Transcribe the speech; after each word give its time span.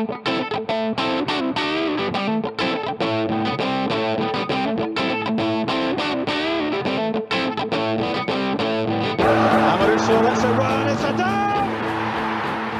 It's 0.00 0.06
a! 0.06 0.14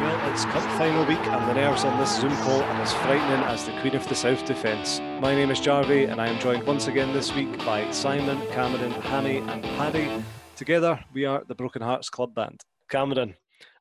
Well, 0.00 0.30
it's 0.30 0.44
cup 0.44 0.62
final 0.78 1.04
week 1.06 1.18
and 1.18 1.50
the 1.50 1.54
nerves 1.54 1.84
on 1.84 1.98
this 1.98 2.20
Zoom 2.20 2.30
call 2.36 2.62
are 2.62 2.82
as 2.82 2.92
frightening 2.92 3.42
as 3.46 3.66
the 3.66 3.72
Queen 3.80 3.96
of 3.96 4.08
the 4.08 4.14
South 4.14 4.44
defence. 4.46 5.00
My 5.20 5.34
name 5.34 5.50
is 5.50 5.58
Jarvie 5.58 6.04
and 6.04 6.20
I 6.20 6.28
am 6.28 6.38
joined 6.38 6.62
once 6.68 6.86
again 6.86 7.12
this 7.12 7.34
week 7.34 7.58
by 7.64 7.90
Simon, 7.90 8.40
Cameron, 8.52 8.92
Hammy 8.92 9.38
and 9.38 9.64
Paddy. 9.64 10.22
Together 10.54 11.04
we 11.12 11.24
are 11.24 11.42
the 11.48 11.56
Broken 11.56 11.82
Hearts 11.82 12.10
Club 12.10 12.32
Band. 12.36 12.62
Cameron, 12.88 13.34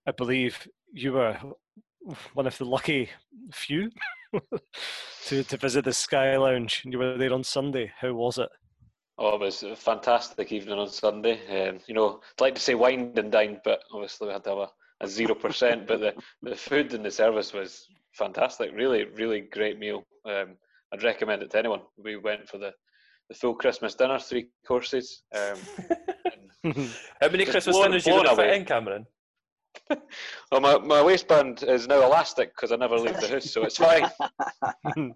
I 0.07 0.11
believe 0.11 0.67
you 0.91 1.13
were 1.13 1.38
one 2.33 2.47
of 2.47 2.57
the 2.57 2.65
lucky 2.65 3.09
few 3.51 3.89
to, 5.25 5.43
to 5.43 5.57
visit 5.57 5.85
the 5.85 5.93
Sky 5.93 6.38
Lounge. 6.38 6.84
You 6.85 6.98
were 6.99 7.17
there 7.17 7.34
on 7.34 7.43
Sunday. 7.43 7.91
How 7.99 8.13
was 8.13 8.38
it? 8.38 8.49
Oh, 9.20 9.35
it 9.35 9.39
was 9.41 9.63
a 9.63 9.75
fantastic 9.75 10.51
evening 10.51 10.77
on 10.77 10.89
Sunday. 10.89 11.39
Um, 11.70 11.79
you 11.88 11.95
know, 11.95 12.20
I'd 12.38 12.41
like 12.41 12.55
to 12.55 12.62
say 12.62 12.75
wined 12.75 13.17
and 13.17 13.31
dined, 13.31 13.62
but 13.63 13.81
obviously 13.91 14.27
we 14.27 14.34
had 14.34 14.43
to 14.43 14.49
have 14.51 14.70
a 15.01 15.07
zero 15.07 15.34
percent. 15.34 15.88
but 15.88 15.99
the, 15.99 16.13
the 16.43 16.55
food 16.55 16.93
and 16.93 17.03
the 17.03 17.12
service 17.12 17.53
was 17.53 17.88
fantastic. 18.13 18.71
Really, 18.73 19.05
really 19.05 19.41
great 19.41 19.79
meal. 19.79 20.03
Um, 20.26 20.55
I'd 20.93 21.03
recommend 21.03 21.41
it 21.41 21.51
to 21.51 21.59
anyone. 21.59 21.81
We 21.98 22.17
went 22.17 22.48
for 22.48 22.59
the, 22.59 22.71
the 23.29 23.35
full 23.35 23.55
Christmas 23.55 23.95
dinner, 23.95 24.20
three 24.20 24.48
courses. 24.67 25.23
Um, 25.35 25.57
How 27.21 27.29
many 27.29 27.45
Christmas 27.45 27.76
blown- 27.76 27.85
dinners 27.91 28.05
you 28.05 28.13
blown 28.13 28.26
going 28.26 28.37
to 28.37 28.55
in, 28.55 28.65
Cameron? 28.65 29.05
well, 30.52 30.62
my, 30.62 30.77
my 30.80 31.02
waistband 31.02 31.64
is 31.64 31.88
now 31.88 32.02
elastic 32.04 32.55
because 32.55 32.72
I 32.72 32.76
never 32.76 32.98
leave 32.98 33.20
the 33.20 33.27
house, 33.27 33.52
so 33.52 33.64
it's 33.64 33.77
fine. 33.77 34.10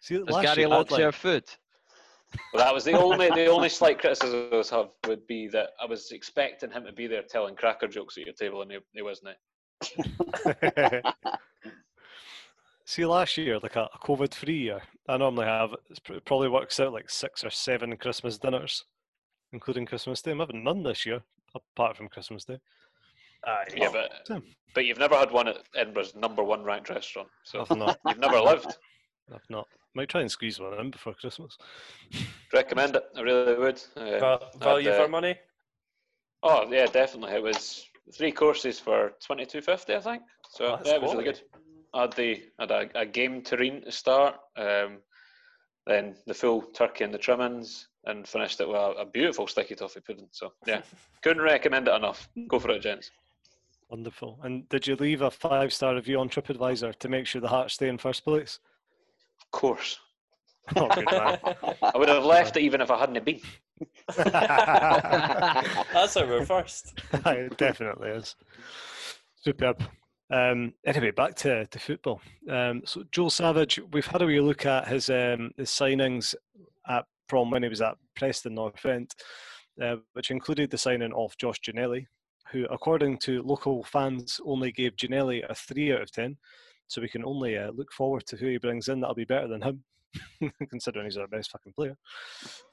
See, 0.00 0.16
Does 0.18 0.28
last 0.28 0.42
Gary 0.42 0.62
year, 0.62 0.68
I'd 0.72 0.90
like- 0.90 1.00
serve 1.00 1.14
food? 1.14 1.44
But 2.52 2.60
that 2.60 2.72
was 2.74 2.84
the 2.84 2.92
only 2.92 3.28
the 3.28 3.46
only 3.46 3.68
slight 3.68 4.00
criticism 4.00 4.48
I 4.50 4.56
would 4.56 4.68
have 4.70 4.88
would 5.06 5.26
be 5.26 5.48
that 5.48 5.70
I 5.80 5.84
was 5.84 6.10
expecting 6.12 6.70
him 6.70 6.84
to 6.86 6.92
be 6.92 7.06
there 7.06 7.22
telling 7.22 7.54
cracker 7.54 7.86
jokes 7.86 8.16
at 8.16 8.24
your 8.24 8.34
table, 8.34 8.62
and 8.62 8.72
he, 8.72 8.78
he 8.94 9.02
wasn't. 9.02 9.36
See, 12.86 13.04
last 13.04 13.36
year, 13.36 13.58
like 13.58 13.76
a, 13.76 13.88
a 13.94 13.98
COVID-free 13.98 14.58
year, 14.58 14.82
I 15.08 15.16
normally 15.16 15.46
have 15.46 15.74
it 15.90 16.24
probably 16.24 16.48
works 16.48 16.80
out 16.80 16.92
like 16.92 17.10
six 17.10 17.44
or 17.44 17.50
seven 17.50 17.96
Christmas 17.96 18.38
dinners, 18.38 18.84
including 19.52 19.86
Christmas 19.86 20.22
Day. 20.22 20.32
I'm 20.32 20.40
having 20.40 20.64
none 20.64 20.82
this 20.82 21.06
year, 21.06 21.22
apart 21.54 21.96
from 21.96 22.08
Christmas 22.08 22.44
Day. 22.44 22.58
Aye. 23.44 23.64
Yeah, 23.76 23.88
but 23.92 24.26
Same. 24.26 24.42
but 24.74 24.84
you've 24.84 24.98
never 24.98 25.16
had 25.16 25.30
one 25.30 25.48
at 25.48 25.56
Edinburgh's 25.76 26.14
number 26.14 26.42
one 26.44 26.62
ranked 26.62 26.90
restaurant, 26.90 27.28
so 27.44 27.60
I've 27.60 27.76
not. 27.76 27.98
you've 28.06 28.18
never 28.18 28.40
lived. 28.40 28.76
I've 29.34 29.50
not. 29.50 29.66
Might 29.94 30.08
try 30.08 30.20
and 30.20 30.30
squeeze 30.30 30.58
one 30.58 30.78
in 30.78 30.90
before 30.90 31.14
Christmas. 31.14 31.56
Recommend 32.52 32.96
it. 32.96 33.04
I 33.16 33.20
really 33.20 33.58
would. 33.58 33.82
Uh, 33.96 34.18
Val- 34.18 34.50
value 34.58 34.90
I'd, 34.90 34.94
uh, 34.94 35.02
for 35.04 35.08
money? 35.08 35.36
Oh 36.42 36.66
yeah, 36.70 36.86
definitely. 36.86 37.34
It 37.34 37.42
was 37.42 37.84
three 38.16 38.32
courses 38.32 38.78
for 38.78 39.12
twenty 39.24 39.44
two 39.44 39.60
fifty, 39.60 39.94
I 39.94 40.00
think. 40.00 40.22
So 40.50 40.66
Oh, 40.66 40.78
yeah, 40.84 40.94
it 40.94 41.02
was 41.02 41.12
really 41.12 41.24
good. 41.24 41.40
I 41.94 42.02
had 42.02 42.12
the 42.14 42.42
had 42.58 42.70
a, 42.70 42.88
a 42.94 43.06
game 43.06 43.42
terrine 43.42 43.84
to 43.84 43.92
start, 43.92 44.36
um, 44.56 44.98
then 45.86 46.16
the 46.26 46.34
full 46.34 46.62
turkey 46.62 47.04
and 47.04 47.12
the 47.12 47.18
trimmings, 47.18 47.88
and 48.04 48.26
finished 48.26 48.60
it 48.60 48.68
with 48.68 48.76
a, 48.76 48.92
a 49.00 49.06
beautiful 49.06 49.46
sticky 49.46 49.74
toffee 49.74 50.00
pudding. 50.00 50.28
So 50.30 50.52
yeah, 50.66 50.82
couldn't 51.22 51.42
recommend 51.42 51.88
it 51.88 51.94
enough. 51.94 52.28
Go 52.48 52.58
for 52.58 52.70
it, 52.70 52.82
gents. 52.82 53.10
Wonderful. 53.90 54.38
And 54.42 54.68
did 54.70 54.86
you 54.86 54.96
leave 54.96 55.20
a 55.20 55.30
five-star 55.30 55.94
review 55.94 56.18
on 56.18 56.30
TripAdvisor 56.30 56.96
to 56.98 57.08
make 57.08 57.26
sure 57.26 57.42
the 57.42 57.48
Hearts 57.48 57.74
stay 57.74 57.88
in 57.88 57.98
first 57.98 58.24
place? 58.24 58.58
Of 59.42 59.50
course, 59.50 59.98
Oh, 60.76 60.88
good. 60.88 61.08
I 61.08 61.92
would 61.96 62.08
have 62.08 62.24
left 62.24 62.56
it 62.56 62.62
even 62.62 62.80
if 62.80 62.90
I 62.90 62.98
hadn't 62.98 63.24
been. 63.24 63.40
That's 64.16 66.14
how 66.14 66.26
we're 66.26 66.46
first. 66.46 66.98
it 67.12 67.56
definitely 67.56 68.10
is. 68.10 68.36
Superb. 69.42 69.82
Um, 70.30 70.72
anyway, 70.86 71.10
back 71.10 71.34
to, 71.36 71.66
to 71.66 71.78
football. 71.78 72.22
Um, 72.48 72.82
so 72.84 73.02
Joe 73.10 73.28
Savage, 73.28 73.80
we've 73.92 74.06
had 74.06 74.22
a 74.22 74.26
wee 74.26 74.40
look 74.40 74.64
at 74.64 74.88
his 74.88 75.10
um, 75.10 75.50
his 75.56 75.68
signings 75.68 76.34
at 76.88 77.04
from 77.32 77.50
when 77.50 77.62
he 77.62 77.68
was 77.70 77.80
at 77.80 77.96
Preston 78.14 78.56
North 78.56 78.84
End, 78.84 79.10
uh, 79.80 79.96
which 80.12 80.30
included 80.30 80.70
the 80.70 80.76
signing 80.76 81.14
of 81.14 81.34
Josh 81.38 81.58
Ginnelly, 81.66 82.04
who, 82.50 82.66
according 82.66 83.16
to 83.20 83.40
local 83.42 83.82
fans, 83.84 84.38
only 84.44 84.70
gave 84.70 84.96
Ginnelly 84.96 85.42
a 85.48 85.54
three 85.54 85.94
out 85.94 86.02
of 86.02 86.12
ten. 86.12 86.36
So 86.88 87.00
we 87.00 87.08
can 87.08 87.24
only 87.24 87.56
uh, 87.56 87.70
look 87.70 87.90
forward 87.90 88.26
to 88.26 88.36
who 88.36 88.48
he 88.48 88.58
brings 88.58 88.88
in 88.88 89.00
that'll 89.00 89.14
be 89.14 89.24
better 89.24 89.48
than 89.48 89.62
him, 89.62 89.82
considering 90.68 91.06
he's 91.06 91.16
our 91.16 91.26
best 91.26 91.52
fucking 91.52 91.72
player. 91.72 91.96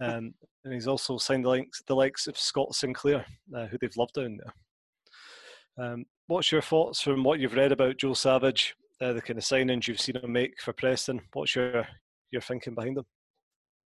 Um, 0.01 0.33
and 0.65 0.73
he's 0.73 0.87
also 0.89 1.17
signed 1.17 1.45
the 1.45 1.49
likes, 1.49 1.81
the 1.87 1.95
likes 1.95 2.27
of 2.27 2.37
Scott 2.37 2.75
Sinclair, 2.75 3.25
uh, 3.55 3.67
who 3.67 3.77
they've 3.79 3.95
loved 3.95 4.15
down 4.15 4.39
there. 4.43 5.85
Um, 5.85 6.03
what's 6.27 6.51
your 6.51 6.61
thoughts 6.61 6.99
from 6.99 7.23
what 7.23 7.39
you've 7.39 7.55
read 7.55 7.71
about 7.71 7.95
Joe 7.95 8.13
Savage, 8.13 8.75
uh, 8.99 9.13
the 9.13 9.21
kind 9.21 9.39
of 9.39 9.45
signings 9.45 9.87
you've 9.87 10.01
seen 10.01 10.17
him 10.17 10.33
make 10.33 10.59
for 10.59 10.73
Preston? 10.73 11.21
What's 11.31 11.55
your 11.55 11.87
your 12.29 12.41
thinking 12.41 12.75
behind 12.75 12.97
them? 12.97 13.05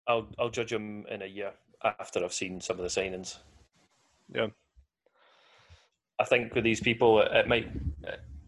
I'll 0.07 0.29
I'll 0.39 0.51
judge 0.51 0.73
him 0.73 1.07
in 1.11 1.23
a 1.23 1.27
year 1.27 1.53
after 1.85 2.25
I've 2.25 2.33
seen 2.33 2.61
some 2.61 2.79
of 2.79 2.83
the 2.83 3.01
signings. 3.01 3.39
Yeah. 4.33 4.49
I 6.19 6.25
think 6.25 6.55
with 6.55 6.65
these 6.65 6.81
people, 6.81 7.21
it, 7.21 7.29
it 7.33 7.49
might 7.49 7.69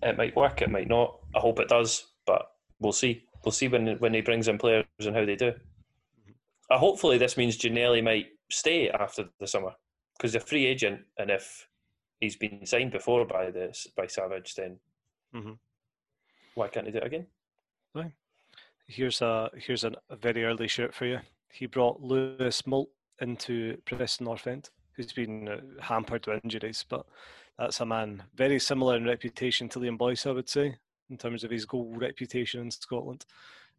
it 0.03 0.17
might 0.17 0.37
work, 0.37 0.63
it 0.63 0.71
might 0.71 0.89
not. 0.89 1.19
I 1.35 1.41
hope 1.41 1.59
it 1.61 1.69
does, 1.69 2.07
but 2.27 2.47
we'll 2.81 2.93
see. 2.93 3.25
We'll 3.45 3.53
see 3.53 3.69
when 3.69 3.97
when 3.99 4.15
he 4.15 4.21
brings 4.21 4.49
in 4.49 4.59
players 4.59 4.85
and 5.01 5.15
how 5.15 5.25
they 5.25 5.37
do. 5.37 5.53
Uh, 6.71 6.79
hopefully, 6.79 7.19
this 7.19 7.37
means 7.37 7.59
Ginnelly 7.59 8.03
might 8.03 8.29
stay 8.51 8.89
after 8.91 9.29
the 9.39 9.47
summer 9.47 9.73
because 10.17 10.33
he's 10.33 10.43
a 10.43 10.47
free 10.47 10.67
agent, 10.67 11.03
and 11.19 11.31
if 11.31 11.69
he's 12.21 12.37
been 12.37 12.65
signed 12.65 12.93
before 12.93 13.25
by 13.27 13.51
this 13.51 13.87
by 13.97 14.07
Savage, 14.07 14.55
then 14.55 14.79
Mhm. 15.35 15.59
why 16.55 16.69
can't 16.69 16.87
he 16.87 16.93
do 16.93 16.99
it 16.99 17.07
again? 17.07 17.27
Here's 18.87 19.23
a 19.23 19.51
here's 19.57 19.85
an, 19.85 19.97
a 20.11 20.17
very 20.17 20.45
early 20.45 20.69
shout 20.69 20.93
for 20.95 21.07
you. 21.07 21.21
He 21.55 21.67
brought 21.67 22.03
Louis 22.03 22.67
Moult 22.67 22.91
into 23.21 23.79
Preston 23.85 24.25
North 24.25 24.49
End, 24.49 24.71
who's 24.97 25.13
been 25.13 25.49
uh, 25.49 25.61
hampered 25.81 26.27
with 26.27 26.43
injuries, 26.43 26.85
but 26.89 27.07
that's 27.57 27.81
a 27.81 27.87
man 27.87 28.25
very 28.35 28.59
similar 28.59 28.97
in 28.97 29.05
reputation 29.05 29.69
to 29.69 29.79
Liam 29.79 29.97
Boyce, 29.97 30.27
I 30.27 30.33
would 30.33 30.49
say, 30.49 30.75
in 31.11 31.17
terms 31.17 31.45
of 31.45 31.53
his 31.53 31.65
goal 31.65 31.95
reputation 31.95 32.61
in 32.61 32.73
Scotland. 32.73 33.25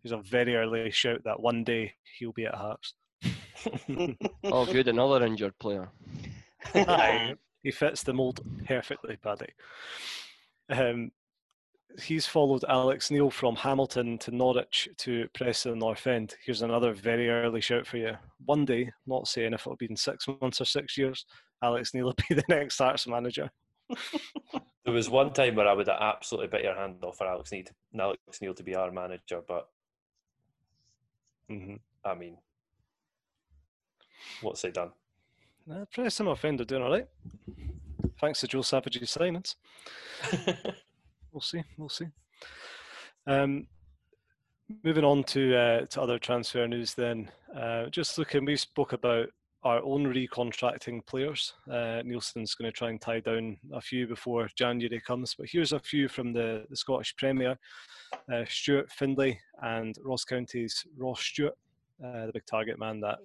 He's 0.02 0.13
a 0.13 0.18
very 0.18 0.56
early 0.56 0.90
shout 0.91 1.25
that 1.25 1.41
one 1.41 1.66
day 1.66 1.96
he'll 2.18 2.31
be 2.31 2.46
at 2.46 2.56
Hearts. 2.56 2.94
Oh, 4.44 4.66
good, 4.66 4.88
another 4.88 5.25
injured 5.25 5.57
player. 5.59 5.90
Aye, 6.75 7.36
he 7.63 7.72
fits 7.72 8.03
the 8.03 8.13
mould 8.13 8.40
perfectly, 8.66 9.18
Paddy. 9.18 9.50
Um, 10.69 11.12
he's 12.01 12.25
followed 12.25 12.63
Alex 12.67 13.11
Neil 13.11 13.29
from 13.29 13.56
Hamilton 13.56 14.17
to 14.19 14.31
Norwich 14.31 14.89
to 14.97 15.28
Preston 15.33 15.79
North 15.79 16.07
End. 16.07 16.35
Here's 16.45 16.61
another 16.61 16.94
very 16.94 17.29
early 17.29 17.61
shout 17.61 17.88
for 17.88 17.97
you. 17.97 18.13
One 18.45 18.66
day, 18.66 18.91
not 19.06 19.28
saying 19.28 19.53
if 19.53 19.61
it'll 19.61 19.75
be 19.75 19.88
in 19.89 19.95
six 19.95 20.28
months 20.41 20.61
or 20.61 20.66
six 20.66 20.97
years, 20.97 21.25
Alex 21.63 21.94
Neil 21.94 22.06
will 22.06 22.16
be 22.29 22.35
the 22.35 22.44
next 22.50 22.78
Hearts 22.78 23.07
manager. 23.07 23.50
There 24.83 24.94
was 24.94 25.09
one 25.09 25.33
time 25.33 25.56
where 25.56 25.67
I 25.67 25.73
would 25.73 25.88
have 25.88 26.00
absolutely 26.00 26.47
bit 26.47 26.63
your 26.63 26.75
hand 26.75 27.03
off 27.03 27.17
for 27.17 27.25
Alex 27.25 27.51
Neil, 27.51 27.63
Alex 28.00 28.19
Neil 28.39 28.53
to 28.53 28.62
be 28.62 28.75
our 28.75 28.91
manager, 28.91 29.41
but 29.47 29.67
Mm-hmm. 31.50 31.75
I 32.03 32.16
mean, 32.16 32.38
what's 34.41 34.62
he 34.62 34.72
done? 34.72 34.91
Uh, 35.72 35.85
Preston 35.91 36.25
North 36.25 36.45
End 36.45 36.62
are 36.62 36.66
doing 36.66 36.83
all 36.83 36.91
right. 36.91 37.07
Thanks 38.19 38.39
to 38.41 38.47
Joe 38.47 38.62
Savage's 38.62 39.16
signings. 39.16 39.56
We'll 41.35 41.41
see. 41.41 41.63
We'll 41.78 41.90
see. 41.90 42.06
Um, 43.27 43.68
moving 44.86 45.04
on 45.04 45.25
to 45.25 45.54
uh, 45.54 45.86
to 45.88 46.01
other 46.01 46.18
transfer 46.18 46.65
news, 46.65 46.94
then. 46.94 47.30
Uh, 47.54 47.88
just 47.88 48.18
looking, 48.18 48.45
we 48.45 48.56
spoke 48.56 48.94
about 48.94 49.27
our 49.63 49.83
own 49.83 50.06
recontracting 50.06 51.06
players. 51.06 51.51
Uh, 51.69 52.01
Neilson's 52.06 52.56
going 52.56 52.71
to 52.71 52.77
try 52.77 52.89
and 52.89 53.01
tie 53.01 53.19
down 53.19 53.57
a 53.74 53.81
few 53.81 54.07
before 54.07 54.48
January 54.56 55.01
comes, 55.06 55.36
but 55.38 55.48
here's 55.50 55.74
a 55.74 55.80
few 55.80 56.07
from 56.07 56.31
the, 56.31 56.65
the 56.69 56.77
Scottish 56.77 57.13
Premier: 57.18 57.60
uh, 58.31 58.45
Stuart 58.48 58.89
Findlay 58.89 59.38
and 59.62 59.98
Ross 60.06 60.24
County's 60.24 60.86
Ross 60.98 61.19
Stewart, 61.19 61.57
uh, 62.01 62.27
the 62.27 62.31
big 62.33 62.45
target 62.45 62.80
man 62.80 63.01
that 63.01 63.18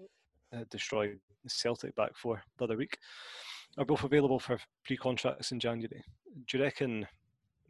uh, 0.53 0.65
destroyed 0.69 1.21
Celtic 1.47 1.95
back 1.95 2.17
for 2.17 2.43
the 2.59 2.65
other 2.65 2.77
week, 2.77 2.99
are 3.79 3.85
both 3.85 4.03
available 4.03 4.41
for 4.41 4.59
pre-contracts 4.85 5.53
in 5.53 5.61
January. 5.61 6.03
Do 6.49 6.59
you 6.59 6.65
reckon 6.65 7.07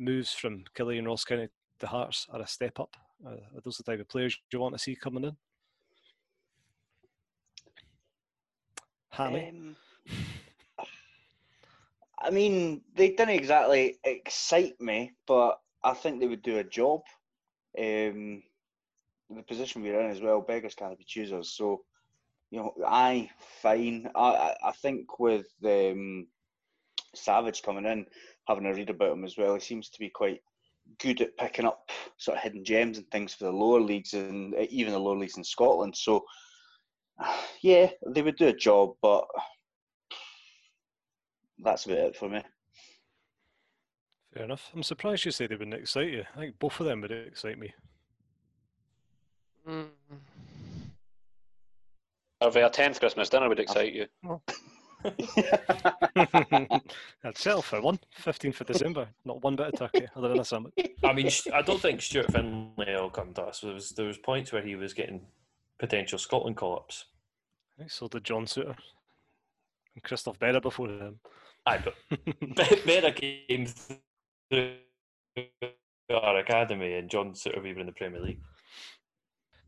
moves 0.01 0.33
from 0.33 0.65
Killie 0.75 0.99
and 0.99 1.07
Ross 1.07 1.25
County 1.25 1.49
to 1.79 1.87
Hearts 1.87 2.27
are 2.33 2.41
a 2.41 2.47
step 2.47 2.81
up? 2.81 2.97
Uh, 3.25 3.33
are 3.33 3.61
those 3.63 3.77
the 3.77 3.83
type 3.83 4.01
of 4.01 4.09
players 4.09 4.39
you 4.51 4.61
want 4.61 4.75
to 4.75 4.79
see 4.79 4.97
coming 4.97 5.25
in? 5.25 5.37
Hammy? 9.11 9.49
Um, 9.49 9.77
I 12.23 12.31
mean, 12.31 12.83
they 12.95 13.11
didn't 13.11 13.31
exactly 13.31 13.99
excite 14.05 14.81
me, 14.81 15.13
but 15.27 15.59
I 15.83 15.95
think 15.95 16.21
they 16.21 16.27
would 16.27 16.43
do 16.43 16.59
a 16.59 16.65
job. 16.65 17.01
Um, 17.79 18.43
the 19.31 19.43
position 19.47 19.83
we're 19.83 20.01
in 20.01 20.11
as 20.11 20.21
well, 20.21 20.41
beggars 20.41 20.75
can't 20.75 20.99
be 20.99 21.05
choosers. 21.05 21.51
So, 21.51 21.83
you 22.51 22.59
know, 22.59 22.75
I 22.87 23.31
fine. 23.63 24.11
I 24.15 24.21
I, 24.21 24.57
I 24.69 24.73
think 24.73 25.19
with 25.19 25.47
um, 25.65 26.27
Savage 27.15 27.63
coming 27.63 27.87
in, 27.87 28.07
having 28.51 28.67
a 28.67 28.75
read 28.75 28.91
about 28.91 29.13
him 29.13 29.25
as 29.25 29.39
well, 29.39 29.55
he 29.55 29.61
seems 29.61 29.89
to 29.89 29.99
be 29.99 30.11
quite 30.11 30.41
good 30.99 31.21
at 31.21 31.37
picking 31.37 31.65
up 31.65 31.89
sort 32.19 32.37
of 32.37 32.43
hidden 32.43 32.65
gems 32.65 32.99
and 32.99 33.09
things 33.11 33.33
for 33.33 33.45
the 33.45 33.53
lower 33.53 33.81
leagues 33.81 34.13
and 34.13 34.55
uh, 34.55 34.67
even 34.71 34.93
the 34.93 34.99
lower 34.99 35.17
leagues 35.17 35.37
in 35.37 35.45
Scotland. 35.45 35.97
So, 35.97 36.25
yeah, 37.63 37.91
they 38.09 38.23
would 38.23 38.37
do 38.37 38.49
a 38.49 38.53
job, 38.53 38.95
but 39.01 39.25
that's 41.63 41.87
about 41.87 41.99
it 41.99 42.17
for 42.17 42.29
me. 42.29 42.43
Fair 44.35 44.45
enough. 44.45 44.71
I'm 44.75 44.83
surprised 44.83 45.25
you 45.25 45.31
say 45.31 45.47
they 45.47 45.55
wouldn't 45.57 45.75
excite 45.75 46.11
you. 46.11 46.25
I 46.35 46.39
think 46.41 46.59
both 46.59 46.79
of 46.81 46.87
them 46.87 47.01
would 47.03 47.13
excite 47.13 47.59
me. 47.59 47.73
Mm. 49.69 49.89
Or 52.41 52.49
a 52.49 52.71
tenth 52.71 52.99
Christmas 52.99 53.29
dinner 53.29 53.49
would 53.49 53.61
excite 53.61 53.93
you. 53.93 54.07
I'd 57.25 57.37
settle 57.37 57.63
for 57.63 57.81
one. 57.81 57.99
15th 58.23 58.61
of 58.61 58.67
December. 58.67 59.09
Not 59.25 59.43
one 59.43 59.57
bit 59.57 59.69
of 59.69 59.79
turkey 59.79 60.07
other 60.15 60.29
than 60.29 60.41
a 60.41 60.45
sandwich. 60.45 60.75
I 61.05 61.13
mean, 61.13 61.31
I 61.53 61.63
don't 61.63 61.81
think 61.81 62.03
Stuart 62.03 62.33
Findlay 62.33 62.95
will 62.95 63.11
come 63.11 63.33
to 63.35 63.43
us. 63.43 63.61
There 63.61 63.73
was 63.73 63.91
there 63.91 64.07
was 64.07 64.19
points 64.19 64.53
where 64.53 64.63
he 64.63 64.77
was 64.77 64.93
getting 64.93 65.23
potential 65.79 66.19
Scotland 66.19 66.57
call-ups. 66.57 67.07
So 67.89 68.09
did 68.09 68.25
John 68.25 68.45
Souttar 68.45 68.77
and 69.95 70.03
Christophe 70.03 70.39
Berra 70.39 70.61
before 70.61 70.89
him. 70.89 71.21
Aye, 71.67 71.83
but 71.85 71.95
Be- 72.41 72.83
Berra 72.87 73.15
came 73.15 73.67
through 74.51 74.75
our 76.11 76.39
academy, 76.39 76.95
and 76.95 77.09
John 77.11 77.33
Souttar 77.33 77.63
we 77.63 77.73
were 77.73 77.81
in 77.81 77.87
the 77.87 77.93
Premier 77.93 78.21
League. 78.21 78.41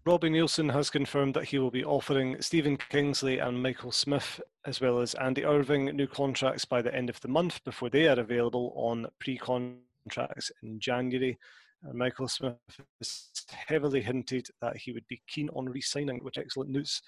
Robbie 0.04 0.31
Neilson 0.31 0.72
has 0.72 0.90
confirmed 0.90 1.34
that 1.34 1.44
he 1.44 1.60
will 1.60 1.70
be 1.70 1.84
offering 1.84 2.43
Stephen 2.43 2.76
Kingsley 2.76 3.38
and 3.38 3.62
Michael 3.62 3.93
Smith, 3.93 4.40
as 4.66 4.81
well 4.81 4.99
as 4.99 5.14
Andy 5.14 5.44
Irving, 5.44 5.84
new 5.84 6.08
contracts 6.08 6.64
by 6.64 6.82
the 6.82 6.93
end 6.93 7.08
of 7.08 7.20
the 7.20 7.28
month 7.28 7.62
before 7.62 7.88
they 7.88 8.08
are 8.08 8.19
available 8.19 8.72
on 8.75 9.06
pre 9.20 9.38
contracts 9.38 10.50
in 10.64 10.81
January. 10.81 11.38
And 11.84 11.94
Michael 11.94 12.26
Smith 12.26 12.56
has 12.99 13.31
heavily 13.69 14.02
hinted 14.02 14.49
that 14.60 14.76
he 14.76 14.90
would 14.90 15.06
be 15.06 15.22
keen 15.28 15.49
on 15.50 15.69
re 15.69 15.81
signing, 15.81 16.19
which 16.25 16.37
excellent 16.37 16.70
news. 16.70 17.00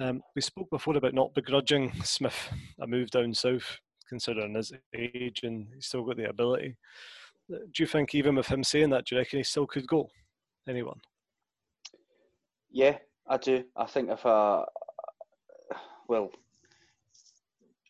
Um, 0.00 0.20
we 0.34 0.42
spoke 0.42 0.68
before 0.70 0.96
about 0.96 1.14
not 1.14 1.34
begrudging 1.34 1.92
Smith 2.02 2.48
a 2.80 2.86
move 2.88 3.10
down 3.10 3.32
south, 3.32 3.78
considering 4.08 4.54
his 4.54 4.72
age 4.92 5.44
and 5.44 5.68
he's 5.72 5.86
still 5.86 6.02
got 6.02 6.16
the 6.16 6.30
ability. 6.30 6.76
Do 7.48 7.56
you 7.78 7.86
think, 7.86 8.12
even 8.12 8.34
with 8.34 8.48
him 8.48 8.64
saying 8.64 8.90
that, 8.90 9.04
do 9.04 9.14
you 9.14 9.20
reckon 9.20 9.38
he 9.38 9.44
still 9.44 9.68
could 9.68 9.86
go? 9.86 10.10
Anyone? 10.68 10.98
Yeah, 12.74 12.98
I 13.28 13.36
do. 13.36 13.62
I 13.76 13.86
think 13.86 14.10
if 14.10 14.24
a 14.24 14.64
well, 16.08 16.28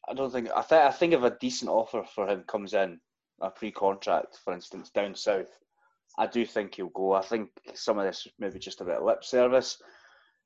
I 0.07 0.13
don't 0.13 0.31
think 0.31 0.51
I 0.55 0.61
think 0.61 0.83
I 0.83 0.91
think 0.91 1.15
if 1.15 1.23
a 1.23 1.39
decent 1.41 1.71
offer 1.71 2.05
for 2.15 2.29
him 2.29 2.45
comes 2.47 2.75
in, 2.75 3.01
a 3.41 3.49
pre-contract, 3.49 4.39
for 4.45 4.53
instance, 4.53 4.91
down 4.91 5.15
south, 5.15 5.49
I 6.19 6.27
do 6.27 6.45
think 6.45 6.75
he'll 6.75 6.91
go. 6.91 7.15
I 7.15 7.23
think 7.23 7.49
some 7.73 7.99
of 7.99 8.05
this 8.05 8.27
is 8.27 8.33
maybe 8.39 8.59
just 8.59 8.83
a 8.83 8.85
bit 8.85 8.99
of 8.99 9.05
lip 9.05 9.25
service, 9.25 9.79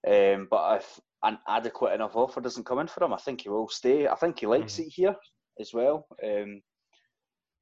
um, 0.06 0.46
but 0.48 0.82
if 0.82 1.00
an 1.24 1.38
adequate 1.48 1.94
enough 1.94 2.14
offer 2.14 2.40
doesn't 2.40 2.64
come 2.64 2.78
in 2.78 2.86
for 2.86 3.02
him, 3.02 3.12
I 3.12 3.18
think 3.18 3.40
he 3.40 3.48
will 3.48 3.68
stay. 3.68 4.06
I 4.06 4.14
think 4.14 4.38
he 4.38 4.46
likes 4.46 4.78
it 4.78 4.86
here 4.94 5.16
as 5.60 5.74
well. 5.74 6.06
Um, 6.24 6.62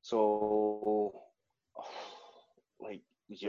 so, 0.02 1.22
like, 2.82 3.00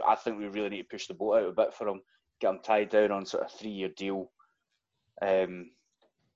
I 0.07 0.15
think 0.15 0.38
we 0.38 0.47
really 0.47 0.69
need 0.69 0.83
to 0.83 0.89
push 0.89 1.07
the 1.07 1.13
boat 1.13 1.44
out 1.44 1.50
a 1.50 1.51
bit 1.51 1.73
for 1.73 1.89
him 1.89 2.00
get 2.39 2.49
him 2.49 2.59
tied 2.63 2.89
down 2.89 3.11
on 3.11 3.25
sort 3.25 3.43
of 3.43 3.51
three 3.51 3.69
year 3.69 3.89
deal. 3.89 4.31
Um, 5.21 5.71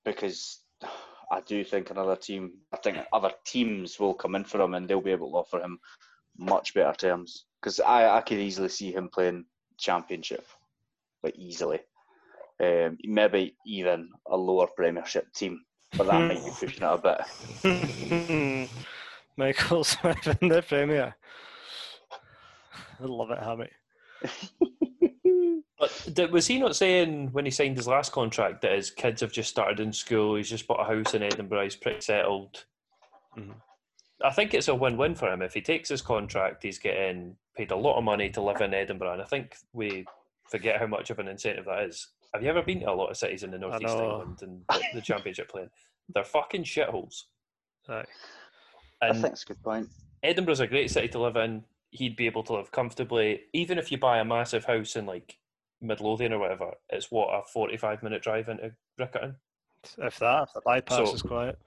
because 0.03 0.59
I 1.31 1.42
do 1.42 1.63
think 1.63 1.89
another 1.89 2.15
team, 2.15 2.53
I 2.74 2.77
think 2.77 2.98
other 3.13 3.31
teams 3.45 4.00
will 4.00 4.13
come 4.13 4.36
in 4.36 4.44
for 4.44 4.59
him 4.59 4.74
and 4.74 4.88
they'll 4.88 5.01
be 5.01 5.12
able 5.12 5.31
to 5.31 5.38
offer 5.38 5.59
him 5.59 5.80
much 6.38 6.74
better 6.74 6.94
terms. 6.94 7.45
Because 7.59 7.80
I, 7.80 8.18
I 8.18 8.21
could 8.21 8.39
easily 8.39 8.69
see 8.69 8.92
him 8.92 9.09
playing 9.09 9.45
championship, 9.77 10.45
like 11.24 11.36
easily. 11.38 11.80
Um, 12.59 12.98
maybe 13.03 13.56
even 13.65 14.09
a 14.27 14.38
lower 14.38 14.68
Premiership 14.68 15.31
team, 15.33 15.62
but 15.98 16.07
that 16.07 16.21
might 16.21 16.44
be 16.44 16.51
pushing 16.59 16.83
it 16.83 17.00
a 17.03 17.19
bit. 17.63 18.69
Michael 19.38 19.83
Smith 19.83 20.38
in 20.42 20.50
the 20.50 20.62
Premier. 20.62 21.15
I 23.00 23.06
love 23.06 23.31
it, 23.31 23.39
Hammy. 23.39 23.69
But 25.81 26.10
did, 26.13 26.31
was 26.31 26.45
he 26.45 26.60
not 26.60 26.75
saying 26.75 27.30
when 27.31 27.44
he 27.44 27.50
signed 27.50 27.75
his 27.75 27.88
last 27.88 28.12
contract 28.12 28.62
that 28.62 28.74
his 28.74 28.92
kids 28.92 29.22
have 29.22 29.31
just 29.31 29.50
started 29.50 29.80
in 29.80 29.92
school? 29.92 30.36
He's 30.36 30.48
just 30.48 30.68
bought 30.68 30.80
a 30.80 30.83
house 30.83 31.16
in 31.16 31.24
Edinburgh. 31.24 31.63
He's 31.63 31.75
pretty 31.75 32.01
settled. 32.01 32.66
Mhm. 33.36 33.56
I 34.24 34.30
think 34.30 34.54
it's 34.54 34.68
a 34.68 34.75
win-win 34.75 35.16
for 35.16 35.33
him. 35.33 35.42
If 35.42 35.56
he 35.56 35.62
takes 35.62 35.89
his 35.89 36.04
contract, 36.04 36.62
he's 36.62 36.78
getting 36.78 37.36
paid 37.57 37.72
a 37.72 37.75
lot 37.75 37.98
of 37.98 38.04
money 38.04 38.30
to 38.30 38.42
live 38.42 38.62
in 38.62 38.75
Edinburgh, 38.75 39.13
and 39.13 39.22
I 39.24 39.25
think 39.25 39.56
we 39.74 40.06
forget 40.51 40.80
how 40.80 40.86
much 40.86 41.10
of 41.10 41.18
an 41.18 41.28
incentive 41.28 41.66
that 41.66 41.86
is. 41.86 42.10
Have 42.36 42.44
you 42.44 42.50
ever 42.51 42.62
been 42.62 42.81
to 42.81 42.92
a 42.92 42.94
lot 42.94 43.10
of 43.10 43.18
cities 43.18 43.42
in 43.42 43.50
the 43.50 43.57
northeast 43.57 43.98
know. 43.98 44.22
England 44.22 44.44
and 44.44 44.63
the, 44.69 44.84
the 44.94 45.01
Championship 45.01 45.50
playing? 45.50 45.72
They're 46.13 46.24
fucking 46.24 46.66
shitholes. 46.66 47.24
Aye. 47.89 48.06
I 49.01 49.13
think 49.13 49.34
it's 49.34 49.42
a 49.42 49.48
good 49.48 49.63
point. 49.63 49.89
Edinburgh's 50.22 50.60
a 50.60 50.68
great 50.68 50.92
city 50.92 51.07
to 51.07 51.19
live 51.19 51.38
in. 51.38 51.63
He'd 51.89 52.16
be 52.16 52.27
able 52.27 52.44
to 52.44 52.54
live 52.54 52.72
comfortably, 52.72 53.45
even 53.54 53.80
if 53.80 53.92
you 53.92 53.98
buy 53.98 54.19
a 54.19 54.25
massive 54.25 54.66
house 54.66 54.95
in 54.95 55.07
like 55.07 55.39
Midlothian 55.81 56.33
or 56.33 56.39
whatever. 56.39 56.72
It's 56.89 57.12
what 57.12 57.30
a 57.33 57.42
forty-five 57.51 58.04
minute 58.04 58.22
drive 58.22 58.50
into 58.50 58.72
Riccarton. 59.00 59.36
If 59.98 60.19
that, 60.19 60.44
if 60.44 60.54
the 60.54 60.62
bypass 60.63 61.10
So- 61.10 61.16
is 61.16 61.22
quiet. 61.22 61.57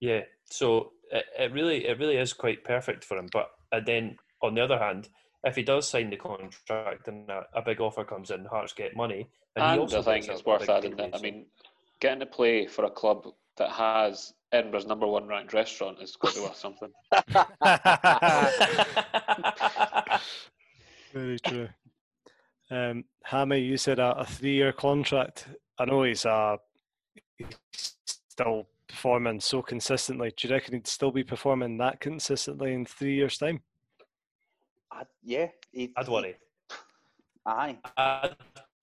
Yeah, 0.00 0.22
so 0.50 0.92
it, 1.12 1.24
it 1.38 1.52
really 1.52 1.86
it 1.86 1.98
really 1.98 2.16
is 2.16 2.32
quite 2.32 2.64
perfect 2.64 3.04
for 3.04 3.16
him. 3.16 3.28
But 3.32 3.50
and 3.70 3.86
then 3.86 4.16
on 4.42 4.54
the 4.54 4.62
other 4.62 4.78
hand, 4.78 5.08
if 5.44 5.54
he 5.56 5.62
does 5.62 5.88
sign 5.88 6.10
the 6.10 6.16
contract 6.16 7.06
and 7.06 7.28
a, 7.30 7.44
a 7.54 7.62
big 7.62 7.80
offer 7.80 8.04
comes 8.04 8.30
in, 8.30 8.44
Hearts 8.46 8.72
get 8.72 8.96
money. 8.96 9.28
And, 9.54 9.72
he 9.74 9.78
also 9.78 10.00
I 10.00 10.02
think 10.02 10.28
it's 10.28 10.40
a- 10.40 10.44
a 10.44 10.52
worth 10.52 10.68
adding 10.68 10.96
that. 10.96 11.14
I 11.14 11.20
mean, 11.20 11.46
getting 12.00 12.20
to 12.20 12.26
play 12.26 12.66
for 12.66 12.84
a 12.84 12.90
club 12.90 13.28
that 13.58 13.70
has 13.70 14.32
Edinburgh's 14.50 14.86
number 14.86 15.06
one 15.06 15.28
ranked 15.28 15.52
restaurant 15.52 15.98
is 16.00 16.16
got 16.16 16.32
to 16.32 16.40
be 16.40 16.46
worth 16.46 16.56
something. 16.56 16.90
Very 21.12 21.38
true. 21.40 21.68
Um, 22.72 23.04
Hammy, 23.24 23.58
you 23.58 23.76
said 23.76 23.98
a, 23.98 24.18
a 24.18 24.24
three-year 24.24 24.72
contract. 24.72 25.46
I 25.78 25.84
know 25.84 26.04
he's 26.04 26.24
uh, 26.24 26.56
he's 27.36 27.46
still 28.06 28.66
performing 28.88 29.40
so 29.40 29.60
consistently. 29.60 30.32
Do 30.34 30.48
you 30.48 30.54
reckon 30.54 30.72
he'd 30.72 30.86
still 30.86 31.10
be 31.10 31.22
performing 31.22 31.76
that 31.78 32.00
consistently 32.00 32.72
in 32.72 32.86
three 32.86 33.14
years' 33.14 33.36
time? 33.36 33.60
I, 34.90 35.02
yeah, 35.22 35.48
he, 35.70 35.92
I'd 35.96 36.08
worry. 36.08 36.36
Aye, 37.44 37.76
I'd 37.94 38.36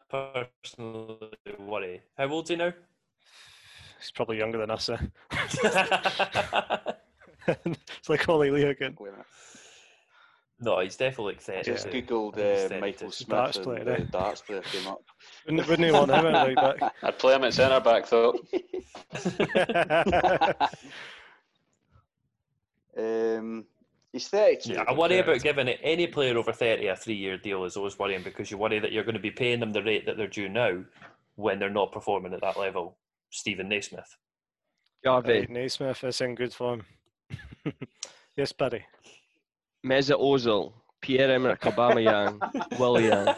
personally 0.08 1.32
worry. 1.58 2.02
How 2.16 2.28
old's 2.28 2.52
he 2.52 2.58
now? 2.58 2.74
He's 4.00 4.12
probably 4.12 4.38
younger 4.38 4.60
than 4.60 4.70
us. 4.70 4.90
Eh? 4.90 4.98
it's 7.66 8.10
like 8.10 8.30
Ollie 8.30 8.52
Lee 8.52 8.66
again. 8.66 8.96
Wait 10.60 10.68
a 10.68 10.72
minute. 10.72 10.78
no, 10.78 10.80
he's 10.84 10.96
definitely 10.98 11.34
like 11.34 11.42
thirty. 11.42 11.72
just 11.72 11.84
so 11.84 11.90
googled 11.90 12.38
I 12.38 12.66
uh, 12.66 12.70
32. 12.70 12.80
Michael 12.82 13.12
Darts 13.28 13.56
Smith 13.56 13.56
and 13.56 13.64
player, 13.86 13.98
the 14.00 14.04
darts 14.06 14.42
player 14.42 14.62
came 14.62 14.88
up. 14.88 15.02
Wouldn't, 15.46 15.68
wouldn't 15.68 15.86
he 15.88 15.92
want 15.92 16.12
him 16.12 16.26
at 16.26 16.34
right 16.34 16.56
back? 16.80 16.94
I'd 17.04 17.20
play 17.20 17.36
him 17.36 17.44
at 17.44 17.54
centre 17.54 17.80
back 17.80 18.10
though. 18.10 18.34
um, 22.98 23.66
he's 24.12 24.28
32. 24.28 24.74
Yeah, 24.74 24.84
I 24.88 24.94
worry 24.94 25.10
Correct. 25.10 25.28
about 25.28 25.42
giving 25.44 25.68
any 25.70 26.08
player 26.08 26.38
over 26.38 26.52
30 26.52 26.88
a 26.88 26.96
three 26.96 27.16
year 27.16 27.38
deal 27.38 27.64
is 27.66 27.78
always 27.78 27.98
worrying 27.98 28.24
because 28.24 28.52
you 28.52 28.58
worry 28.58 28.80
that 28.80 28.92
you're 28.92 29.04
going 29.04 29.14
to 29.16 29.20
be 29.22 29.32
paying 29.32 29.60
them 29.60 29.72
the 29.72 29.84
rate 29.84 30.06
that 30.06 30.18
they're 30.18 30.28
due 30.28 30.50
now 30.50 30.84
when 31.36 31.60
they're 31.60 31.70
not 31.70 31.92
performing 31.92 32.34
at 32.34 32.42
that 32.42 32.60
level. 32.60 32.98
Steven 33.32 33.70
Naismith. 33.70 34.18
Garvey, 35.04 35.40
Right, 35.42 35.50
Naismith 35.50 36.04
is 36.04 36.20
in 36.22 36.36
good 36.36 36.54
form. 36.54 36.84
yes, 38.36 38.52
Barry. 38.52 38.86
Mesut 39.86 40.20
Ozil, 40.20 40.74
Pierre-Emerick 41.02 41.62
Aubameyang, 41.62 42.40
Willian. 42.80 43.34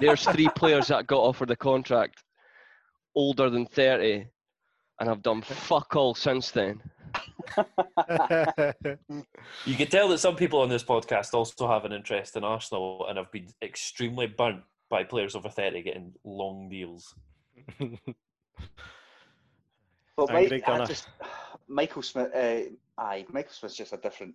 There's 0.00 0.24
three 0.24 0.48
players 0.56 0.88
that 0.88 1.06
got 1.06 1.20
offered 1.20 1.48
the 1.48 1.56
contract 1.56 2.22
older 3.14 3.50
than 3.50 3.66
30 3.66 4.26
and 5.00 5.08
I've 5.08 5.22
done 5.22 5.42
fuck 5.42 5.96
all 5.96 6.14
since 6.14 6.50
then. 6.50 6.80
You 9.66 9.74
can 9.74 9.88
tell 9.88 10.08
that 10.08 10.18
some 10.18 10.36
people 10.36 10.60
on 10.60 10.68
this 10.68 10.84
podcast 10.84 11.34
also 11.34 11.66
have 11.68 11.84
an 11.84 11.92
interest 11.92 12.36
in 12.36 12.44
Arsenal 12.44 13.06
and 13.08 13.18
have 13.18 13.32
been 13.32 13.48
extremely 13.62 14.26
burnt 14.26 14.62
by 14.88 15.02
players 15.02 15.34
over 15.34 15.48
30 15.48 15.82
getting 15.82 16.12
long 16.24 16.68
deals. 16.68 17.14
But 20.16 20.30
Angry 20.30 20.62
Mike, 20.66 20.80
I 20.80 20.84
just, 20.84 21.08
Michael 21.68 22.02
Smith, 22.02 22.30
uh, 22.34 22.60
aye, 22.98 23.24
Michael 23.32 23.52
Smith's 23.52 23.76
just 23.76 23.92
a 23.92 23.96
different 23.96 24.34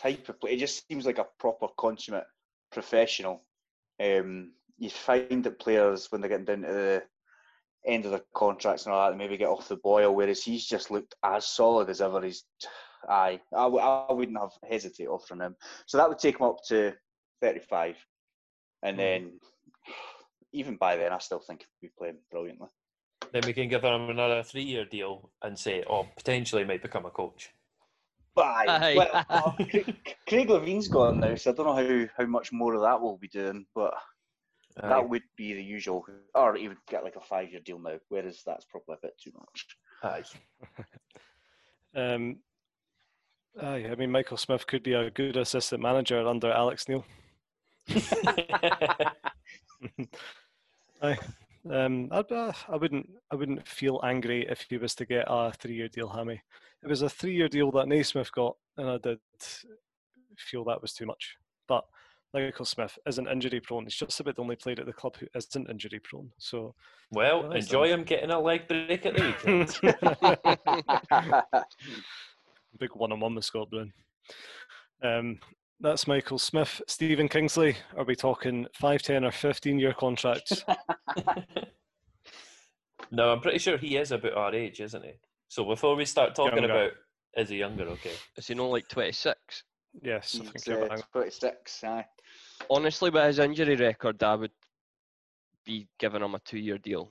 type 0.00 0.28
of 0.28 0.40
play. 0.40 0.52
It 0.52 0.58
just 0.58 0.86
seems 0.88 1.06
like 1.06 1.18
a 1.18 1.26
proper 1.38 1.68
consummate 1.78 2.26
professional. 2.70 3.44
Um, 4.00 4.52
you 4.78 4.90
find 4.90 5.44
that 5.44 5.58
players 5.58 6.10
when 6.10 6.20
they're 6.20 6.30
getting 6.30 6.44
down 6.44 6.62
to 6.62 6.72
the 6.72 7.02
end 7.86 8.04
of 8.04 8.12
their 8.12 8.22
contracts 8.34 8.86
and 8.86 8.94
all 8.94 9.04
that, 9.04 9.12
they 9.12 9.18
maybe 9.18 9.36
get 9.36 9.48
off 9.48 9.68
the 9.68 9.76
boil. 9.76 10.14
Whereas 10.14 10.42
he's 10.42 10.66
just 10.66 10.90
looked 10.90 11.14
as 11.22 11.46
solid 11.46 11.90
as 11.90 12.00
ever. 12.00 12.20
He's, 12.22 12.44
aye, 13.08 13.40
I, 13.54 13.64
w- 13.64 13.82
I 13.82 14.12
wouldn't 14.12 14.38
have 14.38 14.52
hesitated 14.68 15.08
offering 15.08 15.40
him. 15.40 15.56
So 15.86 15.98
that 15.98 16.08
would 16.08 16.18
take 16.18 16.38
him 16.38 16.46
up 16.46 16.58
to 16.68 16.94
35, 17.40 17.96
and 18.82 18.98
then 18.98 19.32
even 20.52 20.76
by 20.76 20.96
then, 20.96 21.12
I 21.12 21.18
still 21.18 21.40
think 21.40 21.60
he'd 21.80 21.88
be 21.88 21.92
playing 21.98 22.18
brilliantly. 22.30 22.68
Then 23.32 23.42
we 23.46 23.52
can 23.52 23.68
give 23.68 23.82
him 23.82 24.10
another 24.10 24.42
three-year 24.42 24.84
deal 24.84 25.30
and 25.42 25.58
say, 25.58 25.84
oh, 25.88 26.06
potentially 26.16 26.64
might 26.64 26.82
become 26.82 27.06
a 27.06 27.10
coach. 27.10 27.50
Aye. 28.36 28.64
Aye. 28.68 28.94
Well, 29.28 29.56
Craig, 29.70 30.16
Craig 30.28 30.50
Levein's 30.50 30.88
gone 30.88 31.20
now, 31.20 31.34
so 31.34 31.50
I 31.50 31.54
don't 31.54 31.66
know 31.66 31.74
how, 31.74 32.08
how 32.16 32.26
much 32.26 32.52
more 32.52 32.74
of 32.74 32.82
that 32.82 33.00
we'll 33.00 33.18
be 33.18 33.28
doing, 33.28 33.66
but 33.74 33.94
Aye. 34.82 34.88
that 34.88 35.08
would 35.08 35.22
be 35.36 35.54
the 35.54 35.62
usual. 35.62 36.06
Or 36.34 36.54
he 36.54 36.68
would 36.68 36.78
get 36.88 37.04
like 37.04 37.16
a 37.16 37.20
five 37.20 37.50
year 37.50 37.60
deal 37.60 37.78
now, 37.78 37.98
whereas 38.08 38.42
that's 38.44 38.64
probably 38.64 38.94
a 38.94 39.06
bit 39.06 39.18
too 39.22 39.32
much. 39.34 39.66
Aye. 40.02 40.22
Um, 41.94 42.38
aye, 43.60 43.86
I 43.90 43.94
mean, 43.96 44.10
Michael 44.10 44.38
Smith 44.38 44.66
could 44.66 44.82
be 44.82 44.94
a 44.94 45.10
good 45.10 45.36
assistant 45.36 45.82
manager 45.82 46.26
under 46.26 46.50
Alex 46.50 46.88
Neil. 46.88 47.04
Aye. 51.02 51.18
Um, 51.70 52.08
I'd, 52.10 52.32
uh, 52.32 52.52
I 52.68 52.76
wouldn't. 52.76 53.08
I 53.30 53.36
wouldn't 53.36 53.66
feel 53.66 54.00
angry 54.02 54.46
if 54.48 54.66
he 54.68 54.78
was 54.78 54.94
to 54.96 55.06
get 55.06 55.24
a 55.28 55.52
three-year 55.52 55.88
deal, 55.88 56.08
Hammy. 56.08 56.42
It 56.82 56.88
was 56.88 57.02
a 57.02 57.08
three-year 57.08 57.48
deal 57.48 57.70
that 57.72 57.86
Naismith 57.88 58.32
got, 58.32 58.56
and 58.76 58.90
I 58.90 58.98
did 58.98 59.20
feel 60.36 60.64
that 60.64 60.82
was 60.82 60.92
too 60.92 61.06
much. 61.06 61.36
But 61.68 61.84
Michael 62.34 62.64
Smith 62.64 62.98
isn't 63.06 63.28
injury-prone. 63.28 63.84
He's 63.84 63.94
just 63.94 64.18
about 64.18 64.34
the 64.36 64.42
only 64.42 64.56
player 64.56 64.76
at 64.80 64.86
the 64.86 64.92
club 64.92 65.16
who 65.16 65.26
isn't 65.36 65.70
injury-prone. 65.70 66.32
So 66.38 66.74
well, 67.12 67.42
Well, 67.42 67.52
enjoy 67.52 67.84
nice. 67.90 67.94
him 67.94 68.04
getting 68.04 68.30
a 68.30 68.40
leg 68.40 68.66
break 68.66 69.06
at 69.06 69.14
the 69.14 69.22
weekend. 69.22 69.78
big 72.78 72.90
one-on-one 72.94 73.34
with 73.34 73.44
Scott 73.44 73.70
Brown. 73.70 73.92
Um, 75.02 75.38
that's 75.82 76.06
Michael 76.06 76.38
Smith. 76.38 76.80
Stephen 76.86 77.28
Kingsley. 77.28 77.76
Are 77.96 78.04
we 78.04 78.14
talking 78.14 78.66
five, 78.72 79.02
ten, 79.02 79.24
or 79.24 79.32
fifteen-year 79.32 79.94
contracts? 79.94 80.64
no, 83.10 83.32
I'm 83.32 83.40
pretty 83.40 83.58
sure 83.58 83.76
he 83.76 83.96
is 83.96 84.12
about 84.12 84.34
our 84.34 84.54
age, 84.54 84.80
isn't 84.80 85.04
he? 85.04 85.12
So 85.48 85.64
before 85.64 85.96
we 85.96 86.04
start 86.04 86.34
talking 86.34 86.62
Younger. 86.62 86.72
about 86.72 86.92
is 87.36 87.48
he 87.48 87.56
younger, 87.56 87.84
okay? 87.84 88.12
Is 88.36 88.46
he 88.46 88.54
not 88.54 88.70
like 88.70 88.88
26? 88.88 89.64
yes, 90.02 90.34
I 90.34 90.38
think 90.38 90.52
He's 90.52 90.66
you're 90.66 90.90
uh, 90.90 90.98
26, 91.12 91.84
aye. 91.84 92.06
Honestly, 92.70 93.10
with 93.10 93.24
his 93.24 93.38
injury 93.38 93.76
record, 93.76 94.22
I 94.22 94.34
would 94.34 94.50
be 95.64 95.88
giving 95.98 96.22
him 96.22 96.34
a 96.34 96.38
two-year 96.40 96.78
deal. 96.78 97.10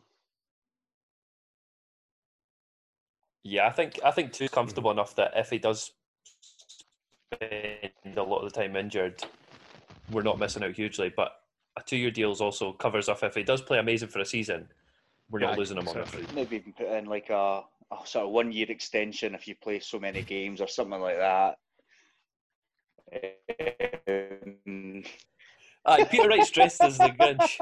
Yeah, 3.44 3.68
I 3.68 3.72
think 3.72 4.00
I 4.06 4.12
think 4.12 4.32
two's 4.32 4.51
comfortable 4.51 4.92
enough 4.92 5.16
that 5.16 5.32
if 5.36 5.50
he 5.50 5.58
does 5.58 5.92
spend 7.33 8.17
a 8.17 8.23
lot 8.23 8.43
of 8.43 8.51
the 8.51 8.59
time 8.59 8.75
injured, 8.75 9.23
we're 10.11 10.21
not 10.21 10.39
missing 10.39 10.63
out 10.63 10.73
hugely. 10.73 11.11
But 11.15 11.31
a 11.77 11.81
two-year 11.83 12.11
deal 12.11 12.35
also 12.39 12.73
covers 12.73 13.09
off 13.09 13.23
if 13.23 13.35
he 13.35 13.43
does 13.43 13.61
play 13.61 13.79
amazing 13.79 14.09
for 14.09 14.19
a 14.19 14.25
season, 14.25 14.67
we're 15.29 15.39
not 15.39 15.53
Aye, 15.53 15.57
losing 15.57 15.77
him 15.77 15.88
on 15.88 15.97
a 15.97 16.01
exactly. 16.01 16.25
Maybe 16.35 16.57
even 16.57 16.73
put 16.73 16.88
in 16.88 17.05
like 17.05 17.29
a, 17.29 17.61
a 17.91 18.05
sort 18.05 18.25
of 18.25 18.31
one 18.31 18.51
year 18.51 18.69
extension 18.69 19.33
if 19.33 19.47
you 19.47 19.55
play 19.55 19.79
so 19.79 20.00
many 20.00 20.21
games 20.21 20.61
or 20.61 20.67
something 20.67 21.00
like 21.00 21.17
that. 21.17 21.57
Um, 24.07 25.03
Aye, 25.85 26.03
Peter 26.05 26.27
Wright's 26.27 26.51
dressed 26.51 26.81
as 26.81 26.97
the 26.97 27.09
Grinch. 27.09 27.57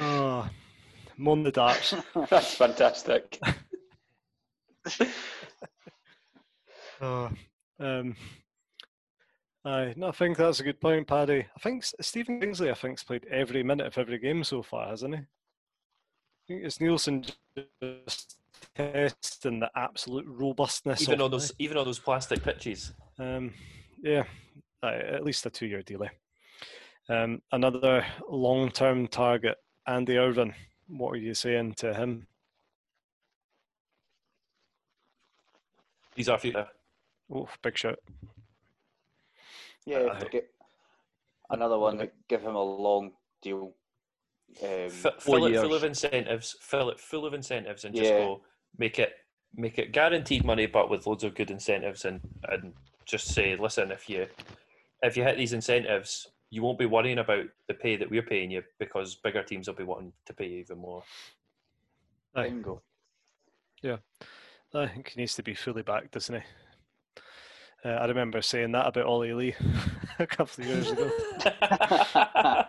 oh, 0.00 0.48
moan 1.16 1.42
the 1.42 1.50
darts. 1.50 1.94
That's 2.28 2.54
fantastic. 2.56 3.38
Oh, 7.02 7.30
um, 7.78 8.14
aye, 9.64 9.94
no, 9.96 10.08
I 10.08 10.12
think 10.12 10.36
that's 10.36 10.60
a 10.60 10.64
good 10.64 10.80
point, 10.80 11.06
Paddy. 11.06 11.46
I 11.56 11.60
think 11.60 11.82
Stephen 12.00 12.40
Kingsley, 12.40 12.68
I 12.68 12.74
think, 12.74 12.80
think's 12.82 13.04
played 13.04 13.26
every 13.30 13.62
minute 13.62 13.86
of 13.86 13.96
every 13.96 14.18
game 14.18 14.44
so 14.44 14.62
far, 14.62 14.88
hasn't 14.88 15.14
he? 15.14 15.20
I 15.20 15.26
think 16.46 16.64
it's 16.64 16.78
Neilson 16.78 17.32
just 17.82 18.36
testing 18.74 19.60
the 19.60 19.70
absolute 19.76 20.26
robustness 20.28 21.02
even 21.02 21.20
of 21.20 21.24
on 21.26 21.30
those 21.30 21.52
even 21.58 21.76
on 21.78 21.86
those 21.86 21.98
plastic 21.98 22.42
pitches. 22.42 22.92
Um, 23.18 23.54
yeah, 24.02 24.24
aye, 24.82 24.96
at 24.96 25.24
least 25.24 25.46
a 25.46 25.50
two-year 25.50 25.82
deal. 25.82 26.06
Um, 27.08 27.40
another 27.52 28.04
long-term 28.28 29.08
target, 29.08 29.56
Andy 29.86 30.18
Irving. 30.18 30.54
What 30.86 31.12
are 31.12 31.16
you 31.16 31.34
saying 31.34 31.74
to 31.78 31.94
him? 31.94 32.26
He's 36.20 36.28
our 36.28 36.38
future. 36.38 36.66
Oh, 37.34 37.48
big 37.62 37.78
shot. 37.78 37.98
yeah, 39.86 40.08
Aye. 40.12 40.24
get 40.30 40.50
another 41.48 41.78
one 41.78 41.96
that 41.96 42.12
give 42.28 42.42
him 42.42 42.56
a 42.56 42.62
long 42.62 43.12
deal. 43.40 43.72
Um, 44.62 44.68
F- 44.68 45.02
four 45.20 45.36
fill 45.38 45.46
it 45.46 45.54
full 45.60 45.74
of 45.74 45.82
incentives. 45.84 46.56
Fill 46.60 46.90
it 46.90 47.00
full 47.00 47.24
of 47.24 47.32
incentives, 47.32 47.86
and 47.86 47.94
just 47.94 48.10
Yeah. 48.10 48.18
go 48.18 48.42
make 48.76 48.98
it 48.98 49.14
make 49.56 49.78
it 49.78 49.92
guaranteed 49.92 50.44
money, 50.44 50.66
but 50.66 50.90
with 50.90 51.06
loads 51.06 51.24
of 51.24 51.34
good 51.34 51.50
incentives, 51.50 52.04
and 52.04 52.20
and 52.50 52.74
just 53.06 53.28
say, 53.28 53.56
listen, 53.56 53.90
if 53.90 54.10
you 54.10 54.26
if 55.02 55.16
you 55.16 55.22
hit 55.24 55.38
these 55.38 55.54
incentives, 55.54 56.28
you 56.50 56.62
won't 56.62 56.78
be 56.78 56.84
worrying 56.86 57.18
about 57.20 57.46
the 57.66 57.72
pay 57.74 57.96
that 57.96 58.10
we're 58.10 58.20
paying 58.22 58.50
you 58.50 58.62
because 58.78 59.14
bigger 59.14 59.42
teams 59.42 59.66
will 59.68 59.74
be 59.74 59.84
wanting 59.84 60.12
to 60.26 60.34
pay 60.34 60.46
you 60.48 60.58
even 60.58 60.76
more. 60.78 61.02
Aye. 62.34 62.50
bingo. 62.50 62.82
I 64.74 64.86
think 64.86 65.08
he 65.08 65.20
needs 65.20 65.34
to 65.34 65.42
be 65.42 65.54
fully 65.54 65.82
back, 65.82 66.10
doesn't 66.10 66.34
he? 66.36 66.42
Uh, 67.84 67.94
I 67.94 68.06
remember 68.06 68.42
saying 68.42 68.72
that 68.72 68.86
about 68.86 69.06
Ollie 69.06 69.32
Lee 69.32 69.54
a 70.18 70.26
couple 70.26 70.64
of 70.64 70.70
years 70.70 70.90
ago. 70.90 71.10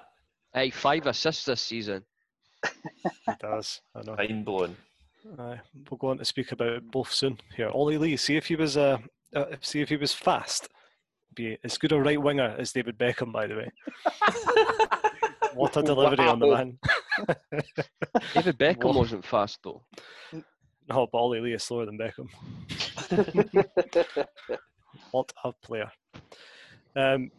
Hey, 0.53 0.70
five 0.70 1.08
assists 1.08 1.46
this 1.46 1.62
season. 1.62 2.03
He 2.63 3.31
does. 3.39 3.79
I 3.96 4.01
know. 4.01 4.15
Mind 4.15 4.43
blowing. 4.43 4.75
Aye, 5.39 5.62
we'll 5.89 5.98
go 5.98 6.10
on 6.10 6.17
to 6.17 6.25
speak 6.25 6.51
about 6.51 6.74
it 6.74 6.91
both 6.91 7.12
soon. 7.13 7.38
Here, 7.55 7.70
Ollie 7.70 7.98
Lee. 7.98 8.17
See 8.17 8.36
if 8.36 8.48
he 8.48 8.58
was 8.58 8.75
uh, 8.75 8.98
uh 9.34 9.46
see 9.62 9.79
if 9.81 9.88
he 9.88 9.96
was 9.96 10.13
fast. 10.13 10.67
Be 11.34 11.58
as 11.63 11.77
good 11.77 11.93
a 11.93 12.01
right 12.01 12.22
winger 12.22 12.53
as 12.60 12.74
David 12.74 12.98
Beckham, 12.98 13.31
by 13.31 13.48
the 13.48 13.55
way. 13.55 13.72
What 15.53 15.75
a 15.75 15.84
delivery 15.84 16.25
on 16.25 16.39
the 16.39 16.48
man. 16.48 16.77
David 18.34 18.58
Beckham 18.58 18.96
wasn't 18.96 19.25
fast 19.25 19.60
though. 19.63 19.84
No, 20.89 21.07
Lee 21.13 21.53
is 21.53 21.63
slower 21.63 21.85
than 21.85 21.97
Beckham. 21.97 22.27
What 25.11 25.31
a 25.43 25.51
player. 25.53 25.91
Um, 26.95 27.31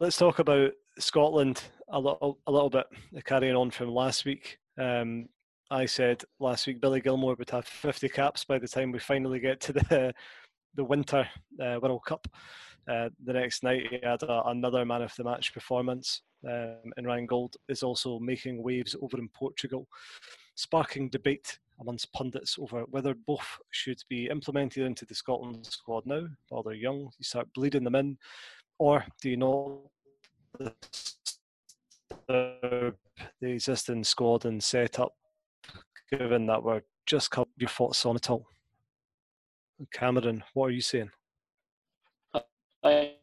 let's 0.00 0.16
talk 0.16 0.38
about 0.38 0.72
Scotland 0.98 1.62
a 1.88 1.98
little, 1.98 2.38
a 2.46 2.52
little 2.52 2.70
bit, 2.70 2.86
carrying 3.24 3.54
on 3.54 3.70
from 3.70 3.90
last 3.90 4.24
week. 4.24 4.58
Um, 4.78 5.28
I 5.70 5.86
said 5.86 6.22
last 6.40 6.66
week 6.66 6.80
Billy 6.80 7.00
Gilmour 7.00 7.36
would 7.38 7.50
have 7.50 7.66
50 7.66 8.08
caps 8.08 8.44
by 8.44 8.58
the 8.58 8.68
time 8.68 8.92
we 8.92 8.98
finally 8.98 9.40
get 9.40 9.60
to 9.62 9.72
the 9.72 10.12
the 10.74 10.84
Winter 10.84 11.28
uh, 11.62 11.78
World 11.82 12.02
Cup. 12.06 12.26
Uh, 12.88 13.08
the 13.24 13.34
next 13.34 13.62
night 13.62 13.86
he 13.90 13.98
had 14.02 14.22
a, 14.22 14.42
another 14.48 14.84
man 14.84 15.02
of 15.02 15.14
the 15.16 15.24
match 15.24 15.52
performance, 15.52 16.22
um, 16.48 16.92
and 16.96 17.06
Ryan 17.06 17.26
Gauld 17.26 17.54
is 17.68 17.82
also 17.82 18.18
making 18.18 18.62
waves 18.62 18.96
over 19.00 19.18
in 19.18 19.28
Portugal, 19.28 19.86
sparking 20.54 21.08
debate 21.08 21.58
amongst 21.82 22.12
pundits 22.12 22.56
over 22.58 22.82
whether 22.84 23.14
both 23.26 23.58
should 23.70 24.02
be 24.08 24.26
implemented 24.26 24.84
into 24.84 25.04
the 25.04 25.14
Scotland 25.14 25.66
squad 25.66 26.06
now 26.06 26.26
while 26.48 26.62
they're 26.62 26.74
young. 26.74 27.10
You 27.18 27.24
start 27.24 27.52
bleeding 27.54 27.84
them 27.84 27.94
in, 27.94 28.16
or 28.78 29.04
do 29.20 29.28
you 29.28 29.36
not 29.36 29.80
the 32.28 32.94
existing 33.42 34.04
squad 34.04 34.44
and 34.44 34.62
setup, 34.62 35.12
given 36.10 36.46
that 36.46 36.62
we're 36.62 36.82
just 37.06 37.30
cut 37.30 37.48
your 37.58 37.68
thoughts 37.68 38.06
on 38.06 38.16
it 38.16 38.30
all? 38.30 38.46
Cameron, 39.92 40.44
what 40.54 40.66
are 40.66 40.70
you 40.70 40.80
saying? 40.80 41.10
I 42.84 43.14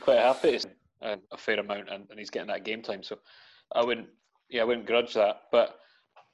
quite 0.00 0.18
happy 0.18 0.60
a 1.02 1.18
fair 1.36 1.60
amount, 1.60 1.88
and, 1.90 2.06
and 2.10 2.18
he's 2.18 2.30
getting 2.30 2.48
that 2.48 2.64
game 2.64 2.82
time. 2.82 3.02
So 3.02 3.18
I 3.72 3.84
wouldn't, 3.84 4.08
yeah, 4.48 4.62
I 4.62 4.64
wouldn't 4.64 4.86
grudge 4.86 5.14
that. 5.14 5.42
But 5.50 5.78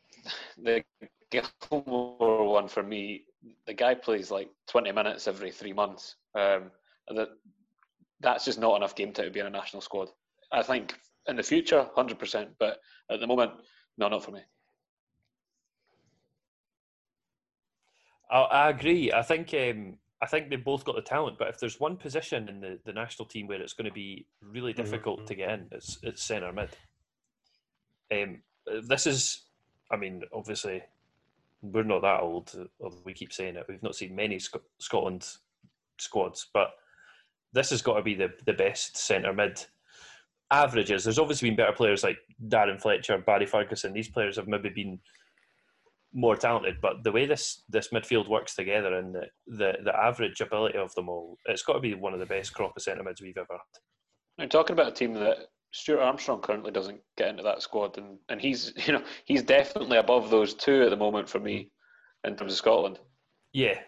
the 0.63 0.83
Gilmour 1.31 2.45
one 2.49 2.69
for 2.69 2.83
me, 2.83 3.25
the 3.67 3.75
guy 3.75 3.95
plays 3.95 4.31
like 4.31 4.51
20 4.69 4.93
minutes 4.93 5.27
every 5.27 5.51
three 5.51 5.73
months. 5.73 6.17
Um, 6.35 6.71
that 7.15 7.29
that's 8.21 8.45
just 8.45 8.61
not 8.61 8.77
enough 8.77 8.95
game 8.95 9.13
time 9.13 9.27
to 9.27 9.31
be 9.31 9.41
in 9.41 9.47
a 9.47 9.51
national 9.51 9.83
squad. 9.83 10.09
I 10.53 10.63
think 10.63 10.95
in 11.27 11.37
the 11.37 11.43
future, 11.43 11.89
100%, 11.97 12.49
but 12.59 12.79
at 13.11 13.21
the 13.21 13.27
moment, 13.27 13.53
no, 13.99 14.09
not 14.09 14.25
for 14.25 14.31
me. 14.31 14.41
I, 18.31 18.41
I 18.41 18.71
agree. 18.71 19.13
I 19.13 19.23
think 19.23 19.53
um, 19.55 19.99
I 20.23 20.27
think 20.27 20.49
they've 20.49 20.65
both 20.65 20.85
got 20.85 20.95
the 20.95 21.03
talent, 21.03 21.39
but 21.39 21.49
if 21.49 21.59
there's 21.59 21.81
one 21.81 21.97
position 21.97 22.49
in 22.49 22.61
the, 22.61 22.79
the 22.85 22.93
national 22.93 23.27
team 23.27 23.47
where 23.47 23.61
it's 23.61 23.73
going 23.75 23.87
to 23.87 23.93
be 23.93 24.27
really 24.41 24.73
difficult 24.73 25.21
Mhm. 25.21 25.27
to 25.27 25.35
get 25.35 25.51
in, 25.51 25.69
it's 25.73 25.99
it's 26.03 26.23
centre 26.23 26.53
mid. 26.53 26.71
Um, 28.13 28.43
this 28.87 29.07
is, 29.07 29.43
I 29.91 29.97
mean, 29.97 30.23
obviously, 30.33 30.83
we're 31.63 31.85
not 31.85 32.03
that 32.03 32.21
old. 32.21 32.69
We 33.05 33.15
keep 33.15 33.33
saying 33.33 33.57
it, 33.57 33.67
we've 33.69 33.83
not 33.83 33.95
seen 33.95 34.15
many 34.15 34.39
Sc- 34.39 34.57
Scotland 34.79 35.27
squads, 35.99 36.49
but 36.53 36.71
this 37.53 37.71
has 37.71 37.83
got 37.83 37.95
to 37.95 38.03
be 38.03 38.15
the 38.15 38.31
the 38.47 38.53
best 38.53 38.97
centre 38.97 39.33
mid 39.33 39.65
averages. 40.51 41.05
There's 41.05 41.19
obviously 41.19 41.49
been 41.49 41.57
better 41.57 41.73
players 41.73 42.03
like 42.03 42.19
Darren 42.49 42.81
Fletcher, 42.81 43.19
Barry 43.19 43.47
Ferguson. 43.47 43.93
These 43.93 44.09
players 44.11 44.37
have 44.37 44.49
maybe 44.49 44.69
been 44.69 44.99
more 46.13 46.37
talented, 46.37 46.77
but 46.83 47.03
the 47.05 47.13
way 47.13 47.27
this 47.27 47.63
this 47.69 47.89
midfield 47.89 48.29
works 48.29 48.55
together 48.55 48.95
and 48.95 49.15
the 49.15 49.27
the, 49.47 49.73
the 49.85 49.97
average 49.97 50.41
ability 50.41 50.79
of 50.79 50.95
them 50.95 51.09
all, 51.09 51.39
it's 51.47 51.63
got 51.63 51.75
to 51.75 51.81
be 51.81 51.95
one 51.95 52.13
of 52.13 52.21
the 52.21 52.27
best 52.27 52.53
crop 52.53 52.77
of 52.77 52.83
centre 52.83 53.03
mids 53.03 53.23
we've 53.23 53.39
ever 53.39 53.53
had. 53.53 54.43
I'm 54.43 54.49
talking 54.49 54.75
about 54.75 54.89
a 54.89 54.95
team 54.95 55.15
that 55.15 55.49
Stuart 55.73 56.01
Armstrong 56.01 56.41
currently 56.41 56.71
doesn't 56.71 57.01
get 57.17 57.29
into 57.29 57.43
that 57.43 57.63
squad, 57.63 57.97
and, 57.99 58.19
and 58.29 58.41
he's 58.41 58.73
you 58.87 58.93
know 58.93 59.03
he's 59.25 59.43
definitely 59.43 59.99
above 59.99 60.31
those 60.31 60.55
two 60.55 60.83
at 60.83 60.91
the 60.91 60.97
moment 60.97 61.29
for 61.29 61.41
me 61.41 61.71
in 62.25 62.37
terms 62.37 62.53
of 62.53 62.59
Scotland. 62.59 62.99
Yeah, 63.53 63.79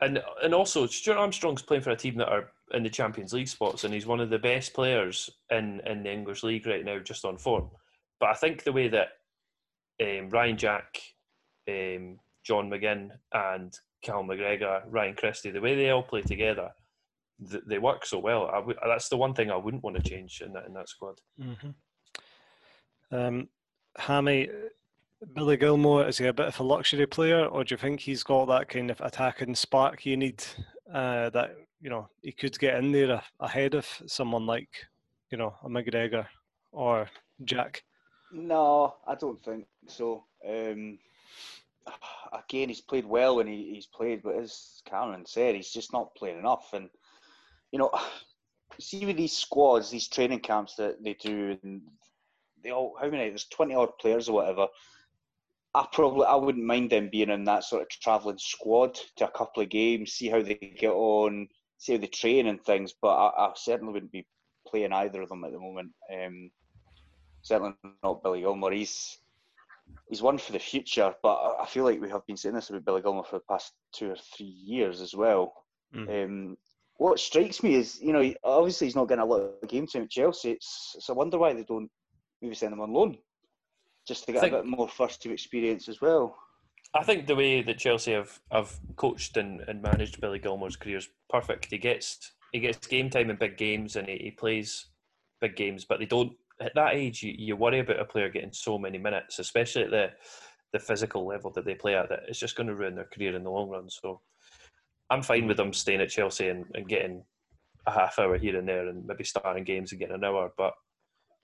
and 0.00 0.22
and 0.42 0.54
also 0.54 0.86
Stuart 0.86 1.18
Armstrong's 1.18 1.62
playing 1.62 1.82
for 1.82 1.90
a 1.90 1.96
team 1.96 2.16
that 2.16 2.28
are 2.28 2.50
in 2.72 2.82
the 2.82 2.90
Champions 2.90 3.32
League 3.32 3.48
spots, 3.48 3.84
and 3.84 3.92
he's 3.92 4.06
one 4.06 4.20
of 4.20 4.30
the 4.30 4.38
best 4.38 4.72
players 4.72 5.28
in 5.50 5.80
in 5.86 6.02
the 6.02 6.12
English 6.12 6.42
league 6.42 6.66
right 6.66 6.84
now, 6.84 6.98
just 6.98 7.24
on 7.24 7.36
form. 7.36 7.68
But 8.20 8.30
I 8.30 8.34
think 8.34 8.62
the 8.62 8.72
way 8.72 8.88
that 8.88 9.08
um, 10.00 10.30
Ryan 10.30 10.56
Jack, 10.56 11.00
um, 11.68 12.18
John 12.44 12.70
McGinn, 12.70 13.10
and 13.32 13.76
Cal 14.02 14.22
McGregor, 14.22 14.82
Ryan 14.88 15.14
Christie, 15.14 15.50
the 15.50 15.60
way 15.60 15.74
they 15.74 15.90
all 15.90 16.02
play 16.02 16.22
together, 16.22 16.70
th- 17.50 17.64
they 17.66 17.78
work 17.78 18.06
so 18.06 18.18
well. 18.18 18.46
I 18.46 18.56
w- 18.56 18.78
that's 18.84 19.08
the 19.08 19.16
one 19.16 19.34
thing 19.34 19.50
I 19.50 19.56
wouldn't 19.56 19.82
want 19.82 19.96
to 19.96 20.02
change 20.02 20.40
in 20.40 20.52
that 20.52 20.66
in 20.66 20.74
that 20.74 20.88
squad. 20.88 21.20
Mm-hmm. 21.40 21.70
Um, 23.14 23.48
Hammy, 23.96 24.48
Billy 25.34 25.56
Gilmour, 25.56 26.08
is 26.08 26.18
he 26.18 26.26
a 26.26 26.32
bit 26.32 26.48
of 26.48 26.60
a 26.60 26.62
luxury 26.62 27.06
player, 27.06 27.46
or 27.46 27.64
do 27.64 27.74
you 27.74 27.78
think 27.78 28.00
he's 28.00 28.22
got 28.22 28.46
that 28.46 28.68
kind 28.68 28.90
of 28.90 29.00
attacking 29.00 29.54
spark 29.54 30.06
you 30.06 30.16
need? 30.16 30.42
Uh, 30.92 31.30
that 31.30 31.56
you 31.80 31.90
know 31.90 32.08
he 32.22 32.32
could 32.32 32.58
get 32.58 32.76
in 32.76 32.92
there 32.92 33.10
a- 33.10 33.24
ahead 33.40 33.74
of 33.74 33.86
someone 34.06 34.46
like 34.46 34.86
you 35.30 35.38
know 35.38 35.54
a 35.62 35.68
McGregor 35.68 36.26
or 36.72 37.08
Jack. 37.44 37.82
No, 38.32 38.96
I 39.06 39.14
don't 39.14 39.42
think 39.44 39.66
so. 39.86 40.24
Um, 40.48 40.98
again, 42.32 42.68
he's 42.68 42.80
played 42.80 43.04
well 43.04 43.36
when 43.36 43.46
he, 43.46 43.72
he's 43.74 43.86
played, 43.86 44.22
but 44.22 44.36
as 44.36 44.82
Cameron 44.84 45.26
said, 45.26 45.54
he's 45.54 45.70
just 45.70 45.92
not 45.92 46.14
playing 46.14 46.38
enough. 46.38 46.70
And 46.72 46.88
you 47.72 47.78
know, 47.78 47.90
see 48.78 49.04
with 49.04 49.16
these 49.16 49.36
squads, 49.36 49.90
these 49.90 50.08
training 50.08 50.40
camps 50.40 50.76
that 50.76 51.02
they 51.02 51.14
do, 51.14 51.58
and 51.62 51.82
they 52.62 52.70
all 52.70 52.96
how 53.00 53.08
many? 53.10 53.28
There's 53.28 53.46
twenty 53.48 53.74
odd 53.74 53.98
players 53.98 54.28
or 54.28 54.34
whatever. 54.36 54.68
I 55.74 55.86
probably 55.90 56.26
I 56.26 56.34
wouldn't 56.36 56.64
mind 56.64 56.90
them 56.90 57.08
being 57.10 57.30
in 57.30 57.44
that 57.44 57.64
sort 57.64 57.82
of 57.82 57.88
travelling 57.88 58.38
squad 58.38 58.94
to 59.16 59.26
a 59.26 59.30
couple 59.30 59.62
of 59.62 59.70
games, 59.70 60.12
see 60.12 60.28
how 60.28 60.42
they 60.42 60.54
get 60.54 60.92
on, 60.92 61.48
see 61.78 61.94
how 61.94 61.98
they 61.98 62.06
train 62.08 62.46
and 62.46 62.62
things. 62.62 62.92
But 63.00 63.08
I, 63.16 63.46
I 63.46 63.52
certainly 63.56 63.92
wouldn't 63.92 64.12
be 64.12 64.26
playing 64.68 64.92
either 64.92 65.22
of 65.22 65.30
them 65.30 65.44
at 65.44 65.52
the 65.52 65.58
moment. 65.58 65.92
Um, 66.12 66.50
certainly 67.40 67.74
not 68.02 68.22
Billy 68.22 68.42
Gilmour. 68.42 68.72
He's 68.72 69.18
he's 70.08 70.22
one 70.22 70.38
for 70.38 70.52
the 70.52 70.58
future, 70.58 71.14
but 71.22 71.56
I- 71.60 71.66
feel 71.66 71.84
like 71.84 72.00
we 72.00 72.10
have 72.10 72.26
been 72.26 72.36
saying 72.36 72.54
this 72.54 72.68
about 72.68 72.84
Billy 72.84 73.00
Gilmour 73.02 73.24
for 73.24 73.36
the 73.38 73.44
past 73.48 73.72
two 73.92 74.10
or 74.10 74.16
three 74.16 74.46
years 74.46 75.00
as 75.00 75.14
well. 75.14 75.54
Mhm. 75.94 76.24
Um, 76.24 76.58
what 76.96 77.18
strikes 77.18 77.62
me 77.62 77.74
is, 77.74 78.00
you 78.00 78.12
know, 78.12 78.32
obviously 78.44 78.86
he's 78.86 78.96
not 78.96 79.08
getting 79.08 79.22
a 79.22 79.26
lot 79.26 79.40
of 79.40 79.68
game 79.68 79.86
time 79.86 80.02
at 80.02 80.10
Chelsea. 80.10 80.52
It's, 80.52 80.92
it's 80.96 81.08
a 81.08 81.14
wonder 81.14 81.38
why 81.38 81.52
they 81.52 81.64
don't 81.64 81.90
maybe 82.40 82.54
send 82.54 82.72
him 82.72 82.80
on 82.80 82.92
loan, 82.92 83.18
just 84.06 84.26
to 84.26 84.32
get 84.32 84.40
Think- 84.40 84.54
a 84.54 84.56
bit 84.58 84.66
more 84.66 84.88
first 84.88 85.22
team 85.22 85.32
experience 85.32 85.88
as 85.88 86.00
well. 86.00 86.36
I 86.94 87.02
think 87.04 87.26
the 87.26 87.36
way 87.36 87.62
that 87.62 87.78
Chelsea 87.78 88.12
have, 88.12 88.38
have 88.50 88.78
coached 88.96 89.38
and, 89.38 89.62
and 89.66 89.80
managed 89.80 90.20
Billy 90.20 90.38
Gilmour's 90.38 90.76
career 90.76 90.98
is 90.98 91.08
perfect. 91.30 91.68
He 91.70 91.78
gets 91.78 92.32
he 92.52 92.60
gets 92.60 92.86
game 92.86 93.08
time 93.08 93.30
in 93.30 93.36
big 93.36 93.56
games 93.56 93.96
and 93.96 94.06
he, 94.06 94.18
he 94.18 94.30
plays 94.30 94.88
big 95.40 95.56
games, 95.56 95.86
but 95.86 96.00
they 96.00 96.04
don't 96.04 96.32
at 96.60 96.74
that 96.74 96.94
age. 96.94 97.22
You, 97.22 97.34
you 97.36 97.56
worry 97.56 97.78
about 97.78 97.98
a 97.98 98.04
player 98.04 98.28
getting 98.28 98.52
so 98.52 98.78
many 98.78 98.98
minutes, 98.98 99.38
especially 99.38 99.84
at 99.84 99.90
the 99.90 100.10
the 100.74 100.78
physical 100.78 101.26
level 101.26 101.50
that 101.52 101.64
they 101.64 101.74
play 101.74 101.94
at. 101.94 102.10
That 102.10 102.24
it's 102.28 102.38
just 102.38 102.56
going 102.56 102.66
to 102.66 102.74
ruin 102.74 102.94
their 102.94 103.08
career 103.12 103.34
in 103.34 103.44
the 103.44 103.50
long 103.50 103.70
run. 103.70 103.88
So 103.88 104.20
I'm 105.12 105.22
fine 105.22 105.46
with 105.46 105.58
them 105.58 105.74
staying 105.74 106.00
at 106.00 106.08
Chelsea 106.08 106.48
and, 106.48 106.64
and 106.72 106.88
getting 106.88 107.22
a 107.86 107.90
half 107.90 108.18
hour 108.18 108.38
here 108.38 108.58
and 108.58 108.66
there 108.66 108.88
and 108.88 109.06
maybe 109.06 109.24
starting 109.24 109.62
games 109.62 109.92
and 109.92 109.98
getting 109.98 110.14
an 110.14 110.24
hour. 110.24 110.50
But 110.56 110.72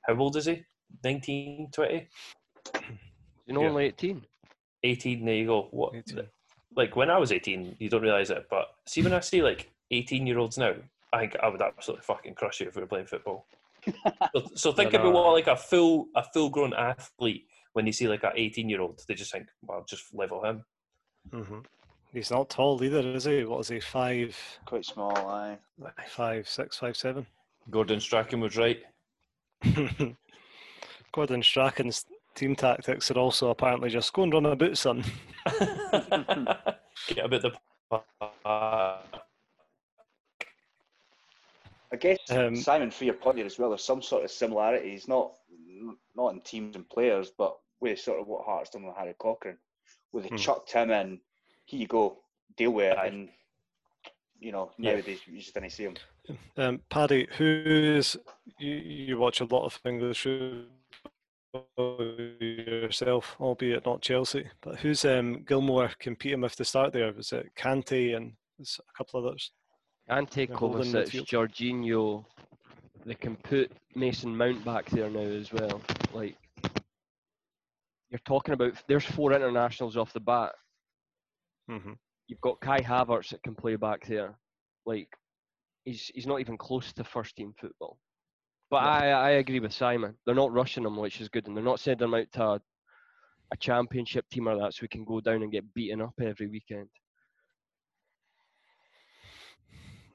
how 0.06 0.16
old 0.16 0.36
is 0.36 0.46
he? 0.46 0.64
19, 1.04 1.68
20? 1.72 2.08
You 3.46 3.54
know, 3.54 3.60
Yeah. 3.60 3.68
only 3.68 3.84
18. 3.86 4.24
18 4.84 5.24
there 5.24 5.34
you 5.34 5.46
go 5.46 5.68
what 5.72 5.92
18. 5.94 6.22
like 6.76 6.94
when 6.94 7.10
i 7.10 7.18
was 7.18 7.32
18 7.32 7.74
you 7.80 7.88
don't 7.88 8.02
realize 8.02 8.30
it 8.30 8.46
but 8.48 8.68
see 8.86 9.02
when 9.02 9.12
i 9.12 9.18
see 9.18 9.42
like 9.42 9.72
18 9.90 10.24
year 10.24 10.38
olds 10.38 10.56
now 10.56 10.72
i 11.12 11.18
think 11.18 11.36
i 11.42 11.48
would 11.48 11.60
absolutely 11.60 12.04
fucking 12.04 12.34
crush 12.34 12.60
you 12.60 12.68
if 12.68 12.76
we 12.76 12.82
were 12.82 12.86
playing 12.86 13.06
football 13.06 13.48
so, 14.36 14.42
so 14.54 14.72
think 14.72 14.92
No, 14.92 15.00
about 15.00 15.12
what 15.12 15.32
like 15.32 15.48
a 15.48 15.56
full 15.56 16.06
a 16.14 16.22
full 16.32 16.48
grown 16.48 16.72
athlete 16.74 17.46
when 17.72 17.86
you 17.86 17.92
see 17.92 18.06
like 18.06 18.22
an 18.22 18.30
18 18.36 18.68
year 18.68 18.80
old 18.80 19.00
they 19.08 19.14
just 19.14 19.32
think 19.32 19.48
well 19.62 19.84
just 19.88 20.14
level 20.14 20.44
him 20.44 20.64
hmm 21.32 21.58
He's 22.12 22.30
not 22.30 22.50
tall 22.50 22.82
either, 22.82 23.00
is 23.00 23.24
he? 23.24 23.44
What 23.44 23.60
is 23.60 23.68
he? 23.68 23.80
Five, 23.80 24.36
Quite 24.66 24.84
small, 24.86 25.16
aye. 25.16 25.58
five, 26.08 26.48
six, 26.48 26.78
five, 26.78 26.96
seven. 26.96 27.26
gordon 27.70 28.00
strachan 28.00 28.40
was 28.40 28.56
right 28.56 28.82
Gordon 31.12 31.42
Strachan's 31.42 32.04
team 32.34 32.54
tactics 32.54 33.10
are 33.10 33.18
also 33.18 33.50
apparently 33.50 33.90
just 33.90 34.12
go 34.12 34.22
and 34.22 34.32
run 34.32 34.46
a 34.46 34.54
boot, 34.54 34.78
son. 34.78 35.02
get 37.08 37.24
a 37.24 37.28
bit 37.28 37.42
the 37.42 37.50
uh, 37.90 37.98
I 38.44 39.00
guess 41.98 42.18
Um, 42.30 42.54
Simon, 42.54 42.90
for 42.90 43.04
your 43.04 43.14
point 43.14 43.36
there 43.36 43.46
as 43.46 43.58
well, 43.58 43.70
there's 43.70 43.82
some 43.84 44.02
sort 44.02 44.24
of 44.24 44.30
similarities, 44.30 45.08
not 45.08 45.32
not 46.14 46.34
in 46.34 46.40
teams 46.42 46.76
and 46.76 46.88
players, 46.88 47.30
but 47.36 47.56
with 47.80 47.98
sort 47.98 48.20
of 48.20 48.28
what 48.28 48.44
Hearts 48.44 48.70
done 48.70 48.84
with 48.84 48.94
Harry 48.96 49.14
Cochrane, 49.18 49.58
where 50.12 50.22
they 50.22 50.28
Hmm. 50.28 50.36
chucked 50.36 50.72
him 50.72 50.90
in, 50.90 51.20
here 51.68 51.80
you 51.80 51.86
go, 51.86 52.16
deal 52.56 52.70
with 52.70 52.92
it, 52.92 52.98
and 53.12 53.28
you 54.40 54.52
know 54.52 54.72
Yeah. 54.78 54.92
nowadays 54.94 55.20
you 55.26 55.38
just 55.38 55.52
didn't 55.52 55.70
see 55.70 55.84
him. 55.84 55.96
Um, 56.56 56.80
Paddy, 56.88 57.28
who's 57.36 58.16
you, 58.58 58.74
you 58.74 59.18
watch 59.18 59.40
a 59.40 59.44
lot 59.44 59.64
of 59.66 59.78
English 59.84 60.26
football 61.52 62.02
yourself, 62.40 63.36
albeit 63.38 63.84
not 63.84 64.00
Chelsea, 64.00 64.48
but 64.62 64.76
who's 64.76 65.04
um, 65.04 65.44
Gilmour 65.44 65.90
competing 65.98 66.40
with 66.40 66.56
to 66.56 66.64
start 66.64 66.92
there? 66.94 67.12
Was 67.12 67.32
it 67.32 67.50
Kante 67.54 68.16
and 68.16 68.32
there's 68.56 68.80
a 68.88 68.96
couple 68.96 69.20
of 69.20 69.26
others? 69.26 69.52
Ante 70.08 70.46
They're 70.46 70.56
Kovacic, 70.56 71.10
midfield. 71.10 71.26
Jorginho. 71.26 72.24
They 73.04 73.14
can 73.14 73.36
put 73.36 73.70
Mason 73.94 74.34
Mount 74.34 74.64
back 74.64 74.88
there 74.90 75.10
now 75.10 75.20
as 75.20 75.52
well. 75.52 75.80
Like, 76.14 76.36
you're 78.10 78.20
talking 78.24 78.54
about, 78.54 78.72
there's 78.86 79.04
four 79.04 79.32
internationals 79.34 79.96
off 79.98 80.14
the 80.14 80.20
bat. 80.20 80.52
Hmm 81.68 81.92
You've 82.26 82.40
got 82.42 82.60
Kai 82.60 82.80
Havertz 82.80 83.30
that 83.30 83.42
can 83.42 83.54
play 83.54 83.76
back 83.76 84.06
there. 84.06 84.38
Like, 84.84 85.08
he's 85.84 86.10
he's 86.14 86.26
not 86.26 86.40
even 86.40 86.58
close 86.58 86.92
to 86.92 87.04
first 87.04 87.36
team 87.36 87.54
football. 87.58 87.98
But 88.70 88.82
No. 88.82 88.88
I, 88.90 89.08
I 89.08 89.30
agree 89.30 89.60
with 89.60 89.72
Simon. 89.72 90.14
They're 90.26 90.34
not 90.34 90.52
rushing 90.52 90.84
him, 90.84 90.96
which 90.96 91.22
is 91.22 91.30
good, 91.30 91.46
and 91.46 91.56
they're 91.56 91.64
not 91.64 91.80
sending 91.80 92.06
him 92.06 92.14
out 92.14 92.26
to 92.32 92.42
a, 92.42 92.60
a 93.52 93.56
championship 93.58 94.26
team 94.30 94.46
or 94.46 94.58
that 94.58 94.74
so 94.74 94.80
we 94.82 94.88
can 94.88 95.06
go 95.06 95.20
down 95.22 95.42
and 95.42 95.50
get 95.50 95.72
beaten 95.72 96.02
up 96.02 96.12
every 96.20 96.48
weekend. 96.48 96.88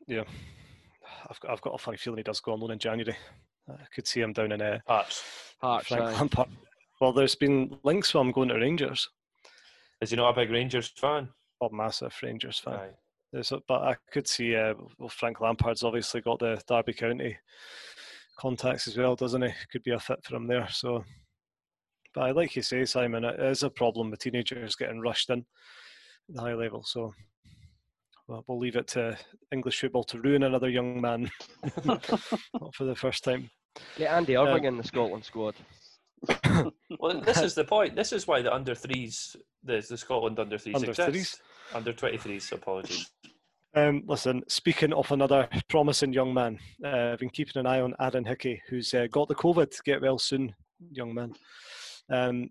Yeah, 0.08 0.26
I've 1.30 1.40
got, 1.40 1.52
I've 1.52 1.62
got 1.62 1.74
a 1.74 1.78
funny 1.80 1.98
feeling 1.98 2.18
he 2.18 2.24
does 2.24 2.42
go 2.42 2.54
on 2.54 2.60
loan 2.60 2.72
in 2.72 2.80
January. 2.80 3.18
I 3.68 3.86
could 3.96 4.06
see 4.06 4.22
him 4.22 4.34
down 4.34 4.52
in 4.52 4.62
uh, 4.62 4.80
Hearts. 4.86 5.24
Hearts, 5.62 5.88
Frank 5.88 6.48
Well, 7.00 7.14
there's 7.14 7.36
been 7.36 7.80
links 7.84 8.12
for 8.12 8.22
him 8.22 8.32
going 8.32 8.50
to 8.50 8.56
Rangers. 8.56 9.10
is 10.02 10.12
he 10.12 10.16
not 10.18 10.30
a 10.30 10.34
big 10.34 10.52
rangers 10.52 10.90
fan 10.98 11.30
Bob 11.64 11.72
massive 11.72 12.14
Rangers 12.22 12.60
fan. 12.60 12.74
Aye. 12.74 12.90
There's 13.32 13.54
a- 13.54 13.62
but 13.70 13.82
I 13.84 13.96
could 14.12 14.28
see 14.28 14.54
uh, 14.56 14.74
well, 15.00 15.08
Frank 15.08 15.40
Lampard's 15.40 15.84
obviously 15.84 16.20
got 16.20 16.40
the 16.40 16.62
Derby 16.68 16.92
County 16.94 17.38
contacts 18.38 18.86
as 18.90 18.98
well, 18.98 19.16
doesn't 19.16 19.42
he? 19.42 19.50
Could 19.72 19.84
be 19.84 19.92
a 19.92 20.00
fit 20.00 20.20
for 20.26 20.36
him 20.36 20.46
there. 20.48 20.68
So, 20.70 21.06
but 22.14 22.22
I 22.26 22.32
like 22.32 22.56
you 22.58 22.62
say, 22.62 22.84
Simon, 22.84 23.24
it 23.24 23.40
is 23.40 23.64
a 23.64 23.70
problem 23.70 24.12
with 24.12 24.20
teenagers 24.20 24.76
getting 24.76 25.00
rushed 25.00 25.30
in 25.30 25.40
at 25.40 26.36
the 26.36 26.42
high 26.42 26.54
level. 26.54 26.84
So, 26.84 27.14
well, 28.28 28.44
we'll 28.48 28.60
leave 28.60 28.76
it 28.76 28.88
to 28.90 29.18
English 29.54 29.80
football 29.80 30.04
to 30.06 30.20
ruin 30.20 30.44
another 30.44 30.70
young 30.70 31.00
man, 31.00 31.32
for 32.74 32.84
the 32.84 32.96
first 32.96 33.24
time. 33.24 33.50
Get 33.98 34.12
Andy 34.12 34.36
Irving 34.36 34.66
in 34.66 34.78
the 34.78 34.84
Scotland 34.84 35.24
squad. 35.24 35.56
well 37.00 37.20
this 37.20 37.42
is 37.42 37.54
the 37.54 37.66
point 37.66 37.98
this 37.98 38.14
is 38.14 38.26
why 38.28 38.42
the 38.42 38.54
under 38.54 38.74
threes 38.74 39.36
the, 39.66 39.86
the 39.90 39.98
scotland 39.98 40.40
under 40.40 40.58
threes 40.58 40.76
Under 40.76 40.92
exist 40.92 41.10
threes? 41.10 41.42
Under 41.74 41.94
23s, 41.94 42.52
apologies. 42.52 43.12
Um, 43.76 44.04
listen, 44.06 44.44
speaking 44.48 44.94
of 44.94 45.12
another 45.12 45.50
promising 45.68 46.14
young 46.14 46.34
man, 46.34 46.60
uh, 46.86 47.14
I've 47.14 47.20
been 47.20 47.30
keeping 47.30 47.60
an 47.60 47.66
eye 47.66 47.82
on 47.82 47.96
Aaron 48.00 48.26
Hickey, 48.26 48.62
who's 48.70 48.94
uh, 48.94 49.08
got 49.12 49.28
the 49.28 49.36
COVID. 49.36 49.74
Get 49.84 50.02
well 50.02 50.20
soon, 50.20 50.54
young 50.92 51.14
man. 51.14 51.34
Um, 52.12 52.50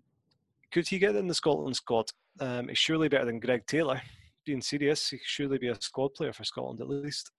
could 0.71 0.87
he 0.87 0.99
get 0.99 1.15
in 1.15 1.27
the 1.27 1.33
Scotland 1.33 1.75
squad? 1.75 2.09
Um, 2.39 2.67
he's 2.67 2.77
surely 2.77 3.07
better 3.07 3.25
than 3.25 3.39
Greg 3.39 3.65
Taylor. 3.67 4.01
Being 4.45 4.61
serious, 4.61 5.09
he 5.09 5.17
could 5.17 5.27
surely 5.27 5.57
be 5.57 5.69
a 5.69 5.81
squad 5.81 6.13
player 6.13 6.33
for 6.33 6.43
Scotland 6.43 6.81
at 6.81 6.89
least. 6.89 7.31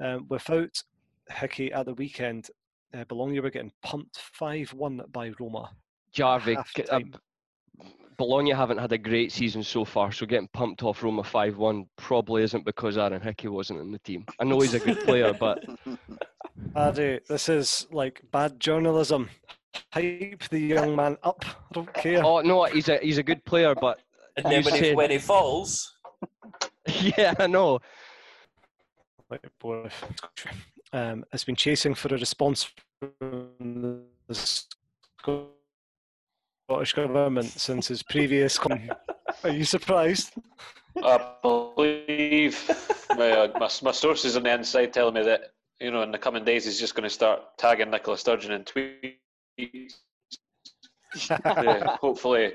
Um, 0.00 0.26
without 0.28 0.80
Hickey 1.28 1.72
at 1.72 1.86
the 1.86 1.94
weekend, 1.94 2.50
uh, 2.96 3.04
Bologna 3.08 3.40
were 3.40 3.50
getting 3.50 3.72
pumped 3.82 4.18
5 4.18 4.72
1 4.74 5.02
by 5.10 5.32
Roma. 5.40 5.70
Jarvik, 6.14 6.56
Half-time. 6.56 7.14
Bologna 8.16 8.52
haven't 8.52 8.78
had 8.78 8.92
a 8.92 8.98
great 8.98 9.32
season 9.32 9.62
so 9.62 9.84
far, 9.84 10.12
so 10.12 10.24
getting 10.26 10.48
pumped 10.48 10.82
off 10.82 11.02
Roma 11.02 11.24
5 11.24 11.56
1 11.56 11.86
probably 11.96 12.42
isn't 12.44 12.64
because 12.64 12.96
Aaron 12.96 13.20
Hickey 13.20 13.48
wasn't 13.48 13.80
in 13.80 13.90
the 13.90 13.98
team. 13.98 14.24
I 14.40 14.44
know 14.44 14.60
he's 14.60 14.74
a 14.74 14.78
good 14.78 15.00
player, 15.00 15.32
but 15.32 15.64
Paddy, 16.74 17.20
this 17.28 17.48
is 17.48 17.86
like 17.90 18.22
bad 18.30 18.60
journalism. 18.60 19.28
Hype 19.92 20.44
the 20.50 20.60
young 20.60 20.94
man 20.94 21.16
up. 21.24 21.44
I 21.44 21.54
don't 21.72 21.92
care. 21.94 22.24
oh 22.24 22.40
no, 22.40 22.64
he's 22.64 22.88
a 22.88 22.98
he's 22.98 23.18
a 23.18 23.22
good 23.22 23.44
player, 23.44 23.74
but 23.74 23.98
And 24.36 24.44
then 24.46 24.64
You 24.64 24.70
when 24.70 24.84
he, 24.84 24.94
when 24.94 25.10
he 25.10 25.18
falls, 25.18 25.96
yeah, 26.86 27.34
I 27.38 27.46
know. 27.48 27.80
like 29.30 29.46
boy, 29.58 29.88
um, 30.92 31.24
has 31.32 31.42
been 31.44 31.56
chasing 31.56 31.94
for 31.94 32.14
a 32.14 32.18
response 32.18 32.70
from 33.00 34.04
the 34.28 34.64
Scottish 36.68 36.94
government 36.94 37.46
since 37.48 37.88
his 37.88 38.02
previous. 38.02 38.58
Con- 38.58 38.90
Are 39.42 39.50
you 39.50 39.64
surprised? 39.64 40.32
I 40.96 41.32
believe 41.42 42.58
my, 43.16 43.30
uh, 43.32 43.48
my 43.58 43.68
my 43.82 43.90
sources 43.92 44.36
on 44.36 44.44
the 44.44 44.54
inside 44.54 44.92
telling 44.94 45.14
me 45.14 45.22
that 45.24 45.52
you 45.80 45.90
know 45.90 46.02
in 46.02 46.10
the 46.10 46.18
coming 46.18 46.42
days 46.44 46.64
he's 46.64 46.80
just 46.80 46.94
going 46.94 47.02
to 47.04 47.10
start 47.10 47.42
tagging 47.58 47.90
Nicola 47.90 48.16
Sturgeon 48.16 48.52
in 48.52 48.64
tweets 48.64 49.92
hopefully 52.00 52.54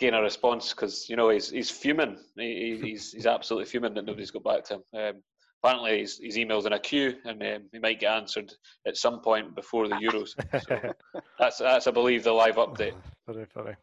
gain 0.00 0.14
a 0.14 0.20
response 0.22 0.70
because 0.74 1.08
you 1.08 1.14
know 1.14 1.28
he's 1.30 1.48
he's 1.50 1.70
fuming. 1.70 2.18
He- 2.36 2.78
he's 2.82 3.12
he's 3.12 3.26
absolutely 3.26 3.66
fuming 3.66 3.94
that 3.94 4.04
nobody's 4.06 4.32
got 4.32 4.42
back 4.42 4.64
to 4.64 4.74
him. 4.74 4.82
Um, 4.94 5.22
apparently, 5.66 6.00
his, 6.00 6.18
his 6.22 6.36
emails 6.36 6.66
in 6.66 6.72
a 6.72 6.78
queue 6.78 7.16
and 7.24 7.42
um, 7.42 7.62
he 7.72 7.78
might 7.78 8.00
get 8.00 8.12
answered 8.12 8.52
at 8.86 8.96
some 8.96 9.20
point 9.20 9.54
before 9.54 9.88
the 9.88 9.96
Euros. 9.96 10.34
So 10.66 10.94
that's 11.38 11.58
that's 11.58 11.86
I 11.86 11.90
believe 11.90 12.24
the 12.24 12.32
live 12.32 12.56
update. 12.56 12.94
Very 13.26 13.46
funny. 13.46 13.74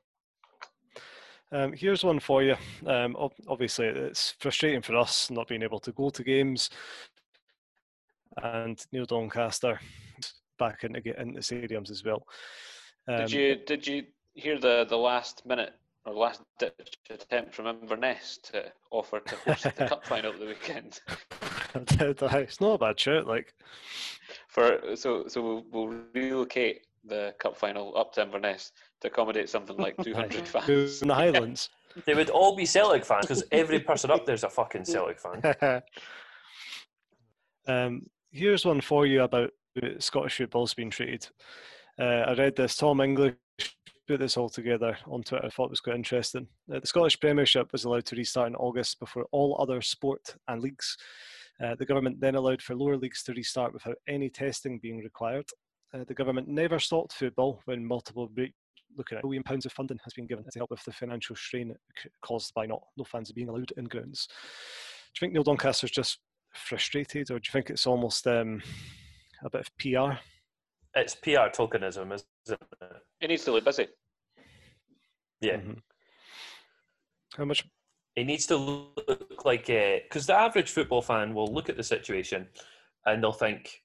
Um, 1.51 1.73
here's 1.73 2.03
one 2.03 2.19
for 2.19 2.41
you. 2.41 2.55
Um, 2.87 3.15
obviously, 3.47 3.85
it's 3.85 4.35
frustrating 4.39 4.81
for 4.81 4.95
us 4.97 5.29
not 5.29 5.47
being 5.47 5.61
able 5.61 5.79
to 5.81 5.91
go 5.91 6.09
to 6.09 6.23
games. 6.23 6.69
And 8.41 8.83
Neil 8.91 9.05
Doncaster 9.05 9.79
back 10.57 10.83
into 10.83 11.01
get 11.01 11.19
into 11.19 11.41
stadiums 11.41 11.91
as 11.91 12.03
well. 12.03 12.25
Um, 13.07 13.17
Did 13.17 13.31
you 13.31 13.55
did 13.55 13.85
you 13.85 14.03
hear 14.33 14.57
the, 14.57 14.85
the 14.89 14.97
last 14.97 15.45
minute 15.45 15.73
or 16.05 16.13
last 16.13 16.41
ditch 16.59 16.97
attempt 17.09 17.53
from 17.53 17.67
Inverness 17.67 18.39
to 18.43 18.71
offer 18.91 19.19
to 19.19 19.35
host 19.35 19.63
the 19.63 19.71
cup 19.87 20.05
final 20.05 20.33
at 20.33 20.39
the 20.39 20.45
weekend? 20.45 20.99
It's 21.75 22.61
not 22.61 22.73
a 22.75 22.77
bad 22.77 22.99
shout. 22.99 23.27
Like, 23.27 23.53
For 24.47 24.95
so 24.95 25.27
so 25.27 25.41
we'll, 25.41 25.65
we'll 25.71 25.99
relocate 26.13 26.81
the 27.05 27.33
cup 27.39 27.57
final 27.57 27.97
up 27.97 28.13
to 28.13 28.21
Inverness 28.21 28.71
to 29.01 29.07
accommodate 29.07 29.49
something 29.49 29.75
like 29.77 29.95
200 30.03 30.47
fans. 30.47 30.65
who's 30.65 31.01
in 31.01 31.07
the 31.09 31.15
Highlands. 31.23 31.69
they 32.05 32.13
would 32.13 32.29
all 32.29 32.55
be 32.55 32.65
Celtic 32.65 33.03
fans 33.05 33.25
because 33.25 33.43
every 33.51 33.79
person 33.79 34.09
up 34.11 34.25
there's 34.25 34.43
a 34.43 34.49
fucking 34.49 34.85
Celtic 34.85 35.19
fan. 35.19 35.81
um, 37.67 38.01
here's 38.31 38.65
one 38.65 38.81
for 38.81 39.05
you 39.05 39.23
about 39.23 39.51
Scottish 39.99 40.37
football's 40.37 40.73
been 40.73 40.89
treated. 40.89 41.27
Uh, 41.99 42.03
I 42.27 42.33
read 42.33 42.55
this. 42.55 42.75
Tom 42.75 43.01
English 43.01 43.35
put 44.07 44.19
this 44.19 44.37
all 44.37 44.49
together 44.49 44.97
on 45.07 45.23
Twitter. 45.23 45.45
I 45.45 45.49
thought 45.49 45.65
it 45.65 45.69
was 45.71 45.79
quite 45.81 45.95
interesting. 45.95 46.47
Uh, 46.73 46.79
the 46.79 46.87
Scottish 46.87 47.19
Premiership 47.19 47.71
was 47.71 47.85
allowed 47.85 48.05
to 48.05 48.15
restart 48.15 48.47
in 48.47 48.55
August 48.55 48.99
before 48.99 49.25
all 49.31 49.55
other 49.59 49.81
sport 49.81 50.35
and 50.47 50.61
leagues. 50.61 50.97
Uh, 51.61 51.75
the 51.75 51.85
government 51.85 52.19
then 52.19 52.35
allowed 52.35 52.61
for 52.61 52.75
lower 52.75 52.97
leagues 52.97 53.23
to 53.23 53.33
restart 53.33 53.73
without 53.73 53.95
any 54.07 54.29
testing 54.29 54.79
being 54.79 54.99
required. 54.99 55.45
Uh, 55.93 56.03
the 56.07 56.13
government 56.13 56.47
never 56.47 56.79
stopped 56.79 57.13
football 57.13 57.61
when 57.65 57.85
multiple 57.85 58.27
bre- 58.27 58.45
looking 58.97 59.17
at 59.17 59.23
a 59.23 59.27
billion 59.27 59.43
pounds 59.43 59.65
of 59.65 59.71
funding 59.71 59.99
has 60.03 60.13
been 60.13 60.27
given 60.27 60.43
to 60.43 60.59
help 60.59 60.71
with 60.71 60.83
the 60.83 60.91
financial 60.91 61.35
strain 61.35 61.73
caused 62.23 62.53
by 62.53 62.65
not 62.65 62.81
no 62.97 63.03
fans 63.03 63.31
being 63.31 63.49
allowed 63.49 63.71
in 63.77 63.85
grounds. 63.85 64.27
Do 64.27 65.17
you 65.17 65.19
think 65.19 65.33
Neil 65.33 65.43
Doncaster's 65.43 65.91
just 65.91 66.19
frustrated, 66.53 67.29
or 67.31 67.39
do 67.39 67.47
you 67.47 67.51
think 67.51 67.69
it's 67.69 67.87
almost 67.87 68.25
um, 68.27 68.61
a 69.43 69.49
bit 69.49 69.61
of 69.61 69.77
PR? 69.77 70.17
It's 70.95 71.15
PR 71.15 71.49
tokenism, 71.51 72.13
isn't 72.13 72.27
it? 72.49 72.61
He 73.19 73.27
needs 73.27 73.43
to 73.45 73.51
look 73.51 73.65
busy. 73.65 73.87
Yeah. 75.41 75.57
Mhm. 75.57 75.81
How 77.35 77.45
much? 77.45 77.65
It 78.15 78.25
needs 78.25 78.45
to 78.47 78.57
look 78.57 79.43
like 79.43 79.69
uh, 79.69 79.99
because 80.03 80.27
the 80.27 80.35
average 80.35 80.71
football 80.71 81.01
fan 81.01 81.33
will 81.33 81.47
look 81.47 81.69
at 81.69 81.77
the 81.77 81.83
situation 81.83 82.47
and 83.05 83.23
they'll 83.23 83.31
think, 83.31 83.81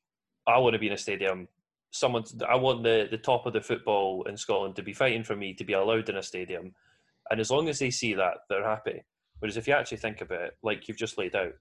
"I 0.46 0.58
want 0.58 0.74
to 0.74 0.78
be 0.78 0.88
in 0.88 0.92
a 0.92 0.98
stadium. 0.98 1.48
Someone, 1.90 2.24
I 2.46 2.56
want 2.56 2.82
the 2.82 3.08
the 3.10 3.18
top 3.18 3.46
of 3.46 3.54
the 3.54 3.62
football 3.62 4.24
in 4.24 4.36
Scotland 4.36 4.76
to 4.76 4.82
be 4.82 4.92
fighting 4.92 5.24
for 5.24 5.34
me 5.34 5.54
to 5.54 5.64
be 5.64 5.72
allowed 5.72 6.08
in 6.08 6.16
a 6.16 6.22
stadium." 6.22 6.74
And 7.30 7.40
as 7.40 7.50
long 7.50 7.68
as 7.68 7.78
they 7.78 7.90
see 7.90 8.14
that, 8.14 8.38
they're 8.48 8.68
happy. 8.68 9.02
Whereas 9.38 9.56
if 9.56 9.66
you 9.66 9.74
actually 9.74 9.98
think 9.98 10.20
about 10.20 10.42
it, 10.42 10.56
like 10.62 10.88
you've 10.88 10.96
just 10.96 11.18
laid 11.18 11.36
out, 11.36 11.52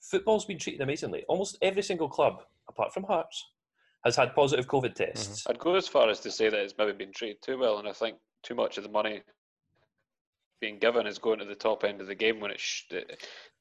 football's 0.00 0.44
been 0.44 0.58
treated 0.58 0.80
amazingly. 0.80 1.24
Almost 1.28 1.58
every 1.62 1.82
single 1.82 2.08
club, 2.08 2.42
apart 2.68 2.94
from 2.94 3.04
Hearts, 3.04 3.44
has 4.04 4.16
had 4.16 4.34
positive 4.34 4.66
COVID 4.66 4.94
tests. 4.94 5.46
I'd 5.46 5.58
go 5.58 5.74
as 5.74 5.86
far 5.86 6.08
as 6.08 6.20
to 6.20 6.30
say 6.30 6.48
that 6.48 6.58
it's 6.58 6.74
maybe 6.78 6.92
been 6.92 7.12
treated 7.12 7.42
too 7.42 7.58
well, 7.58 7.78
and 7.78 7.88
I 7.88 7.92
think 7.92 8.16
too 8.42 8.54
much 8.54 8.78
of 8.78 8.84
the 8.84 8.90
money 8.90 9.22
being 10.60 10.78
given 10.78 11.06
is 11.06 11.18
going 11.18 11.38
to 11.38 11.44
the 11.44 11.54
top 11.54 11.84
end 11.84 12.00
of 12.00 12.06
the 12.06 12.14
game 12.14 12.40
when 12.40 12.50
it's 12.50 12.60
sh- 12.62 12.84
the 12.90 13.04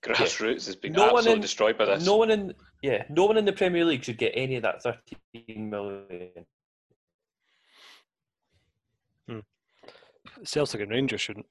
grassroots 0.04 0.66
has 0.66 0.76
been 0.76 0.92
No 0.94 1.04
one 1.08 1.10
absolutely 1.18 1.34
in- 1.34 1.42
destroyed 1.42 1.78
by 1.78 1.86
this. 1.86 2.06
No 2.06 2.18
one 2.18 2.30
in 2.32 2.54
yeah, 2.82 3.04
no 3.10 3.26
one 3.26 3.38
in 3.38 3.46
the 3.46 3.54
Premier 3.54 3.86
League 3.86 4.04
should 4.04 4.18
get 4.18 4.34
any 4.36 4.56
of 4.56 4.64
that 4.64 4.84
thirteen 4.84 5.70
million. 5.70 6.46
Hmm. 9.28 9.40
Celtic 10.44 10.82
and 10.82 10.92
Rangers 10.92 11.22
shouldn't. 11.22 11.46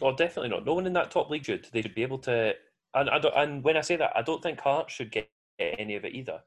Oh, 0.00 0.14
definitely 0.14 0.50
not. 0.50 0.64
No 0.64 0.74
one 0.74 0.86
in 0.86 0.92
that 0.92 1.10
top 1.10 1.28
league 1.30 1.44
should. 1.44 1.66
They 1.72 1.82
should 1.82 1.94
be 1.94 2.02
able 2.02 2.18
to. 2.20 2.54
And 2.94 3.10
I 3.10 3.18
don't, 3.18 3.34
and 3.36 3.64
when 3.64 3.76
I 3.76 3.80
say 3.80 3.96
that, 3.96 4.12
I 4.14 4.22
don't 4.22 4.42
think 4.42 4.60
Hearts 4.60 4.92
should 4.94 5.10
get 5.10 5.28
any 5.58 5.96
of 5.96 6.04
it 6.04 6.14
either. 6.14 6.40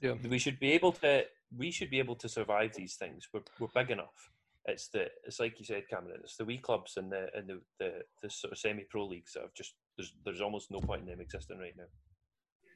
Yeah. 0.00 0.14
We 0.28 0.38
should 0.38 0.58
be 0.60 0.72
able 0.72 0.92
to. 0.92 1.24
We 1.56 1.70
should 1.70 1.90
be 1.90 1.98
able 1.98 2.14
to 2.16 2.28
survive 2.28 2.74
these 2.74 2.94
things. 2.94 3.28
We're 3.32 3.42
we're 3.58 3.66
big 3.74 3.90
enough. 3.90 4.30
It's 4.66 4.88
the 4.88 5.08
it's 5.24 5.40
like 5.40 5.58
you 5.58 5.64
said, 5.64 5.88
Cameron. 5.88 6.20
It's 6.22 6.36
the 6.36 6.44
wee 6.44 6.58
clubs 6.58 6.96
and 6.96 7.10
the 7.10 7.28
and 7.34 7.48
the 7.48 7.60
the, 7.78 7.92
the 8.22 8.30
sort 8.30 8.52
of 8.52 8.58
semi 8.58 8.84
pro 8.88 9.06
leagues 9.06 9.32
that 9.32 9.42
have 9.42 9.54
just 9.54 9.74
there's 9.96 10.12
there's 10.24 10.40
almost 10.40 10.70
no 10.70 10.80
point 10.80 11.02
in 11.02 11.08
them 11.08 11.20
existing 11.20 11.58
right 11.58 11.76
now. 11.76 11.84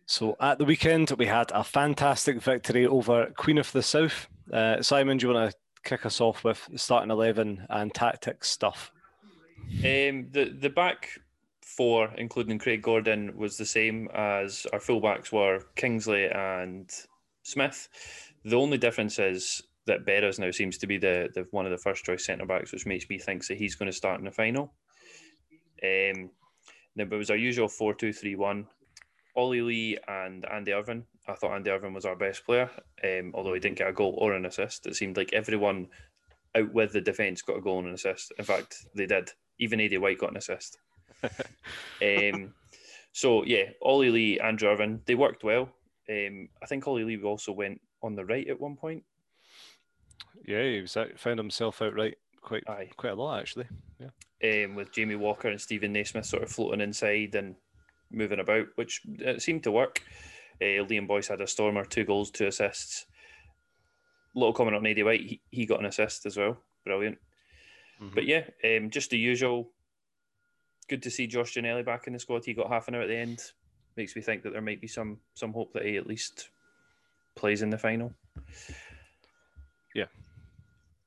So 0.07 0.37
at 0.41 0.59
the 0.59 0.65
weekend, 0.65 1.11
we 1.19 1.27
had 1.27 1.51
a 1.53 1.65
fantastic 1.65 2.41
victory 2.43 2.87
over 2.87 3.27
Queen 3.37 3.59
of 3.59 3.73
the 3.73 3.83
South. 3.83 4.29
Uh, 4.53 4.83
Simon, 4.83 5.17
do 5.17 5.27
you 5.27 5.33
want 5.33 5.51
to 5.51 5.57
kick 5.83 6.05
us 6.05 6.21
off 6.21 6.45
with 6.45 6.69
starting 6.77 7.11
11 7.11 7.67
and 7.71 7.95
tactics 7.95 8.51
stuff? 8.51 8.91
Um, 9.79 10.29
the 10.31 10.55
the 10.59 10.71
back 10.71 11.09
four, 11.63 12.13
including 12.19 12.59
Craig 12.59 12.83
Gordon, 12.83 13.37
was 13.37 13.57
the 13.57 13.65
same 13.67 14.09
as 14.15 14.67
our 14.73 14.79
fullbacks 14.79 15.33
were 15.33 15.61
Kingsley 15.75 16.27
and 16.27 16.91
Smith. 17.43 17.89
The 18.45 18.57
only 18.57 18.79
difference 18.79 19.19
is 19.19 19.63
that 19.87 20.07
Berra's 20.07 20.39
now 20.39 20.51
seems 20.51 20.79
to 20.79 20.87
be 20.87 20.99
the, 20.99 21.29
the 21.35 21.47
one 21.51 21.67
of 21.67 21.73
the 21.73 21.79
first 21.79 22.05
choice 22.05 22.25
centre 22.25 22.47
backs, 22.47 22.73
which 22.73 22.87
makes 22.87 23.09
me 23.09 23.19
think 23.19 23.47
that 23.47 23.59
he's 23.59 23.75
going 23.75 23.91
to 23.91 23.97
start 23.97 24.19
in 24.19 24.25
the 24.25 24.31
final. 24.31 24.73
Um, 25.83 26.31
now, 26.97 27.05
but 27.05 27.17
it 27.17 27.19
was 27.19 27.31
our 27.31 27.37
usual 27.37 27.69
four 27.69 27.95
two 27.95 28.13
three 28.13 28.37
one. 28.37 28.67
Ollie 29.37 29.63
Lee 29.63 29.99
and 30.07 30.47
Andy 30.47 30.73
Irving. 30.73 31.05
I 31.27 31.35
thought 31.35 31.55
Andy 31.55 31.71
Irving 31.71 31.93
was 31.93 32.05
our 32.05 32.15
best 32.15 32.47
player, 32.47 32.71
um, 33.03 33.33
although 33.35 33.55
he 33.55 33.61
didn't 33.61 33.79
get 33.79 33.89
a 33.89 33.93
goal 33.93 34.15
or 34.19 34.35
an 34.35 34.47
assist. 34.47 34.87
It 34.87 34.95
seemed 34.95 35.17
like 35.17 35.33
everyone 35.33 35.89
out 36.55 36.73
with 36.73 36.93
the 36.93 37.01
defence 37.01 37.43
got 37.43 37.57
a 37.57 37.61
goal 37.61 37.81
and 37.81 37.89
an 37.89 37.95
assist. 37.95 38.33
In 38.39 38.45
fact, 38.45 38.87
they 38.95 39.07
did. 39.07 39.33
Even 39.59 39.81
Aidy 39.81 40.01
White 40.01 40.19
got 40.19 40.31
an 40.31 40.37
assist. 40.37 40.79
um, 42.03 42.55
so 43.13 43.45
yeah, 43.45 43.71
Ollie 43.83 44.11
Lee, 44.11 44.41
Andrew 44.41 44.69
Irving, 44.69 45.01
they 45.07 45.15
worked 45.15 45.45
well. 45.45 45.69
Um, 46.09 46.49
I 46.63 46.67
think 46.67 46.87
Ollie 46.87 47.05
Lee 47.05 47.21
also 47.23 47.53
went 47.53 47.81
on 48.03 48.15
the 48.15 48.25
right 48.25 48.49
at 48.49 48.61
one 48.61 48.77
point. 48.77 49.03
Yeah, 50.47 50.63
he 50.63 50.81
was 50.81 50.97
out, 50.97 51.19
found 51.19 51.39
himself 51.39 51.81
out 51.83 51.95
right 51.95 52.17
quite 52.43 52.65
Aye, 52.69 52.91
quite 52.97 53.13
a 53.13 53.17
lot 53.17 53.41
actually. 53.41 53.67
Yeah. 53.99 54.65
um, 54.65 54.75
with 54.75 54.93
Jamie 54.93 55.15
Walker 55.17 55.49
and 55.49 55.61
Steven 55.61 55.93
Naismith 55.93 56.27
sort 56.27 56.43
of 56.43 56.51
floating 56.51 56.81
inside 56.83 57.35
and 57.35 57.55
moving 58.11 58.41
about, 58.41 58.67
which 58.77 59.01
uh, 59.27 59.39
seemed 59.39 59.63
to 59.65 59.73
work. 59.73 60.03
Uh, 60.61 60.85
Liam 60.87 61.07
Boyce 61.09 61.29
had 61.29 61.41
a 61.41 61.47
stormer, 61.47 61.85
two 61.85 62.05
goals, 62.05 62.31
two 62.31 62.47
assists. 62.47 63.07
Little 64.35 64.53
comment 64.53 64.77
on 64.77 64.83
Aidy 64.83 65.05
White, 65.05 65.21
he, 65.23 65.41
he 65.51 65.67
got 65.67 65.81
an 65.81 65.87
assist 65.87 66.27
as 66.27 66.37
well. 66.37 66.59
Brilliant. 66.85 67.19
Mhm. 68.03 68.15
But 68.15 68.27
yeah, 68.27 68.45
um, 68.65 68.91
just 68.91 69.11
the 69.11 69.19
usual 69.19 69.71
good 70.89 71.03
to 71.03 71.11
see 71.11 71.27
Josh 71.27 71.55
Ginnelly 71.55 71.85
back 71.85 72.07
in 72.07 72.13
the 72.13 72.19
squad. 72.19 72.45
He 72.45 72.53
got 72.53 72.69
half 72.69 72.89
an 72.89 72.95
hour 72.95 73.03
at 73.03 73.09
the 73.09 73.17
end. 73.17 73.41
Makes 73.97 74.17
me 74.17 74.23
think 74.23 74.43
that 74.43 74.53
there 74.53 74.61
might 74.61 74.81
be 74.81 74.89
some 74.89 75.19
some 75.35 75.53
hope 75.53 75.73
that 75.73 75.87
he 75.87 75.97
at 75.97 76.07
least 76.07 76.51
plays 77.37 77.63
in 77.63 77.71
the 77.71 77.79
final. 77.79 78.13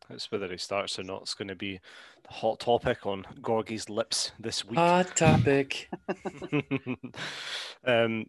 It's 0.09 0.31
whether 0.31 0.47
he 0.47 0.57
starts 0.57 0.97
or 0.99 1.03
not. 1.03 1.23
It's 1.23 1.33
going 1.33 1.47
to 1.47 1.55
be 1.55 1.79
the 2.27 2.33
hot 2.33 2.59
topic 2.59 3.05
on 3.05 3.25
Gorgie's 3.41 3.89
lips 3.89 4.31
this 4.39 4.65
week. 4.65 4.77
Hot 4.77 5.15
topic. 5.15 5.89
um, 7.85 8.25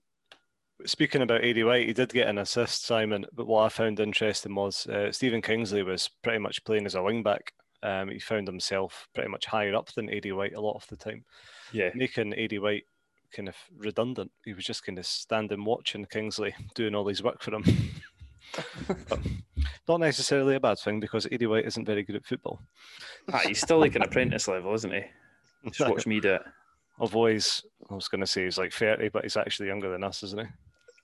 speaking 0.84 1.22
about 1.22 1.42
Aidy 1.42 1.66
White, 1.66 1.86
he 1.86 1.92
did 1.92 2.12
get 2.12 2.28
an 2.28 2.38
assist, 2.38 2.84
Simon. 2.84 3.26
But 3.32 3.46
what 3.46 3.64
I 3.64 3.68
found 3.68 4.00
interesting 4.00 4.54
was 4.54 4.86
uh, 4.86 5.12
Stephen 5.12 5.42
Kingsley 5.42 5.82
was 5.82 6.10
pretty 6.22 6.38
much 6.38 6.64
playing 6.64 6.86
as 6.86 6.94
a 6.94 7.02
wing 7.02 7.22
back. 7.22 7.52
Um, 7.82 8.08
he 8.08 8.18
found 8.18 8.48
himself 8.48 9.06
pretty 9.14 9.28
much 9.30 9.46
higher 9.46 9.74
up 9.74 9.92
than 9.92 10.08
Aidy 10.08 10.34
White 10.34 10.54
a 10.54 10.60
lot 10.60 10.74
of 10.74 10.86
the 10.88 10.96
time, 10.96 11.24
yeah. 11.72 11.90
making 11.94 12.32
Aidy 12.32 12.60
White 12.60 12.84
kind 13.32 13.48
of 13.48 13.56
redundant. 13.76 14.30
He 14.44 14.54
was 14.54 14.64
just 14.64 14.84
kind 14.84 14.98
of 14.98 15.06
standing 15.06 15.64
watching 15.64 16.04
Kingsley 16.06 16.54
doing 16.74 16.94
all 16.94 17.06
his 17.06 17.22
work 17.22 17.42
for 17.42 17.54
him. 17.54 17.64
But 19.08 19.18
not 19.88 20.00
necessarily 20.00 20.54
a 20.56 20.60
bad 20.60 20.78
thing 20.78 21.00
because 21.00 21.26
Aidy 21.26 21.48
White 21.48 21.66
isn't 21.66 21.84
very 21.84 22.02
good 22.02 22.16
at 22.16 22.24
football. 22.26 22.60
Ah, 23.32 23.38
he's 23.46 23.60
still 23.60 23.78
like 23.78 23.94
an 23.96 24.02
apprentice 24.02 24.48
level, 24.48 24.74
isn't 24.74 24.92
he? 24.92 25.02
Just 25.70 25.88
watch 25.90 26.06
me 26.06 26.20
do 26.20 26.34
it. 26.34 26.42
I've 27.00 27.14
always, 27.14 27.62
I 27.90 27.94
was 27.94 28.08
going 28.08 28.20
to 28.22 28.26
say 28.26 28.44
he's 28.44 28.58
like 28.58 28.72
30, 28.72 29.10
but 29.10 29.22
he's 29.22 29.36
actually 29.36 29.68
younger 29.68 29.90
than 29.90 30.02
us, 30.02 30.22
isn't 30.24 30.40
he? 30.40 30.46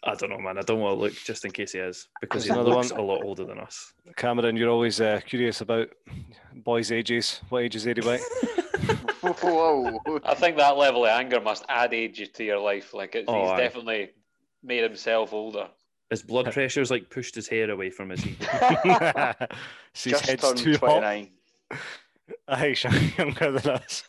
I 0.06 0.14
don't 0.16 0.28
know, 0.30 0.38
man. 0.38 0.58
I 0.58 0.62
don't 0.62 0.80
want 0.80 0.96
to 0.98 1.00
look 1.02 1.14
just 1.14 1.44
in 1.44 1.50
case 1.52 1.72
he 1.72 1.78
is 1.78 2.08
because 2.20 2.42
he 2.44 2.48
There's 2.50 2.58
another 2.58 2.76
looks 2.76 2.90
one. 2.90 3.00
a 3.00 3.04
lot 3.04 3.22
older 3.24 3.44
than 3.44 3.58
us. 3.58 3.94
Cameron, 4.16 4.56
you're 4.56 4.68
always 4.70 5.00
uh, 5.00 5.20
curious 5.24 5.60
about 5.60 5.88
boys' 6.56 6.92
ages. 6.92 7.40
What 7.48 7.62
age 7.62 7.76
is 7.76 7.86
Eddie 7.86 8.02
White? 8.02 8.20
Whoa. 9.22 9.98
I 10.24 10.34
think 10.34 10.56
that 10.58 10.76
level 10.76 11.04
of 11.04 11.10
anger 11.10 11.40
must 11.40 11.64
add 11.68 11.94
age 11.94 12.30
to 12.34 12.44
your 12.44 12.58
life. 12.58 12.92
Like 12.92 13.14
it's, 13.14 13.24
Oh, 13.28 13.42
he's 13.42 13.50
aye. 13.52 13.56
definitely 13.56 14.10
made 14.62 14.82
himself 14.82 15.32
older. 15.32 15.68
His 16.10 16.22
blood 16.22 16.46
pressure's 16.52 16.90
like 16.90 17.10
pushed 17.10 17.34
his 17.34 17.48
hair 17.48 17.70
away 17.70 17.90
from 17.90 18.10
his 18.10 18.22
head. 18.22 19.48
See, 19.94 20.10
his 20.10 20.20
Just 20.20 20.26
head's 20.26 20.42
turned 20.42 20.58
too 20.58 20.72
hot. 20.72 21.00
29. 21.00 21.30
Aye, 22.48 22.68
he's 22.68 22.84
younger 23.18 23.52
than 23.52 23.74
us. 23.74 24.04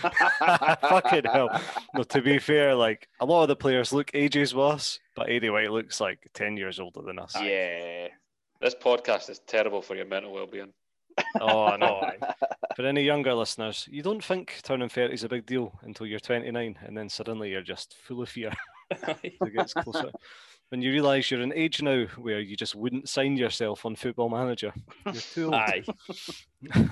Fucking 0.00 1.24
hell. 1.24 1.60
No, 1.94 2.02
to 2.02 2.20
be 2.22 2.38
fair, 2.38 2.74
like 2.74 3.08
a 3.20 3.24
lot 3.24 3.42
of 3.42 3.48
the 3.48 3.56
players 3.56 3.92
look 3.92 4.10
ages 4.12 4.54
worse, 4.54 4.98
but 5.14 5.28
Aidy 5.28 5.52
White 5.52 5.70
looks 5.70 6.00
like 6.00 6.28
10 6.34 6.56
years 6.56 6.80
older 6.80 7.00
than 7.02 7.18
us. 7.18 7.34
Yeah. 7.40 8.08
This 8.60 8.74
podcast 8.74 9.30
is 9.30 9.40
terrible 9.46 9.82
for 9.82 9.94
your 9.96 10.04
mental 10.04 10.32
well-being. 10.32 10.72
Oh, 11.40 11.76
no. 11.76 12.10
For 12.76 12.84
any 12.84 13.02
younger 13.02 13.34
listeners, 13.34 13.88
you 13.90 14.02
don't 14.02 14.22
think 14.22 14.60
turning 14.62 14.88
30 14.88 15.14
is 15.14 15.24
a 15.24 15.28
big 15.28 15.46
deal 15.46 15.72
until 15.82 16.06
you're 16.06 16.20
29, 16.20 16.78
and 16.82 16.96
then 16.96 17.08
suddenly 17.08 17.50
you're 17.50 17.62
just 17.62 17.96
full 18.02 18.22
of 18.22 18.28
fear. 18.28 18.52
it 19.22 19.54
gets 19.54 19.74
closer. 19.74 20.10
When 20.70 20.82
you 20.82 20.92
realise 20.92 21.30
you're 21.30 21.40
an 21.40 21.52
age 21.52 21.82
now 21.82 22.06
where 22.16 22.38
you 22.38 22.56
just 22.56 22.76
wouldn't 22.76 23.08
sign 23.08 23.36
yourself 23.36 23.84
on 23.84 23.96
Football 23.96 24.28
Manager, 24.28 24.72
you're 25.04 25.14
too 25.14 25.44
old. 25.46 25.54
Aye. 25.54 25.84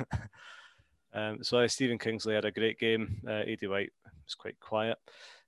um, 1.15 1.45
so 1.45 1.59
uh, 1.59 1.69
Stephen 1.69 1.97
Kingsley 1.97 2.35
had 2.35 2.45
a 2.45 2.51
great 2.51 2.81
game. 2.81 3.21
Uh, 3.25 3.45
Aidy 3.47 3.69
White 3.69 3.93
was 4.25 4.35
quite 4.35 4.59
quiet. 4.59 4.99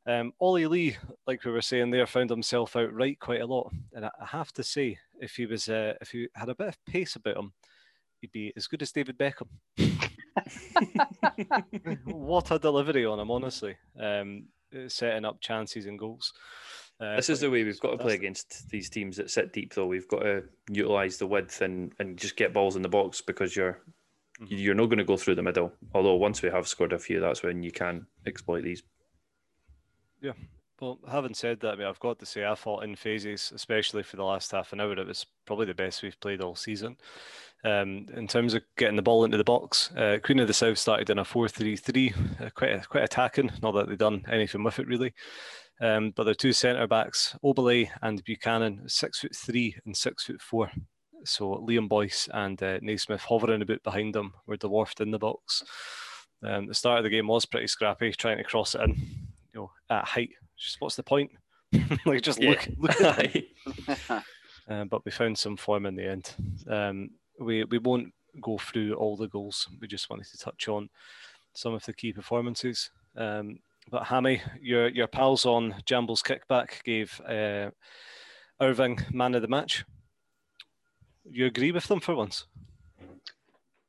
Um, 0.07 0.33
Ollie 0.39 0.69
Lee, 0.69 0.97
like 1.27 1.45
we 1.45 1.51
were 1.51 1.61
saying 1.61 1.91
there, 1.91 2.07
found 2.07 2.31
himself 2.31 2.77
out 2.77 2.93
right 2.95 3.19
quite 3.19 3.41
a 3.41 3.47
lot. 3.47 3.73
And 3.95 4.07
I, 4.07 4.11
I 4.21 4.27
have 4.27 4.53
to 4.53 4.63
say, 4.63 4.99
if 5.21 5.35
he 5.35 5.47
was, 5.47 5.69
uh, 5.69 5.95
if 6.01 6.13
he 6.13 6.29
had 6.35 6.49
a 6.49 6.55
bit 6.55 6.69
of 6.69 6.85
pace 6.87 7.17
about 7.17 7.37
him, 7.37 7.53
he'd 8.21 8.31
be 8.31 8.53
as 8.57 8.69
good 8.69 8.83
as 8.83 8.93
David 8.93 9.19
Beckham. 9.19 9.49
what 12.05 12.53
a 12.53 12.61
delivery 12.61 13.05
on 13.07 13.19
him, 13.19 13.31
honestly. 13.31 13.77
Um, 13.99 14.45
setting 14.89 15.25
up 15.25 15.41
chances 15.41 15.87
and 15.87 15.99
goals. 15.99 16.33
Uh, 17.01 17.17
This 17.17 17.31
is 17.31 17.41
the 17.41 17.51
way 17.51 17.65
we've 17.65 17.81
got 17.81 17.93
to 17.93 17.99
play 17.99 18.15
against 18.15 18.69
these 18.69 18.91
teams 18.91 19.17
that 19.17 19.31
sit 19.31 19.53
deep, 19.53 19.73
though. 19.75 19.87
We've 19.87 20.09
got 20.09 20.21
to 20.21 20.45
utilise 20.71 21.17
the 21.17 21.27
width 21.27 21.63
and, 21.63 21.93
and 21.99 22.19
just 22.19 22.37
get 22.37 22.53
balls 22.53 22.77
in 22.77 22.83
the 22.83 22.89
box 22.89 23.21
because 23.21 23.57
you're 23.57 23.81
Mhm. 24.41 24.47
you're 24.59 24.75
not 24.75 24.87
going 24.87 24.99
to 24.99 25.05
go 25.05 25.19
through 25.19 25.35
the 25.35 25.43
middle. 25.43 25.71
Although 25.95 26.15
once 26.15 26.41
we 26.41 26.49
have 26.49 26.67
scored 26.67 26.95
a 26.95 26.99
few, 26.99 27.21
that's 27.21 27.43
when 27.43 27.63
you 27.63 27.71
can 27.71 28.07
exploit 28.25 28.63
these. 28.63 28.83
Yeah. 30.23 30.33
Well, 30.81 30.99
having 31.11 31.35
said 31.35 31.61
that, 31.61 31.75
I 31.75 31.77
mean, 31.77 31.87
I've 31.87 32.01
got 32.01 32.19
to 32.21 32.27
say, 32.27 32.47
I 32.47 32.55
thought 32.55 32.83
in 32.85 32.97
phases, 32.97 33.53
especially 33.55 34.03
for 34.03 34.17
the 34.17 34.25
last 34.25 34.51
half 34.53 34.73
an 34.73 34.81
hour, 34.81 34.93
it 34.99 35.07
was 35.07 35.27
probably 35.45 35.67
the 35.67 35.75
best 35.75 36.03
we've 36.03 36.19
played 36.21 36.41
all 36.41 36.55
season. 36.57 36.97
Um, 37.65 38.07
in 38.15 38.27
terms 38.27 38.55
of 38.55 38.63
getting 38.79 38.97
the 38.97 39.03
ball 39.03 39.25
into 39.25 39.37
the 39.37 39.45
box, 39.45 39.91
uh, 39.95 40.17
Queen 40.23 40.39
of 40.41 40.47
the 40.47 40.55
South 40.55 40.79
started 40.79 41.11
in 41.11 41.19
a 41.19 41.25
4 41.25 41.47
3 41.47 41.77
3, 41.77 42.15
quite, 42.55 42.89
quite 42.89 43.05
attacking, 43.05 43.51
not 43.63 43.73
that 43.73 43.89
they've 43.89 43.99
done 43.99 44.25
anything 44.31 44.63
with 44.63 44.79
it 44.79 44.87
really. 44.87 45.13
Um, 45.81 46.13
but 46.15 46.29
are 46.29 46.35
two 46.35 46.53
centre 46.53 46.87
backs, 46.87 47.37
Oberley 47.43 47.91
and 48.03 48.23
Buchanan, 48.25 48.83
six 48.87 49.21
foot 49.21 49.35
three 49.35 49.77
and 49.87 49.97
six 49.97 50.25
foot 50.25 50.43
four. 50.43 50.71
So 51.25 51.65
Liam 51.67 51.89
Boyce 51.89 52.29
and 52.33 52.63
uh, 52.63 52.79
Naismith 52.83 53.23
hovering 53.23 53.63
a 53.63 53.67
bit 53.67 53.83
behind 53.83 54.15
them 54.15 54.35
were 54.47 54.57
dwarfed 54.57 55.01
in 55.01 55.11
the 55.11 55.19
box. 55.19 55.63
Um, 56.43 56.67
the 56.67 56.75
start 56.75 56.99
of 56.99 57.05
the 57.05 57.11
game 57.11 57.29
was 57.29 57.47
pretty 57.47 57.67
scrappy, 57.67 58.13
trying 58.13 58.39
to 58.39 58.45
cross 58.45 58.75
it 58.75 58.83
in, 58.83 58.91
you 58.91 59.61
know, 59.61 59.71
at 59.91 60.07
height. 60.07 60.31
Just 60.59 60.81
what's 60.81 60.97
the 60.97 61.03
point? 61.03 61.31
like 62.07 62.23
just 62.23 62.41
look, 62.41 62.67
look 62.79 63.01
at 63.01 63.37
it. 63.37 63.47
Um, 64.69 64.87
but 64.87 65.05
we 65.05 65.11
found 65.11 65.37
some 65.37 65.57
form 65.57 65.85
in 65.85 65.97
the 65.97 66.09
end. 66.09 66.33
Um, 66.69 67.11
we 67.41 67.65
we 67.65 67.79
won't 67.79 68.15
go 68.41 68.57
through 68.57 68.95
all 68.95 69.17
the 69.17 69.27
goals. 69.27 69.69
We 69.81 69.89
just 69.89 70.09
wanted 70.09 70.27
to 70.27 70.39
touch 70.39 70.69
on 70.69 70.89
some 71.55 71.75
of 71.75 71.85
the 71.85 71.93
key 71.93 72.13
performances. 72.13 72.89
Um, 73.17 73.59
but 73.91 74.07
Hammy, 74.07 74.43
your 74.61 74.89
your 74.89 75.07
pals 75.07 75.45
on 75.45 75.75
Jambos 75.87 76.23
Kickback 76.23 76.83
gave 76.85 77.21
uh, 77.27 77.71
Irving 78.61 79.01
man 79.13 79.35
of 79.35 79.43
the 79.43 79.49
match. 79.49 79.85
You 81.31 81.47
agree 81.47 81.73
with 81.73 81.87
them 81.87 82.01
for 82.01 82.15
once? 82.15 82.47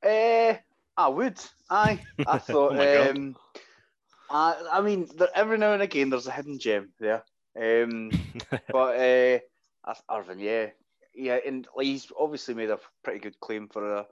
Eh, 0.04 0.58
I 0.98 1.08
would. 1.08 1.40
Aye. 1.70 2.02
I 2.26 2.38
thought. 2.40 2.76
Oh 2.76 3.10
um, 3.10 3.36
I, 4.30 4.56
I 4.72 4.82
mean, 4.82 5.10
there, 5.18 5.30
every 5.36 5.58
now 5.58 5.74
and 5.74 5.82
again, 5.82 6.10
there's 6.10 6.28
a 6.28 6.32
hidden 6.32 6.58
gem 6.58 6.92
there. 7.00 7.24
Um, 7.60 8.12
but 8.72 8.96
uh, 8.98 9.40
I- 9.86 10.18
Irving, 10.18 10.40
yeah, 10.40 10.68
yeah, 11.14 11.38
and 11.46 11.68
he's 11.80 12.12
obviously 12.18 12.54
made 12.54 12.70
a 12.70 12.80
pretty 13.04 13.20
good 13.20 13.40
claim 13.42 13.68
for 13.68 13.98
a, 13.98 14.06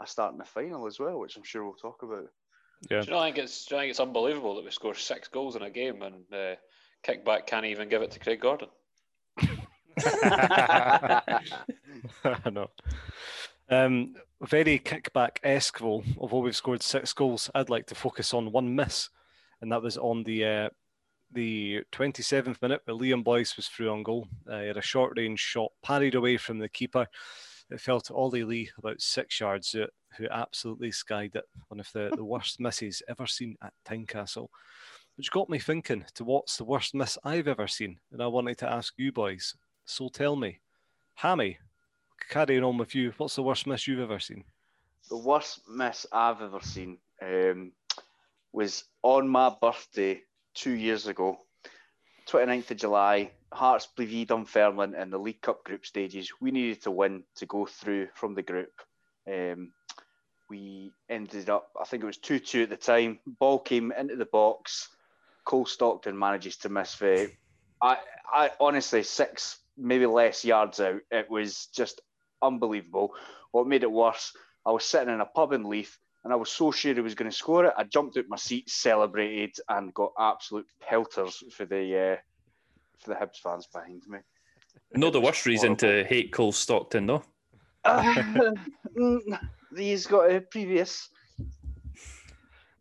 a 0.00 0.06
start 0.06 0.32
in 0.32 0.38
the 0.38 0.44
final 0.44 0.86
as 0.86 0.98
well, 0.98 1.18
which 1.18 1.36
I'm 1.36 1.44
sure 1.44 1.64
we'll 1.64 1.74
talk 1.74 2.02
about. 2.02 2.28
Yeah. 2.90 3.00
Do 3.00 3.06
you 3.06 3.12
know, 3.12 3.18
I 3.18 3.28
think 3.28 3.38
it's, 3.38 3.72
I 3.72 3.78
think 3.78 3.90
it's 3.90 4.00
unbelievable 4.00 4.54
that 4.56 4.64
we 4.64 4.70
score 4.70 4.94
six 4.94 5.28
goals 5.28 5.56
in 5.56 5.62
a 5.62 5.70
game 5.70 6.02
and 6.02 6.24
uh, 6.32 6.54
kickback 7.06 7.46
can't 7.46 7.66
even 7.66 7.88
give 7.88 8.02
it 8.02 8.10
to 8.12 8.18
Craig 8.18 8.40
Gordon. 8.40 8.68
I 10.04 11.40
know. 12.50 12.70
Um, 13.68 14.14
very 14.42 14.78
kickback 14.78 15.38
esque 15.42 15.78
goal. 15.78 16.04
Although 16.18 16.40
we've 16.40 16.56
scored 16.56 16.82
six 16.82 17.12
goals, 17.12 17.50
I'd 17.54 17.70
like 17.70 17.86
to 17.86 17.94
focus 17.94 18.34
on 18.34 18.52
one 18.52 18.74
miss, 18.74 19.08
and 19.60 19.72
that 19.72 19.82
was 19.82 19.96
on 19.96 20.22
the 20.24 20.44
uh, 20.44 20.68
the 21.32 21.82
27th 21.92 22.60
minute 22.62 22.82
where 22.84 22.96
Liam 22.96 23.24
Boyce 23.24 23.56
was 23.56 23.68
through 23.68 23.90
on 23.90 24.02
goal. 24.02 24.28
Uh, 24.50 24.60
he 24.60 24.66
had 24.68 24.76
a 24.76 24.82
short 24.82 25.14
range 25.16 25.40
shot 25.40 25.72
parried 25.82 26.14
away 26.14 26.36
from 26.36 26.58
the 26.58 26.68
keeper. 26.68 27.06
It 27.70 27.80
fell 27.80 28.00
to 28.02 28.14
Ollie 28.14 28.44
Lee 28.44 28.70
about 28.78 29.00
six 29.00 29.40
yards 29.40 29.74
out, 29.74 29.90
who 30.16 30.28
absolutely 30.30 30.92
skied 30.92 31.34
it. 31.34 31.44
One 31.68 31.80
of 31.80 31.90
the, 31.92 32.12
the 32.14 32.24
worst 32.24 32.60
misses 32.60 33.02
ever 33.08 33.26
seen 33.26 33.56
at 33.62 33.72
Tynecastle. 33.84 34.48
Which 35.16 35.30
got 35.30 35.48
me 35.48 35.58
thinking 35.58 36.04
to 36.14 36.24
what's 36.24 36.56
the 36.56 36.64
worst 36.64 36.94
miss 36.94 37.18
I've 37.24 37.48
ever 37.48 37.66
seen. 37.66 37.98
And 38.12 38.22
I 38.22 38.26
wanted 38.26 38.58
to 38.58 38.70
ask 38.70 38.94
you 38.96 39.12
boys. 39.12 39.54
So 39.84 40.08
tell 40.08 40.36
me, 40.36 40.60
Hammy, 41.14 41.58
carrying 42.28 42.64
on 42.64 42.76
with 42.78 42.94
you, 42.94 43.12
what's 43.16 43.36
the 43.36 43.42
worst 43.42 43.66
miss 43.66 43.86
you've 43.86 44.00
ever 44.00 44.20
seen? 44.20 44.44
the 45.08 45.16
worst 45.16 45.60
miss 45.68 46.06
I've 46.12 46.42
ever 46.42 46.60
seen 46.60 46.98
um, 47.22 47.72
was 48.52 48.84
on 49.02 49.28
my 49.28 49.54
birthday 49.60 50.22
two 50.54 50.72
years 50.72 51.06
ago, 51.06 51.38
29th 52.28 52.72
of 52.72 52.76
July. 52.76 53.30
Hearts 53.52 53.86
played 53.86 54.28
Dunfermline 54.28 54.94
in 54.94 55.10
the 55.10 55.18
League 55.18 55.40
Cup 55.40 55.64
group 55.64 55.86
stages. 55.86 56.30
We 56.40 56.50
needed 56.50 56.82
to 56.82 56.90
win 56.90 57.24
to 57.36 57.46
go 57.46 57.66
through 57.66 58.08
from 58.14 58.34
the 58.34 58.42
group. 58.42 58.72
Um, 59.26 59.72
we 60.48 60.92
ended 61.08 61.50
up, 61.50 61.70
I 61.80 61.84
think 61.84 62.02
it 62.02 62.06
was 62.06 62.18
2 62.18 62.38
2 62.38 62.64
at 62.64 62.70
the 62.70 62.76
time. 62.76 63.18
Ball 63.26 63.58
came 63.58 63.92
into 63.92 64.16
the 64.16 64.26
box. 64.26 64.88
Cole 65.44 65.66
Stockton 65.66 66.18
manages 66.18 66.56
to 66.58 66.68
miss 66.68 66.96
the, 66.96 67.30
I, 67.80 67.98
I 68.32 68.50
honestly, 68.60 69.02
six, 69.02 69.58
maybe 69.76 70.06
less 70.06 70.44
yards 70.44 70.80
out. 70.80 71.00
It 71.10 71.30
was 71.30 71.66
just 71.66 72.00
unbelievable. 72.42 73.14
What 73.52 73.68
made 73.68 73.84
it 73.84 73.90
worse, 73.90 74.36
I 74.64 74.72
was 74.72 74.84
sitting 74.84 75.12
in 75.12 75.20
a 75.20 75.26
pub 75.26 75.52
in 75.52 75.64
Leith 75.64 75.96
and 76.24 76.32
I 76.32 76.36
was 76.36 76.50
so 76.50 76.72
sure 76.72 76.92
he 76.92 77.00
was 77.00 77.14
going 77.14 77.30
to 77.30 77.36
score 77.36 77.66
it. 77.66 77.74
I 77.76 77.84
jumped 77.84 78.16
out 78.16 78.24
my 78.28 78.36
seat, 78.36 78.68
celebrated, 78.68 79.56
and 79.68 79.94
got 79.94 80.12
absolute 80.18 80.66
pelters 80.80 81.44
for 81.52 81.64
the 81.64 82.14
uh, 82.14 82.16
for 82.98 83.10
the 83.10 83.16
Hibs 83.16 83.38
fans 83.42 83.66
behind 83.72 84.02
me. 84.08 84.18
No, 84.94 85.10
the 85.10 85.20
worst 85.20 85.46
reason 85.46 85.76
to 85.76 86.04
hate 86.04 86.32
Cole 86.32 86.52
Stockton, 86.52 87.06
though. 87.06 87.22
Mm, 88.96 89.38
He's 89.76 90.06
got 90.06 90.30
a 90.30 90.40
previous. 90.40 91.10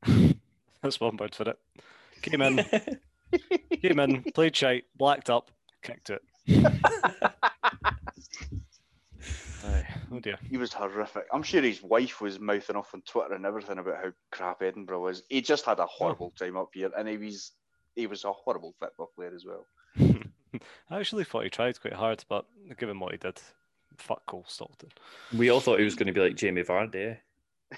That's 0.82 1.00
one 1.00 1.18
word 1.18 1.36
for 1.36 1.50
it. 1.50 1.60
Came 2.22 2.42
in, 2.42 2.66
came 3.82 4.00
in, 4.00 4.24
played 4.34 4.56
shite, 4.56 4.86
blacked 4.96 5.30
up, 5.30 5.52
kicked 5.84 6.10
it. 6.10 6.22
Oh 10.12 10.20
dear. 10.22 10.38
He 10.50 10.58
was 10.58 10.72
horrific. 10.72 11.26
I'm 11.34 11.44
sure 11.44 11.62
his 11.62 11.84
wife 11.84 12.22
was 12.22 12.40
mouthing 12.40 12.76
off 12.78 12.94
on 12.94 13.02
Twitter 13.02 13.34
and 13.34 13.46
everything 13.46 13.80
about 13.80 13.98
how 14.04 14.12
crap 14.32 14.62
Edinburgh 14.62 15.02
was. 15.02 15.24
He 15.30 15.42
just 15.42 15.66
had 15.66 15.80
a 15.80 15.86
horrible 15.86 16.32
time 16.40 16.56
up 16.56 16.70
here, 16.74 16.92
and 16.98 17.08
he 17.08 17.18
was 17.18 17.52
he 17.96 18.08
was 18.08 18.24
a 18.24 18.32
horrible 18.32 18.74
football 18.80 19.12
player 19.16 19.34
as 19.36 19.44
well. 19.46 19.66
I 20.90 21.00
actually 21.00 21.24
thought 21.24 21.44
he 21.44 21.50
tried 21.50 21.80
quite 21.80 21.94
hard, 21.94 22.24
but 22.30 22.46
given 22.78 23.00
what 23.00 23.12
he 23.12 23.18
did, 23.18 23.40
fuck 23.98 24.26
Cole 24.26 24.46
Stockton. 24.48 24.90
We 25.36 25.50
all 25.50 25.60
thought 25.60 25.80
he 25.80 25.86
was 25.86 25.96
going 25.96 26.08
to 26.08 26.14
be 26.14 26.22
like 26.22 26.36
Jamie 26.36 26.64
Vardy. 26.64 27.18
Eh? 27.72 27.76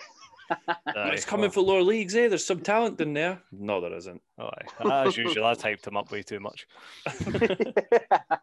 Aye, 0.95 1.09
It's 1.09 1.25
coming 1.25 1.43
well, 1.43 1.51
for 1.51 1.61
lower 1.61 1.81
leagues, 1.81 2.15
eh? 2.15 2.27
There's 2.27 2.45
some 2.45 2.61
talent 2.61 3.01
in 3.01 3.13
there. 3.13 3.41
No, 3.51 3.81
there 3.81 3.93
isn't. 3.93 4.21
oh, 4.39 4.49
aye. 4.79 5.05
As 5.07 5.17
usual, 5.17 5.45
I 5.45 5.55
typed 5.55 5.85
him 5.85 5.97
up 5.97 6.11
way 6.11 6.23
too 6.23 6.39
much. 6.39 6.67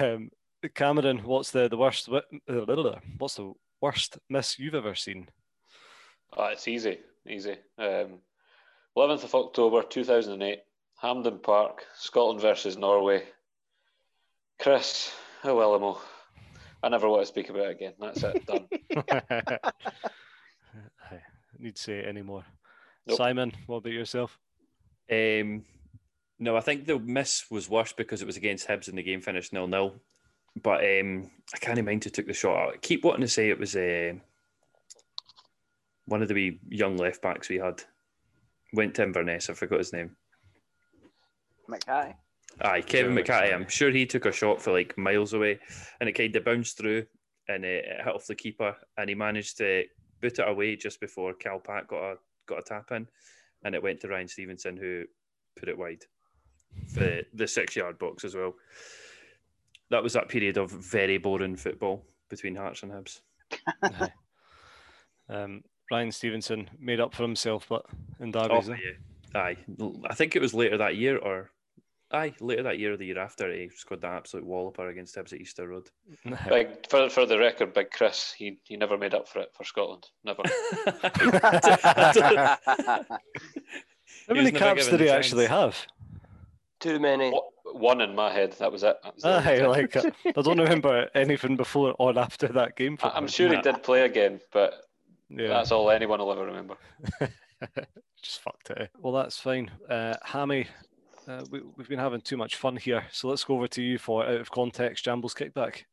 Um, 0.00 0.30
Cameron, 0.74 1.18
what's 1.18 1.50
the, 1.50 1.68
the 1.68 1.76
worst? 1.76 2.08
What's 2.08 3.34
the 3.36 3.52
worst 3.80 4.18
miss 4.28 4.58
you've 4.58 4.74
ever 4.74 4.94
seen? 4.94 5.28
Oh, 6.36 6.46
it's 6.46 6.66
easy, 6.66 6.98
easy. 7.28 7.56
Um, 7.78 8.18
11th 8.96 9.24
of 9.24 9.34
October 9.34 9.82
2008, 9.82 10.58
Hampden 11.06 11.38
Park, 11.38 11.84
Scotland 11.94 12.40
versus 12.40 12.76
Norway. 12.76 13.22
Chris, 14.58 15.14
oh 15.44 15.54
well, 15.54 15.76
Imo. 15.76 16.00
I 16.82 16.88
never 16.88 17.08
want 17.08 17.22
to 17.22 17.26
speak 17.26 17.48
about 17.48 17.66
it 17.66 17.76
again. 17.76 17.92
That's 18.00 18.24
it, 18.24 18.44
done. 18.44 18.66
I 19.08 19.60
need 21.60 21.76
to 21.76 21.82
say 21.82 21.98
it 21.98 22.08
anymore. 22.08 22.44
Nope. 23.06 23.18
Simon, 23.18 23.52
what 23.66 23.76
about 23.76 23.92
yourself? 23.92 24.36
Um, 25.08 25.64
no, 26.40 26.56
I 26.56 26.60
think 26.60 26.86
the 26.86 26.98
miss 26.98 27.44
was 27.52 27.70
worse 27.70 27.92
because 27.92 28.20
it 28.20 28.26
was 28.26 28.36
against 28.36 28.66
Hibs 28.66 28.88
and 28.88 28.98
the 28.98 29.02
game 29.04 29.20
finished 29.20 29.52
nil 29.52 29.68
nil. 29.68 29.94
But 30.60 30.80
um, 30.80 31.30
I 31.54 31.58
can't 31.58 31.78
even 31.78 31.84
mind 31.84 32.02
who 32.02 32.10
took 32.10 32.26
the 32.26 32.34
shot. 32.34 32.74
I 32.74 32.76
keep 32.78 33.04
wanting 33.04 33.20
to 33.20 33.28
say 33.28 33.48
it 33.48 33.60
was 33.60 33.76
uh, 33.76 34.14
one 36.06 36.20
of 36.20 36.26
the 36.26 36.34
wee 36.34 36.58
young 36.68 36.96
left 36.96 37.22
backs 37.22 37.48
we 37.48 37.58
had. 37.58 37.84
Went 38.72 38.96
to 38.96 39.04
Inverness. 39.04 39.48
I 39.48 39.54
forgot 39.54 39.78
his 39.78 39.92
name. 39.92 40.16
McKay. 41.68 42.14
Aye, 42.60 42.80
Kevin 42.80 43.12
Sure, 43.12 43.14
McCarthy. 43.14 43.52
I'm 43.52 43.68
sure 43.68 43.90
he 43.90 44.06
took 44.06 44.24
a 44.26 44.32
shot 44.32 44.62
for 44.62 44.72
like 44.72 44.96
miles 44.96 45.32
away, 45.34 45.58
and 46.00 46.08
it 46.08 46.12
kind 46.12 46.34
of 46.34 46.44
bounced 46.44 46.78
through 46.78 47.06
and 47.48 47.64
it, 47.64 47.84
it 47.84 48.04
hit 48.04 48.14
off 48.14 48.26
the 48.26 48.34
keeper, 48.34 48.74
and 48.96 49.08
he 49.08 49.14
managed 49.14 49.58
to 49.58 49.84
boot 50.20 50.38
it 50.38 50.48
away 50.48 50.74
just 50.76 51.00
before 51.00 51.34
Cal 51.34 51.58
Pat 51.60 51.86
got 51.88 52.02
a 52.12 52.16
got 52.46 52.58
a 52.60 52.62
tap 52.62 52.90
in, 52.92 53.06
and 53.64 53.74
it 53.74 53.82
went 53.82 54.00
to 54.00 54.08
Ryan 54.08 54.28
Stevenson 54.28 54.76
who 54.76 55.04
put 55.58 55.68
it 55.68 55.76
wide 55.78 56.04
for 56.92 57.00
the, 57.00 57.24
the 57.34 57.46
six 57.46 57.76
yard 57.76 57.98
box 57.98 58.24
as 58.24 58.34
well. 58.34 58.54
That 59.90 60.02
was 60.02 60.14
that 60.14 60.28
period 60.28 60.56
of 60.56 60.70
very 60.70 61.18
boring 61.18 61.56
football 61.56 62.04
between 62.28 62.56
Hearts 62.56 62.82
and 62.82 62.92
Hibs. 62.92 63.20
Um, 65.28 65.62
Ryan 65.90 66.12
Stevenson 66.12 66.70
made 66.78 67.00
up 67.00 67.14
for 67.14 67.22
himself, 67.22 67.66
but 67.68 67.84
in 68.20 68.28
Oh, 68.34 68.48
derbies, 68.48 68.70
eh? 68.70 68.76
yeah. 69.34 69.40
Aye, 69.40 69.56
I 70.08 70.14
think 70.14 70.34
it 70.36 70.42
was 70.42 70.54
later 70.54 70.78
that 70.78 70.96
year, 70.96 71.18
or 71.18 71.50
aye, 72.12 72.34
later 72.40 72.62
that 72.64 72.78
year 72.78 72.92
or 72.92 72.96
the 72.96 73.06
year 73.06 73.18
after, 73.18 73.52
he 73.52 73.68
scored 73.70 74.00
that 74.02 74.12
absolute 74.12 74.44
walloper 74.46 74.88
against 74.88 75.16
Hibs 75.16 75.32
at 75.32 75.40
Easter 75.40 75.66
Road. 75.68 75.88
Big 76.48 76.68
for 76.88 77.08
for 77.08 77.26
the 77.26 77.38
record, 77.38 77.72
Big 77.74 77.90
Chris. 77.90 78.32
He 78.36 78.58
he 78.64 78.76
never 78.76 78.96
made 78.98 79.14
up 79.14 79.28
for 79.28 79.40
it 79.40 79.50
for 79.54 79.64
Scotland. 79.64 80.06
Never. 80.24 80.42
How 84.28 84.34
many 84.34 84.50
caps 84.52 84.88
did 84.88 85.00
he 85.00 85.06
the 85.06 85.14
actually 85.14 85.46
have? 85.46 85.86
Too 86.80 86.98
many. 86.98 87.32
One 87.72 88.00
in 88.00 88.14
my 88.14 88.32
head. 88.32 88.52
That 88.58 88.70
was 88.70 88.82
it. 88.82 88.96
That 89.02 89.14
was 89.14 89.24
Aye, 89.24 89.66
like 89.66 89.96
I 90.26 90.42
don't 90.42 90.58
remember 90.58 91.08
anything 91.14 91.56
before 91.56 91.94
or 91.98 92.16
after 92.18 92.48
that 92.48 92.76
game. 92.76 92.96
For 92.96 93.06
I- 93.06 93.10
I'm 93.16 93.24
him. 93.24 93.28
sure 93.28 93.48
he 93.54 93.60
did 93.60 93.82
play 93.82 94.02
again, 94.02 94.40
but 94.52 94.74
Yeah, 95.28 95.48
that's 95.48 95.72
all 95.72 95.90
anyone 95.90 96.18
will 96.20 96.32
ever 96.32 96.46
remember. 96.46 96.76
just 98.22 98.40
fucked 98.40 98.70
it. 98.70 98.78
eh? 98.80 98.86
Well, 98.98 99.12
that's 99.12 99.38
fine. 99.38 99.70
Uh, 99.88 100.14
Hammy, 100.22 100.66
uh, 101.28 101.44
we, 101.50 101.60
we've 101.76 101.88
been 101.88 101.98
having 101.98 102.20
too 102.20 102.36
much 102.36 102.56
fun 102.56 102.76
here, 102.76 103.04
so 103.10 103.28
let's 103.28 103.44
go 103.44 103.56
over 103.56 103.68
to 103.68 103.82
you 103.82 103.98
for 103.98 104.24
out 104.24 104.40
of 104.40 104.50
context 104.50 105.04
Jambos 105.04 105.34
kickback. 105.34 105.84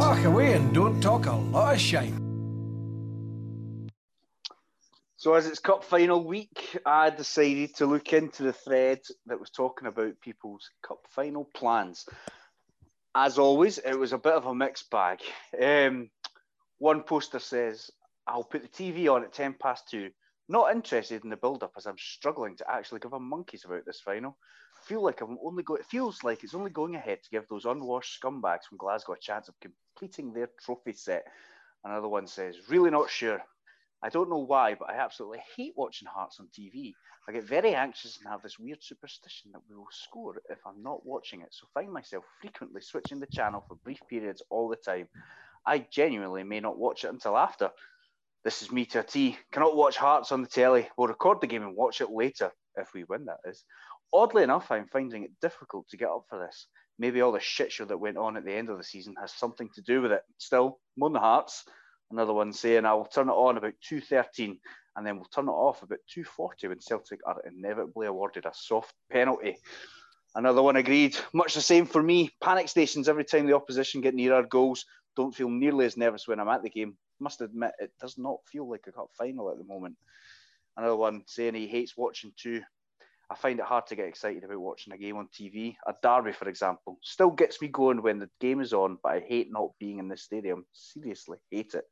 Talk 0.00 0.24
away 0.24 0.54
and 0.54 0.72
don't 0.72 1.00
talk 1.00 1.26
a 1.26 1.32
lot 1.32 1.74
of 1.74 1.80
shame. 1.80 2.30
So 5.16 5.34
as 5.34 5.46
it's 5.46 5.58
cup 5.58 5.84
final 5.84 6.24
week, 6.24 6.78
I 6.86 7.10
decided 7.10 7.76
to 7.76 7.84
look 7.84 8.14
into 8.14 8.42
the 8.42 8.54
thread 8.54 9.00
that 9.26 9.38
was 9.38 9.50
talking 9.50 9.86
about 9.86 10.18
people's 10.22 10.70
cup 10.82 11.00
final 11.10 11.44
plans. 11.54 12.06
As 13.14 13.38
always, 13.38 13.76
it 13.76 13.92
was 13.92 14.14
a 14.14 14.18
bit 14.18 14.32
of 14.32 14.46
a 14.46 14.54
mixed 14.54 14.90
bag. 14.90 15.20
Um, 15.62 16.08
one 16.78 17.02
poster 17.02 17.38
says, 17.38 17.90
"I'll 18.26 18.44
put 18.44 18.62
the 18.62 18.68
TV 18.68 19.08
on 19.08 19.24
at 19.24 19.32
ten 19.32 19.54
past 19.54 19.88
two. 19.88 20.10
Not 20.48 20.72
interested 20.72 21.22
in 21.24 21.30
the 21.30 21.36
build-up 21.36 21.72
as 21.76 21.86
I'm 21.86 21.98
struggling 21.98 22.56
to 22.56 22.70
actually 22.70 23.00
give 23.00 23.12
a 23.12 23.20
monkeys 23.20 23.64
about 23.64 23.84
this 23.84 24.00
final. 24.00 24.36
Feel 24.82 25.02
like 25.02 25.20
I'm 25.20 25.38
only 25.42 25.62
go- 25.62 25.76
It 25.76 25.86
feels 25.86 26.24
like 26.24 26.42
it's 26.42 26.54
only 26.54 26.70
going 26.70 26.96
ahead 26.96 27.22
to 27.22 27.30
give 27.30 27.46
those 27.48 27.64
unwashed 27.64 28.20
scumbags 28.20 28.64
from 28.64 28.78
Glasgow 28.78 29.12
a 29.12 29.18
chance 29.18 29.48
of 29.48 29.54
completing 29.60 30.32
their 30.32 30.48
trophy 30.60 30.92
set." 30.92 31.24
Another 31.84 32.08
one 32.08 32.26
says, 32.26 32.68
"Really 32.68 32.90
not 32.90 33.10
sure. 33.10 33.42
I 34.02 34.08
don't 34.08 34.30
know 34.30 34.38
why, 34.38 34.74
but 34.74 34.90
I 34.90 34.94
absolutely 34.94 35.42
hate 35.56 35.74
watching 35.76 36.08
Hearts 36.08 36.40
on 36.40 36.48
TV. 36.48 36.94
I 37.28 37.32
get 37.32 37.44
very 37.44 37.74
anxious 37.74 38.18
and 38.18 38.28
have 38.28 38.42
this 38.42 38.58
weird 38.58 38.82
superstition 38.82 39.52
that 39.52 39.60
we 39.68 39.76
will 39.76 39.90
score 39.90 40.40
if 40.48 40.58
I'm 40.66 40.82
not 40.82 41.04
watching 41.04 41.42
it, 41.42 41.52
so 41.52 41.66
find 41.74 41.92
myself 41.92 42.24
frequently 42.40 42.80
switching 42.80 43.20
the 43.20 43.26
channel 43.26 43.62
for 43.68 43.76
brief 43.76 44.00
periods 44.08 44.42
all 44.50 44.68
the 44.68 44.76
time. 44.76 45.08
I 45.66 45.80
genuinely 45.80 46.44
may 46.44 46.60
not 46.60 46.78
watch 46.78 47.04
it 47.04 47.08
until 47.10 47.36
after. 47.36 47.70
This 48.42 48.62
is 48.62 48.72
me 48.72 48.86
to 48.86 49.00
a 49.00 49.02
T. 49.02 49.36
Cannot 49.52 49.76
watch 49.76 49.98
Hearts 49.98 50.32
on 50.32 50.40
the 50.40 50.48
telly. 50.48 50.88
We'll 50.96 51.08
record 51.08 51.40
the 51.40 51.46
game 51.46 51.62
and 51.62 51.76
watch 51.76 52.00
it 52.00 52.10
later, 52.10 52.50
if 52.76 52.94
we 52.94 53.04
win, 53.04 53.26
that 53.26 53.40
is. 53.44 53.64
Oddly 54.14 54.42
enough, 54.42 54.70
I'm 54.70 54.86
finding 54.86 55.24
it 55.24 55.40
difficult 55.42 55.88
to 55.88 55.98
get 55.98 56.08
up 56.08 56.24
for 56.28 56.38
this. 56.38 56.66
Maybe 56.98 57.20
all 57.20 57.32
the 57.32 57.40
shit 57.40 57.70
show 57.70 57.84
that 57.84 57.98
went 58.00 58.16
on 58.16 58.38
at 58.38 58.44
the 58.46 58.54
end 58.54 58.70
of 58.70 58.78
the 58.78 58.84
season 58.84 59.14
has 59.20 59.32
something 59.34 59.68
to 59.74 59.82
do 59.82 60.00
with 60.00 60.12
it. 60.12 60.22
Still, 60.38 60.80
Moon 60.96 61.12
the 61.12 61.20
Hearts. 61.20 61.64
Another 62.10 62.32
one 62.32 62.52
saying 62.52 62.86
I 62.86 62.94
will 62.94 63.04
turn 63.04 63.28
it 63.28 63.32
on 63.32 63.58
about 63.58 63.74
2.13 63.90 64.58
and 64.96 65.06
then 65.06 65.16
we'll 65.16 65.26
turn 65.26 65.48
it 65.48 65.52
off 65.52 65.82
about 65.82 66.00
2.40 66.16 66.68
when 66.68 66.80
Celtic 66.80 67.20
are 67.26 67.40
inevitably 67.46 68.06
awarded 68.06 68.46
a 68.46 68.52
soft 68.54 68.94
penalty. 69.12 69.58
Another 70.34 70.62
one 70.62 70.76
agreed. 70.76 71.16
Much 71.32 71.54
the 71.54 71.60
same 71.60 71.86
for 71.86 72.02
me. 72.02 72.30
Panic 72.42 72.68
stations 72.68 73.08
every 73.08 73.24
time 73.24 73.46
the 73.46 73.54
opposition 73.54 74.00
get 74.00 74.14
near 74.14 74.34
our 74.34 74.44
goals. 74.44 74.86
Don't 75.16 75.34
feel 75.34 75.50
nearly 75.50 75.84
as 75.84 75.96
nervous 75.96 76.26
when 76.26 76.40
I'm 76.40 76.48
at 76.48 76.62
the 76.62 76.70
game. 76.70 76.96
Must 77.20 77.40
admit, 77.40 77.72
it 77.78 77.92
does 78.00 78.18
not 78.18 78.38
feel 78.50 78.68
like 78.68 78.86
a 78.86 78.92
cup 78.92 79.10
final 79.16 79.50
at 79.50 79.58
the 79.58 79.64
moment. 79.64 79.96
Another 80.76 80.96
one 80.96 81.22
saying 81.26 81.54
he 81.54 81.66
hates 81.66 81.96
watching 81.96 82.32
too. 82.36 82.62
I 83.30 83.36
find 83.36 83.60
it 83.60 83.64
hard 83.64 83.86
to 83.86 83.96
get 83.96 84.08
excited 84.08 84.42
about 84.42 84.60
watching 84.60 84.92
a 84.92 84.98
game 84.98 85.16
on 85.16 85.28
TV. 85.28 85.76
A 85.86 85.94
derby, 86.02 86.32
for 86.32 86.48
example, 86.48 86.98
still 87.02 87.30
gets 87.30 87.62
me 87.62 87.68
going 87.68 88.02
when 88.02 88.18
the 88.18 88.30
game 88.40 88.60
is 88.60 88.72
on, 88.72 88.98
but 89.02 89.12
I 89.12 89.20
hate 89.20 89.52
not 89.52 89.70
being 89.78 89.98
in 89.98 90.08
the 90.08 90.16
stadium. 90.16 90.66
Seriously, 90.72 91.38
hate 91.50 91.74
it. 91.74 91.84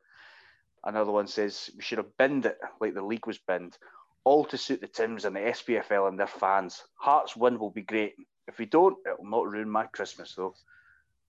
Another 0.85 1.13
one 1.13 1.29
says 1.29 1.71
we 1.77 1.83
should 1.83 1.99
have 1.99 2.17
binned 2.17 2.47
it 2.47 2.59
like 2.81 2.95
the 2.95 3.05
league 3.05 3.27
was 3.27 3.39
binned, 3.39 3.77
all 4.25 4.45
to 4.47 4.59
suit 4.59 4.81
the 4.81 4.89
Tims 4.89 5.25
and 5.25 5.37
the 5.37 5.41
SPFL 5.41 6.09
and 6.09 6.19
their 6.19 6.27
fans. 6.27 6.83
Hearts 6.97 7.37
win 7.37 7.59
will 7.59 7.71
be 7.71 7.83
great. 7.83 8.15
If 8.49 8.59
we 8.59 8.67
don't, 8.67 8.97
it 9.07 9.19
will 9.19 9.31
not 9.31 9.49
ruin 9.49 9.71
my 9.71 9.87
Christmas 9.87 10.35
though. 10.35 10.55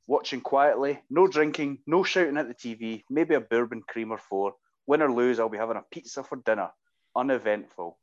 Watching 0.09 0.41
quietly, 0.41 0.99
no 1.11 1.27
drinking, 1.27 1.77
no 1.85 2.01
shouting 2.03 2.37
at 2.37 2.47
the 2.47 2.55
TV, 2.55 3.03
maybe 3.11 3.35
a 3.35 3.39
bourbon 3.39 3.83
cream 3.87 4.09
or 4.11 4.17
four. 4.17 4.55
Win 4.87 5.03
or 5.03 5.11
lose, 5.11 5.39
I'll 5.39 5.49
be 5.49 5.59
having 5.59 5.77
a 5.77 5.83
pizza 5.91 6.23
for 6.23 6.37
dinner. 6.37 6.69
Uneventful, 7.15 7.95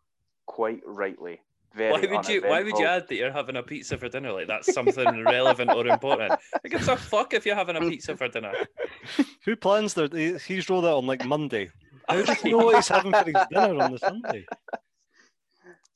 quite 0.46 0.82
rightly. 0.86 1.40
Very 1.74 1.90
Why 1.90 2.00
would 2.16 2.28
you? 2.28 2.42
Why 2.42 2.62
would 2.62 2.78
you 2.78 2.86
add 2.86 3.08
that 3.08 3.16
you're 3.16 3.32
having 3.32 3.56
a 3.56 3.62
pizza 3.64 3.98
for 3.98 4.08
dinner? 4.08 4.30
Like 4.30 4.46
that's 4.46 4.72
something 4.72 5.24
relevant 5.24 5.72
or 5.72 5.84
important. 5.88 6.38
It 6.62 6.68
gives 6.70 6.86
a 6.86 6.96
fuck 6.96 7.34
if 7.34 7.44
you're 7.44 7.56
having 7.56 7.74
a 7.74 7.80
pizza 7.80 8.16
for 8.16 8.28
dinner. 8.28 8.52
Who 9.44 9.56
plans 9.56 9.94
their? 9.94 10.06
he- 10.06 10.38
He's 10.38 10.70
rolled 10.70 10.84
out 10.86 10.98
on 10.98 11.06
like 11.08 11.24
Monday. 11.24 11.70
How 12.08 12.22
does 12.22 12.40
he 12.40 12.50
know 12.52 12.58
what 12.58 12.76
he's 12.76 12.86
having 12.86 13.10
for 13.12 13.24
his 13.24 13.34
dinner 13.50 13.82
on 13.82 13.90
the 13.90 13.98
Sunday? 13.98 14.46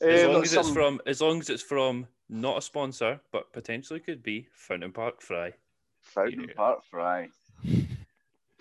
As 0.00 0.24
Um, 0.24 0.32
long 0.32 0.42
as 0.42 0.54
it's 0.54 0.70
from, 0.70 1.00
as 1.06 1.20
long 1.20 1.38
as 1.38 1.48
it's 1.50 1.62
from 1.62 2.08
not 2.28 2.58
a 2.58 2.62
sponsor, 2.62 3.20
but 3.30 3.52
potentially 3.52 4.00
could 4.00 4.24
be 4.24 4.48
Fountain 4.54 4.90
Park 4.92 5.22
Fry. 5.22 5.52
Fountain 6.14 6.46
Yeah. 6.48 6.54
Park 6.54 6.80
Fry. 6.90 7.28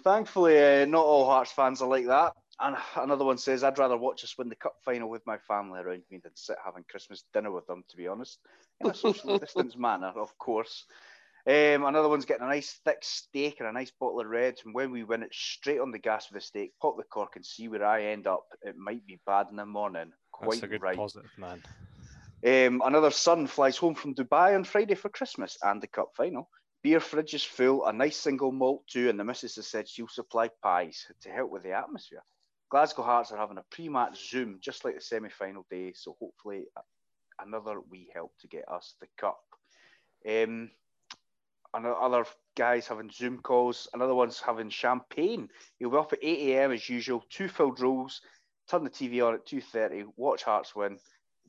Thankfully, 0.03 0.57
uh, 0.57 0.85
not 0.85 1.05
all 1.05 1.25
Hearts 1.25 1.51
fans 1.51 1.81
are 1.81 1.89
like 1.89 2.05
that. 2.05 2.33
And 2.61 2.75
another 2.97 3.23
one 3.23 3.37
says, 3.37 3.63
I'd 3.63 3.77
rather 3.77 3.97
watch 3.97 4.23
us 4.23 4.37
win 4.37 4.49
the 4.49 4.55
cup 4.55 4.75
final 4.83 5.09
with 5.09 5.25
my 5.25 5.37
family 5.37 5.79
around 5.79 6.03
me 6.11 6.19
than 6.21 6.35
sit 6.35 6.57
having 6.63 6.83
Christmas 6.89 7.23
dinner 7.33 7.51
with 7.51 7.65
them, 7.67 7.83
to 7.89 7.97
be 7.97 8.07
honest. 8.07 8.39
In 8.81 8.89
a 8.89 8.93
socially 8.93 9.37
distanced 9.39 9.77
manner, 9.77 10.11
of 10.15 10.37
course. 10.37 10.85
Um, 11.47 11.85
another 11.85 12.09
one's 12.09 12.25
getting 12.25 12.45
a 12.45 12.49
nice 12.49 12.79
thick 12.83 12.99
steak 13.01 13.59
and 13.59 13.69
a 13.69 13.71
nice 13.71 13.91
bottle 13.91 14.19
of 14.19 14.27
red. 14.27 14.55
And 14.65 14.73
when 14.73 14.91
we 14.91 15.05
win 15.05 15.23
it, 15.23 15.33
straight 15.33 15.79
on 15.79 15.91
the 15.91 15.99
gas 15.99 16.29
with 16.29 16.41
the 16.41 16.45
steak, 16.45 16.73
pop 16.81 16.97
the 16.97 17.03
cork 17.03 17.37
and 17.37 17.45
see 17.45 17.69
where 17.69 17.85
I 17.85 18.03
end 18.03 18.27
up. 18.27 18.43
It 18.61 18.75
might 18.77 19.05
be 19.07 19.19
bad 19.25 19.47
in 19.49 19.55
the 19.55 19.65
morning. 19.65 20.11
Quite 20.31 20.61
That's 20.61 20.63
a 20.63 20.67
good 20.67 20.81
right. 20.81 20.97
positive, 20.97 21.31
man. 21.37 21.61
Um, 22.45 22.81
another 22.85 23.11
son 23.11 23.47
flies 23.47 23.77
home 23.77 23.95
from 23.95 24.15
Dubai 24.15 24.55
on 24.55 24.63
Friday 24.63 24.95
for 24.95 25.09
Christmas 25.09 25.57
and 25.63 25.81
the 25.81 25.87
cup 25.87 26.09
final. 26.15 26.49
Beer 26.81 26.99
fridge 26.99 27.33
is 27.33 27.43
full, 27.43 27.85
a 27.85 27.93
nice 27.93 28.17
single 28.17 28.51
malt 28.51 28.83
too, 28.87 29.09
and 29.09 29.19
the 29.19 29.23
missus 29.23 29.55
has 29.55 29.67
said 29.67 29.87
she'll 29.87 30.07
supply 30.07 30.49
pies 30.63 31.05
to 31.21 31.29
help 31.29 31.51
with 31.51 31.63
the 31.63 31.73
atmosphere. 31.73 32.23
Glasgow 32.69 33.03
Hearts 33.03 33.31
are 33.31 33.37
having 33.37 33.57
a 33.57 33.65
pre-match 33.71 34.29
Zoom 34.29 34.59
just 34.61 34.85
like 34.85 34.95
the 34.95 35.01
semi-final 35.01 35.65
day, 35.69 35.91
so 35.93 36.15
hopefully 36.19 36.65
another 37.41 37.81
wee 37.89 38.09
help 38.13 38.31
to 38.39 38.47
get 38.47 38.69
us 38.69 38.95
the 39.01 39.07
cup. 39.17 39.41
Um, 40.27 40.69
another 41.73 41.95
other 41.95 42.25
guys 42.55 42.87
having 42.87 43.11
Zoom 43.11 43.39
calls. 43.39 43.87
Another 43.93 44.15
one's 44.15 44.39
having 44.39 44.69
champagne. 44.69 45.49
He'll 45.79 45.89
be 45.89 45.97
up 45.97 46.13
at 46.13 46.19
8 46.21 46.53
a.m. 46.53 46.71
as 46.71 46.87
usual. 46.89 47.23
Two 47.29 47.47
filled 47.47 47.79
rolls. 47.79 48.21
Turn 48.69 48.83
the 48.83 48.89
TV 48.89 49.25
on 49.25 49.33
at 49.33 49.45
2:30. 49.45 50.05
Watch 50.15 50.43
Hearts 50.43 50.75
win. 50.75 50.99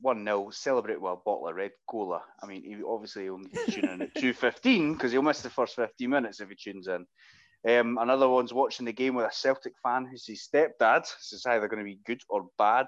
1 0.01 0.25
0, 0.25 0.49
celebrate 0.51 1.01
with 1.01 1.13
a 1.13 1.15
bottle 1.23 1.47
of 1.47 1.55
red 1.55 1.71
cola. 1.87 2.21
I 2.41 2.47
mean, 2.47 2.63
he 2.63 2.77
obviously 2.83 3.23
he'll 3.23 3.39
tune 3.69 3.89
in 3.89 4.01
at 4.01 4.13
2.15 4.15 4.93
because 4.93 5.11
he'll 5.11 5.21
miss 5.21 5.41
the 5.41 5.49
first 5.49 5.75
15 5.75 6.09
minutes 6.09 6.41
if 6.41 6.49
he 6.49 6.55
tunes 6.55 6.87
in. 6.87 7.05
Um, 7.67 7.99
another 7.99 8.27
one's 8.27 8.53
watching 8.53 8.85
the 8.85 8.93
game 8.93 9.13
with 9.13 9.27
a 9.27 9.31
Celtic 9.31 9.73
fan 9.83 10.05
who's 10.05 10.25
his 10.25 10.47
stepdad. 10.47 11.01
This 11.01 11.33
is 11.33 11.45
either 11.45 11.67
going 11.67 11.79
to 11.79 11.89
be 11.89 11.99
good 12.05 12.21
or 12.27 12.47
bad. 12.57 12.87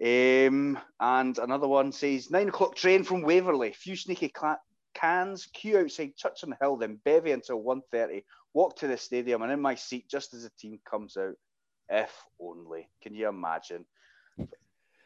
Um, 0.00 0.78
and 1.00 1.38
another 1.38 1.68
one 1.68 1.92
says, 1.92 2.30
nine 2.30 2.48
o'clock 2.48 2.74
train 2.74 3.04
from 3.04 3.22
Waverley, 3.22 3.72
few 3.72 3.96
sneaky 3.96 4.28
cla- 4.28 4.60
cans, 4.94 5.46
queue 5.52 5.78
outside 5.78 6.16
Church 6.16 6.42
on 6.42 6.50
the 6.50 6.56
Hill, 6.60 6.76
then 6.76 7.00
bevy 7.04 7.32
until 7.32 7.62
1.30, 7.62 8.24
walk 8.54 8.76
to 8.76 8.88
the 8.88 8.96
stadium 8.96 9.42
and 9.42 9.52
in 9.52 9.60
my 9.60 9.74
seat 9.74 10.08
just 10.08 10.34
as 10.34 10.42
the 10.42 10.50
team 10.58 10.78
comes 10.88 11.16
out. 11.16 11.34
If 11.88 12.12
only. 12.40 12.88
Can 13.02 13.14
you 13.14 13.28
imagine? 13.28 13.86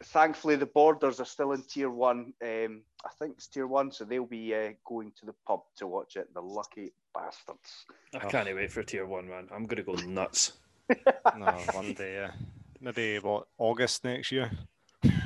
Thankfully 0.05 0.57
the 0.57 0.67
borders 0.67 1.21
are 1.21 1.25
still 1.25 1.53
in 1.53 1.63
tier 1.63 1.91
one. 1.91 2.33
Um, 2.43 2.83
I 3.05 3.11
think 3.19 3.35
it's 3.37 3.47
tier 3.47 3.67
one, 3.67 3.91
so 3.91 4.05
they'll 4.05 4.27
be 4.27 4.55
uh, 4.55 4.73
going 4.85 5.13
to 5.19 5.27
the 5.27 5.35
pub 5.47 5.61
to 5.77 5.87
watch 5.87 6.17
it. 6.17 6.33
The 6.35 6.41
lucky 6.41 6.93
bastards. 7.15 7.87
I 8.15 8.21
can't 8.29 8.55
wait 8.55 8.71
for 8.71 8.83
tier 8.83 9.07
one, 9.07 9.29
man. 9.29 9.49
I'm 9.55 9.67
gonna 9.67 9.83
go 9.83 9.95
nuts. 9.95 10.53
No, 11.39 11.47
one 11.73 11.95
day, 11.95 12.15
yeah. 12.15 12.33
Maybe 12.81 13.19
what 13.19 13.47
August 13.57 14.05
next 14.05 14.31
year. 14.31 14.51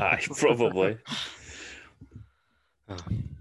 Aye, 0.00 0.24
probably. 0.36 0.98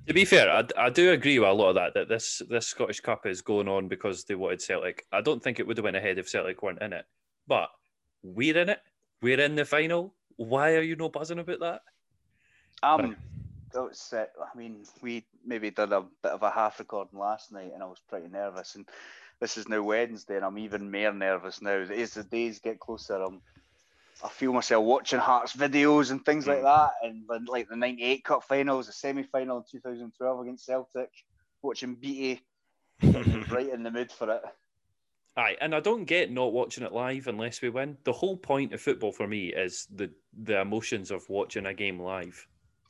To 0.08 0.14
be 0.14 0.26
fair, 0.26 0.50
I, 0.50 0.64
I 0.78 0.90
do 0.90 1.12
agree 1.12 1.38
with 1.38 1.50
a 1.50 1.54
lot 1.54 1.70
of 1.70 1.76
that. 1.76 1.94
That 1.94 2.10
this 2.10 2.42
this 2.50 2.68
Scottish 2.68 3.02
Cup 3.02 3.26
is 3.26 3.42
going 3.42 3.68
on 3.68 3.88
because 3.88 4.24
they 4.24 4.36
wanted 4.36 4.62
Celtic. 4.62 5.06
I 5.12 5.22
don't 5.22 5.44
think 5.44 5.60
it 5.60 5.68
would 5.68 5.78
have 5.78 5.84
went 5.84 5.98
ahead 5.98 6.18
if 6.18 6.30
Celtic 6.30 6.64
weren't 6.64 6.82
in 6.82 6.94
it. 6.94 7.06
But 7.48 7.70
we're 8.24 8.58
in 8.58 8.70
it. 8.70 8.80
We're 9.22 9.40
in 9.40 9.56
the 9.56 9.66
final. 9.66 10.14
Why 10.38 10.76
are 10.76 10.82
you 10.82 10.96
not 10.96 11.14
buzzing 11.14 11.40
about 11.40 11.60
that? 11.60 11.82
Um, 12.84 13.16
that's 13.74 14.14
it. 14.14 14.32
I 14.40 14.58
mean, 14.58 14.84
we 15.02 15.26
maybe 15.46 15.72
did 15.72 15.92
a 15.92 16.02
bit 16.24 16.32
of 16.32 16.44
a 16.44 16.52
half 16.52 16.80
recording 16.80 17.20
last 17.20 17.52
night, 17.52 17.72
and 17.74 17.82
I 17.82 17.86
was 17.86 18.02
pretty 18.10 18.28
nervous. 18.28 18.76
And 18.76 18.88
this 19.40 19.58
is 19.58 19.68
now 19.68 19.82
Wednesday, 19.82 20.36
and 20.36 20.46
I'm 20.46 20.58
even 20.58 20.92
more 20.92 21.14
nervous 21.14 21.62
now. 21.62 21.72
As 21.72 22.14
the 22.14 22.24
days 22.24 22.60
get 22.60 22.80
closer, 22.80 23.22
I'm 23.22 23.42
I 24.24 24.30
feel 24.30 24.54
myself 24.54 24.84
watching 24.86 25.20
Hearts 25.20 25.56
videos 25.56 26.12
and 26.12 26.24
things 26.24 26.48
like 26.48 26.62
that, 26.62 26.92
and 27.04 27.28
like 27.48 27.68
the 27.68 27.76
'98 27.76 28.24
Cup 28.24 28.44
finals, 28.44 28.88
the 28.88 28.94
semi-final 28.94 29.58
in 29.58 29.64
2012 29.70 30.40
against 30.42 30.66
Celtic, 30.66 31.10
watching 31.62 31.96
BT, 31.96 32.42
right 33.04 33.70
in 33.70 33.84
the 33.84 33.92
mood 33.92 34.12
for 34.12 34.32
it. 34.32 34.42
Aye, 35.38 35.58
and 35.60 35.76
I 35.76 35.82
don't 35.82 36.06
get 36.06 36.32
not 36.32 36.54
watching 36.54 36.84
it 36.86 36.94
live 36.94 37.28
unless 37.28 37.62
we 37.62 37.70
win. 37.70 37.98
The 38.06 38.14
whole 38.14 38.38
point 38.38 38.74
of 38.74 38.80
football 38.82 39.12
for 39.12 39.28
me 39.28 39.48
is 39.54 39.88
the 39.94 40.10
the 40.44 40.62
emotions 40.62 41.12
of 41.12 41.28
watching 41.30 41.66
a 41.66 41.74
game 41.74 42.00
live. 42.00 42.48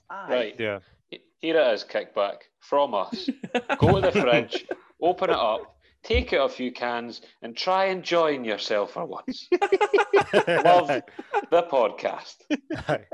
Aye. 0.09 0.29
Right. 0.29 0.55
Yeah. 0.59 0.79
Here 1.09 1.57
it 1.59 1.73
is, 1.73 1.83
kickback 1.83 2.37
from 2.59 2.93
us. 2.93 3.29
Go 3.79 3.99
to 3.99 4.01
the 4.01 4.11
fridge, 4.11 4.65
open 5.01 5.29
it 5.29 5.35
up, 5.35 5.77
take 6.03 6.33
out 6.33 6.49
a 6.49 6.53
few 6.53 6.71
cans, 6.71 7.21
and 7.41 7.55
try 7.55 7.85
and 7.85 8.03
join 8.03 8.43
yourself 8.43 8.93
for 8.93 9.05
once. 9.05 9.47
Love 9.51 10.87
the 11.51 11.63
podcast. 11.71 12.35
Aye. 12.87 13.05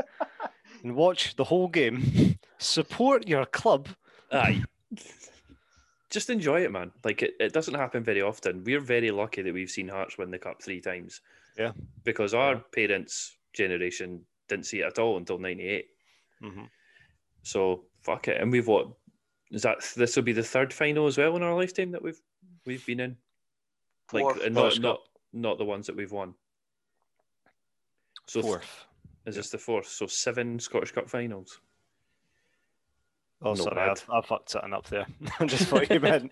and 0.83 0.95
watch 0.95 1.35
the 1.35 1.43
whole 1.45 1.67
game. 1.67 2.37
Support 2.57 3.27
your 3.27 3.45
club. 3.45 3.89
Aye. 4.31 4.63
Just 6.11 6.29
enjoy 6.29 6.61
it, 6.63 6.71
man. 6.71 6.91
Like 7.03 7.21
it, 7.23 7.33
it 7.39 7.53
doesn't 7.53 7.73
happen 7.73 8.03
very 8.03 8.21
often. 8.21 8.63
We're 8.63 8.81
very 8.81 9.11
lucky 9.11 9.41
that 9.41 9.53
we've 9.53 9.69
seen 9.71 9.87
Hearts 9.87 10.17
win 10.17 10.29
the 10.29 10.37
cup 10.37 10.61
three 10.61 10.81
times. 10.81 11.21
Yeah. 11.57 11.71
Because 12.03 12.33
our 12.33 12.57
parents' 12.75 13.37
generation 13.53 14.25
didn't 14.49 14.65
see 14.65 14.79
it 14.81 14.85
at 14.87 14.99
all 14.99 15.17
until 15.17 15.37
'98. 15.39 15.85
Mhm. 16.43 16.69
So 17.43 17.85
fuck 18.01 18.27
it. 18.27 18.41
And 18.41 18.51
we've 18.51 18.67
what 18.67 18.87
is 19.51 19.61
that? 19.63 19.77
This 19.95 20.15
will 20.15 20.23
be 20.23 20.33
the 20.33 20.43
third 20.43 20.73
final 20.73 21.07
as 21.07 21.17
well 21.17 21.35
in 21.37 21.43
our 21.43 21.55
lifetime 21.55 21.91
that 21.91 22.03
we've 22.03 22.21
we've 22.65 22.85
been 22.85 22.99
in. 22.99 23.17
Like 24.13 24.23
Fourth. 24.23 24.43
and 24.43 24.53
not 24.53 24.61
Fourth 24.73 24.79
not 24.81 24.99
not 25.33 25.57
the 25.57 25.65
ones 25.65 25.87
that 25.87 25.95
we've 25.95 26.11
won. 26.11 26.33
So 28.27 28.41
Fourth. 28.41 28.85
is 29.25 29.35
this 29.35 29.49
the 29.49 29.57
fourth? 29.57 29.87
So 29.87 30.07
seven 30.07 30.59
Scottish 30.59 30.91
Cup 30.91 31.09
finals. 31.09 31.59
Oh, 33.43 33.53
Not 33.53 33.57
sorry. 33.57 33.79
I, 34.09 34.17
I 34.17 34.21
fucked 34.21 34.51
something 34.51 34.73
up 34.73 34.87
there. 34.87 35.05
I 35.39 35.45
just 35.45 35.63
thought 35.67 35.89
you 35.89 35.99
meant. 35.99 36.31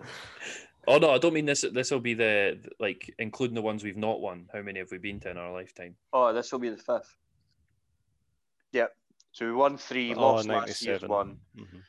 Oh 0.88 0.98
no, 0.98 1.12
I 1.12 1.18
don't 1.18 1.34
mean 1.34 1.46
this. 1.46 1.66
This 1.74 1.92
will 1.92 2.00
be 2.00 2.14
the 2.14 2.60
like 2.80 3.14
including 3.20 3.56
the 3.56 3.62
ones 3.62 3.84
we've 3.84 3.98
not 3.98 4.22
won. 4.22 4.48
How 4.54 4.62
many 4.62 4.80
have 4.80 4.92
we 4.92 4.98
been 4.98 5.20
to 5.22 5.30
in 5.32 5.38
our 5.38 5.52
lifetime? 5.52 5.96
Oh, 6.14 6.34
this 6.34 6.52
will 6.52 6.60
be 6.60 6.70
the 6.70 6.78
fifth. 6.78 7.16
Yep. 8.72 8.96
So 9.32 9.46
we 9.46 9.54
won 9.54 9.78
three, 9.78 10.14
Oh, 10.16 10.22
lost 10.22 10.48
last 10.48 10.82
year's 10.84 11.02
97. 11.04 11.10
one. 11.10 11.38
Mhm. 11.58 11.82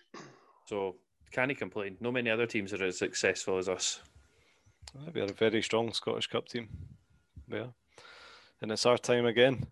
So 0.66 0.96
can 1.32 1.48
he 1.48 1.54
complain? 1.54 1.96
No 2.00 2.10
many 2.12 2.28
other 2.30 2.46
teams 2.46 2.72
are 2.74 2.84
as 2.84 2.98
successful 2.98 3.58
as 3.58 3.68
us. 3.68 4.00
We 5.14 5.20
are 5.20 5.24
a 5.24 5.32
very 5.32 5.62
strong 5.62 5.92
Scottish 5.92 6.26
Cup 6.26 6.48
team. 6.48 6.68
Yeah. 7.48 7.66
And 8.60 8.72
it's 8.72 8.84
our 8.86 8.98
time 8.98 9.24
again. 9.26 9.66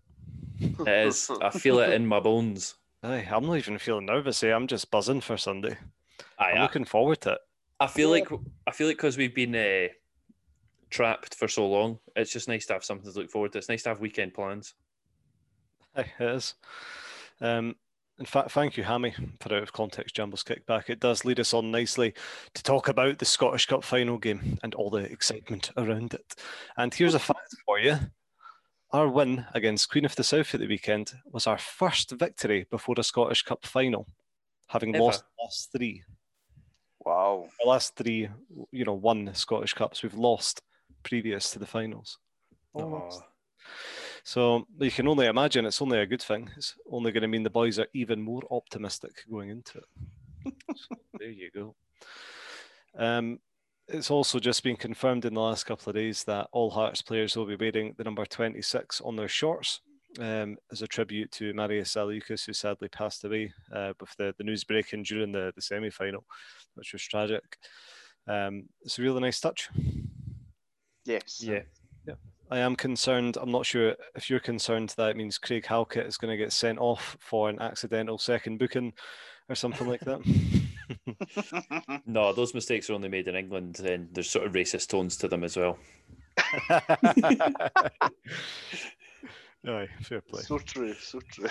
It 0.60 0.88
is. 1.06 1.30
I 1.42 1.50
feel 1.50 1.78
it 1.80 1.92
in 1.92 2.06
my 2.06 2.20
bones. 2.20 2.74
Aye, 3.02 3.28
I'm 3.30 3.46
not 3.46 3.58
even 3.58 3.78
feeling 3.78 4.06
nervous. 4.06 4.42
Eh? 4.42 4.52
I'm 4.52 4.66
just 4.66 4.90
buzzing 4.90 5.20
for 5.20 5.36
Sunday. 5.36 5.76
Aye, 6.38 6.52
I'm 6.52 6.58
I, 6.58 6.62
looking 6.62 6.84
forward 6.84 7.20
to 7.22 7.32
it. 7.32 7.38
I 7.80 7.86
feel 7.86 8.10
like 8.10 8.28
I 8.66 8.72
feel 8.72 8.88
like 8.88 8.96
because 8.96 9.16
we've 9.16 9.34
been 9.34 9.54
uh, 9.54 9.88
trapped 10.90 11.34
for 11.34 11.46
so 11.46 11.68
long, 11.68 11.98
it's 12.16 12.32
just 12.32 12.48
nice 12.48 12.66
to 12.66 12.72
have 12.72 12.84
something 12.84 13.10
to 13.10 13.18
look 13.18 13.30
forward 13.30 13.52
to. 13.52 13.58
It's 13.58 13.68
nice 13.68 13.84
to 13.84 13.90
have 13.90 14.00
weekend 14.00 14.34
plans. 14.34 14.74
Aye, 15.96 16.12
it 16.18 16.24
is. 16.24 16.54
Um, 17.40 17.76
in 18.18 18.26
fact, 18.26 18.50
thank 18.50 18.76
you, 18.76 18.82
Hammy, 18.82 19.14
for 19.40 19.54
out 19.54 19.62
of 19.62 19.72
context 19.72 20.16
Jambos 20.16 20.42
kickback. 20.42 20.90
It 20.90 20.98
does 20.98 21.24
lead 21.24 21.38
us 21.38 21.54
on 21.54 21.70
nicely 21.70 22.14
to 22.54 22.62
talk 22.64 22.88
about 22.88 23.18
the 23.18 23.24
Scottish 23.24 23.66
Cup 23.66 23.84
final 23.84 24.18
game 24.18 24.58
and 24.64 24.74
all 24.74 24.90
the 24.90 24.98
excitement 24.98 25.70
around 25.76 26.14
it. 26.14 26.34
And 26.76 26.92
here's 26.92 27.14
a 27.14 27.20
fact 27.20 27.54
for 27.64 27.78
you. 27.78 27.96
Our 28.90 29.08
win 29.08 29.44
against 29.52 29.90
Queen 29.90 30.06
of 30.06 30.16
the 30.16 30.24
South 30.24 30.54
at 30.54 30.60
the 30.60 30.66
weekend 30.66 31.12
was 31.30 31.46
our 31.46 31.58
first 31.58 32.10
victory 32.12 32.66
before 32.70 32.94
a 32.98 33.02
Scottish 33.02 33.42
Cup 33.42 33.66
final, 33.66 34.06
having 34.68 34.94
Ever. 34.94 35.04
lost 35.04 35.24
the 35.24 35.44
last 35.44 35.72
three. 35.72 36.04
Wow. 37.04 37.48
The 37.60 37.68
last 37.68 37.96
three, 37.96 38.30
you 38.72 38.84
know, 38.86 38.94
won 38.94 39.34
Scottish 39.34 39.74
Cups. 39.74 40.02
We've 40.02 40.14
lost 40.14 40.62
previous 41.02 41.50
to 41.50 41.58
the 41.58 41.66
finals. 41.66 42.18
Aw. 42.74 43.10
So 44.24 44.66
you 44.78 44.90
can 44.90 45.06
only 45.08 45.26
imagine 45.26 45.66
it's 45.66 45.82
only 45.82 45.98
a 46.00 46.06
good 46.06 46.22
thing. 46.22 46.50
It's 46.56 46.74
only 46.90 47.12
going 47.12 47.22
to 47.22 47.28
mean 47.28 47.42
the 47.42 47.50
boys 47.50 47.78
are 47.78 47.88
even 47.92 48.22
more 48.22 48.42
optimistic 48.50 49.24
going 49.30 49.50
into 49.50 49.78
it. 49.78 49.84
So 50.76 50.96
there 51.18 51.30
you 51.30 51.50
go. 51.54 51.74
Um, 52.96 53.40
it's 53.88 54.10
also 54.10 54.38
just 54.38 54.62
been 54.62 54.76
confirmed 54.76 55.24
in 55.24 55.34
the 55.34 55.40
last 55.40 55.64
couple 55.64 55.90
of 55.90 55.96
days 55.96 56.24
that 56.24 56.48
all 56.52 56.70
Hearts 56.70 57.02
players 57.02 57.36
will 57.36 57.46
be 57.46 57.56
wearing 57.56 57.94
the 57.96 58.04
number 58.04 58.24
26 58.24 59.00
on 59.00 59.16
their 59.16 59.28
shorts 59.28 59.80
um, 60.20 60.56
as 60.70 60.82
a 60.82 60.86
tribute 60.86 61.30
to 61.32 61.54
Marius 61.54 61.94
Zaliukas, 61.94 62.46
who 62.46 62.52
sadly 62.52 62.88
passed 62.88 63.24
away 63.24 63.52
uh, 63.74 63.92
with 64.00 64.14
the, 64.16 64.34
the 64.38 64.44
news 64.44 64.64
breaking 64.64 65.04
during 65.04 65.32
the, 65.32 65.52
the 65.54 65.62
semi 65.62 65.90
final, 65.90 66.24
which 66.74 66.92
was 66.92 67.02
tragic. 67.02 67.58
Um, 68.26 68.64
it's 68.82 68.98
a 68.98 69.02
really 69.02 69.20
nice 69.20 69.40
touch. 69.40 69.70
Yes. 71.04 71.42
Yeah. 71.42 71.60
I 72.50 72.58
am 72.58 72.76
concerned. 72.76 73.36
I'm 73.38 73.52
not 73.52 73.66
sure 73.66 73.94
if 74.14 74.30
you're 74.30 74.40
concerned 74.40 74.94
that 74.96 75.10
it 75.10 75.16
means 75.16 75.36
Craig 75.36 75.66
Halkett 75.66 76.06
is 76.06 76.16
going 76.16 76.30
to 76.30 76.42
get 76.42 76.52
sent 76.52 76.78
off 76.78 77.16
for 77.20 77.50
an 77.50 77.60
accidental 77.60 78.16
second 78.16 78.58
booking 78.58 78.94
or 79.50 79.54
something 79.54 79.86
like 79.86 80.00
that. 80.00 80.20
No, 82.06 82.32
those 82.32 82.54
mistakes 82.54 82.88
are 82.88 82.94
only 82.94 83.08
made 83.08 83.28
in 83.28 83.34
England, 83.34 83.80
and 83.80 84.08
there's 84.12 84.30
sort 84.30 84.46
of 84.46 84.52
racist 84.52 84.88
tones 84.88 85.16
to 85.18 85.28
them 85.28 85.44
as 85.44 85.56
well. 85.56 85.78
Aye, 89.66 89.88
fair 90.02 90.20
play. 90.20 90.42
So 90.42 90.58
true. 90.58 90.94
So 90.94 91.20
true. 91.30 91.48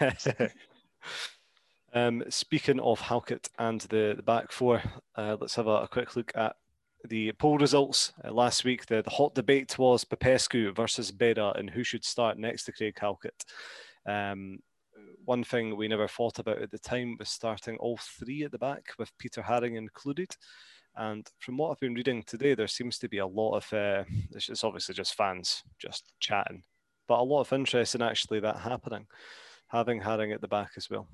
Um, 1.94 2.24
speaking 2.28 2.80
of 2.80 2.98
Halkett 3.00 3.48
and 3.56 3.80
the, 3.82 4.14
the 4.16 4.22
back 4.22 4.50
four, 4.50 4.82
uh, 5.16 5.36
let's 5.40 5.54
have 5.54 5.68
a, 5.68 5.82
a, 5.82 5.88
quick 5.88 6.16
look 6.16 6.32
at 6.34 6.56
the 7.08 7.30
poll 7.32 7.56
results. 7.56 8.12
Uh, 8.24 8.32
last 8.32 8.64
week, 8.64 8.86
the, 8.86 9.00
the 9.02 9.10
hot 9.10 9.32
debate 9.36 9.78
was 9.78 10.04
Popescu 10.04 10.72
versus 10.72 11.12
Berra 11.12 11.56
and 11.56 11.70
who 11.70 11.84
should 11.84 12.04
start 12.04 12.36
next 12.36 12.64
to 12.64 12.72
Craig 12.72 12.96
Halkett. 13.00 13.44
Um, 14.06 14.58
one 15.24 15.44
thing 15.44 15.76
we 15.76 15.88
never 15.88 16.08
thought 16.08 16.38
about 16.38 16.62
at 16.62 16.70
the 16.70 16.78
time 16.78 17.16
was 17.18 17.28
starting 17.28 17.76
all 17.78 17.98
three 17.98 18.44
at 18.44 18.52
the 18.52 18.58
back 18.58 18.92
with 18.98 19.16
Peter 19.18 19.42
Haring 19.42 19.76
included. 19.76 20.30
And 20.96 21.28
from 21.38 21.56
what 21.56 21.70
I've 21.70 21.80
been 21.80 21.94
reading 21.94 22.22
today, 22.22 22.54
there 22.54 22.68
seems 22.68 22.98
to 22.98 23.08
be 23.08 23.18
a 23.18 23.26
lot 23.26 23.56
of, 23.56 23.72
uh, 23.72 24.04
it's 24.30 24.62
obviously 24.62 24.94
just 24.94 25.14
fans 25.14 25.62
just 25.78 26.12
chatting, 26.20 26.62
but 27.08 27.18
a 27.18 27.22
lot 27.22 27.40
of 27.40 27.52
interest 27.52 27.94
in 27.94 28.02
actually 28.02 28.40
that 28.40 28.58
happening, 28.58 29.06
having 29.68 30.00
Haring 30.00 30.32
at 30.32 30.40
the 30.40 30.48
back 30.48 30.72
as 30.76 30.88
well. 30.88 31.08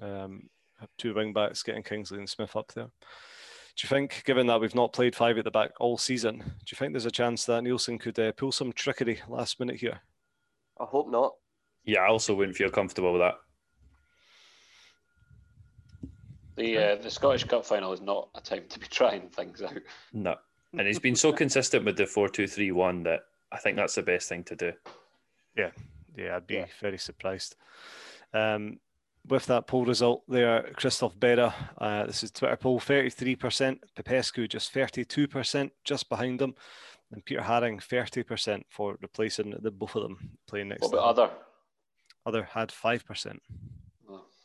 Um, 0.00 0.48
two 0.96 1.14
wing 1.14 1.32
backs 1.32 1.64
getting 1.64 1.82
Kingsley 1.82 2.18
and 2.18 2.28
Smith 2.28 2.54
up 2.54 2.72
there. 2.74 2.84
Do 2.84 3.84
you 3.84 3.88
think, 3.88 4.22
given 4.24 4.46
that 4.48 4.60
we've 4.60 4.74
not 4.74 4.92
played 4.92 5.14
five 5.14 5.38
at 5.38 5.44
the 5.44 5.50
back 5.50 5.70
all 5.80 5.98
season, 5.98 6.38
do 6.38 6.44
you 6.70 6.76
think 6.76 6.92
there's 6.92 7.06
a 7.06 7.10
chance 7.10 7.44
that 7.44 7.62
Neilson 7.62 7.98
could 7.98 8.18
uh, 8.18 8.32
pull 8.32 8.52
some 8.52 8.72
trickery 8.72 9.20
last 9.28 9.60
minute 9.60 9.76
here? 9.76 10.00
I 10.80 10.84
hope 10.84 11.08
not. 11.10 11.34
Yeah, 11.84 12.00
I 12.00 12.08
also 12.08 12.34
wouldn't 12.34 12.56
feel 12.56 12.70
comfortable 12.70 13.12
with 13.12 13.22
that. 13.22 13.34
The 16.56 16.76
uh, 16.76 16.96
the 16.96 17.10
Scottish 17.10 17.44
Cup 17.44 17.64
final 17.64 17.92
is 17.92 18.00
not 18.00 18.28
a 18.34 18.40
time 18.40 18.64
to 18.68 18.78
be 18.78 18.86
trying 18.90 19.28
things 19.28 19.62
out. 19.62 19.78
No, 20.12 20.36
and 20.76 20.86
he's 20.86 20.98
been 21.08 21.16
so 21.16 21.32
consistent 21.32 21.84
with 21.84 21.96
the 21.96 22.06
four 22.06 22.28
two 22.28 22.46
three 22.46 22.72
one 22.72 23.04
that 23.04 23.20
I 23.52 23.58
think 23.58 23.76
that's 23.76 23.94
the 23.94 24.02
best 24.02 24.28
thing 24.28 24.44
to 24.44 24.56
do. 24.56 24.72
Yeah, 25.56 25.70
yeah, 26.16 26.36
I'd 26.36 26.46
be 26.46 26.54
yeah. 26.54 26.66
very 26.80 26.98
surprised. 26.98 27.56
Um, 28.34 28.80
with 29.26 29.46
that 29.46 29.66
poll 29.66 29.84
result 29.84 30.22
there, 30.28 30.70
Christophe 30.74 31.16
Berra, 31.18 31.52
uh, 31.78 32.06
this 32.06 32.22
is 32.22 32.30
Twitter 32.30 32.56
poll, 32.56 32.80
33%, 32.80 33.78
Popescu 33.94 34.48
just 34.48 34.72
32%, 34.72 35.70
just 35.84 36.08
behind 36.08 36.38
them, 36.38 36.54
and 37.12 37.24
Peter 37.24 37.40
Haring 37.40 37.78
30% 37.78 38.62
for 38.68 38.96
replacing 39.00 39.54
the 39.60 39.70
both 39.70 39.94
of 39.96 40.02
them 40.02 40.30
playing 40.46 40.68
next. 40.68 40.82
What 40.82 40.92
about 40.92 41.18
other? 41.18 41.30
Other 42.28 42.42
had 42.42 42.68
5%. 42.68 43.38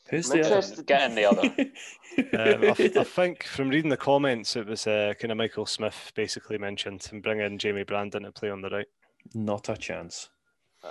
Who's 0.09 0.29
the 0.29 0.45
other? 0.45 0.83
Getting 0.83 1.15
the 1.15 1.25
other. 1.25 1.41
um, 1.47 2.63
I, 2.63 3.01
I, 3.01 3.03
think 3.03 3.43
from 3.43 3.67
reading 3.67 3.89
the 3.89 3.97
comments, 3.97 4.55
it 4.55 4.65
was 4.65 4.87
uh, 4.87 5.13
kind 5.19 5.31
of 5.31 5.37
Michael 5.37 5.65
Smith 5.65 6.13
basically 6.15 6.57
mentioned 6.57 7.05
and 7.11 7.21
bringing 7.21 7.57
Jamie 7.57 7.83
Brandon 7.83 8.23
to 8.23 8.31
play 8.31 8.49
on 8.49 8.61
the 8.61 8.69
right. 8.69 8.87
Not 9.33 9.67
a 9.67 9.75
chance. 9.75 10.29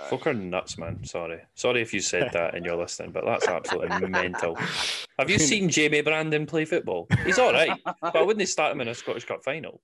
Fuck 0.09 0.27
are 0.27 0.33
nuts, 0.33 0.77
man. 0.77 1.03
Sorry. 1.03 1.39
Sorry 1.55 1.81
if 1.81 1.93
you 1.93 1.99
said 1.99 2.29
that 2.33 2.53
and 2.53 2.63
you're 2.63 2.75
listening, 2.75 3.11
but 3.11 3.25
that's 3.25 3.47
absolutely 3.47 4.07
mental. 4.07 4.55
Have 5.17 5.29
you 5.29 5.39
seen 5.51 5.69
Jamie 5.69 6.01
Brandon 6.01 6.45
play 6.45 6.65
football? 6.65 7.07
He's 7.25 7.39
all 7.39 7.53
right, 7.53 7.79
but 8.01 8.15
I 8.15 8.21
wouldn't 8.21 8.47
start 8.49 8.71
him 8.71 8.81
in 8.81 8.87
a 8.87 8.95
Scottish 8.95 9.25
Cup 9.25 9.43
final. 9.43 9.81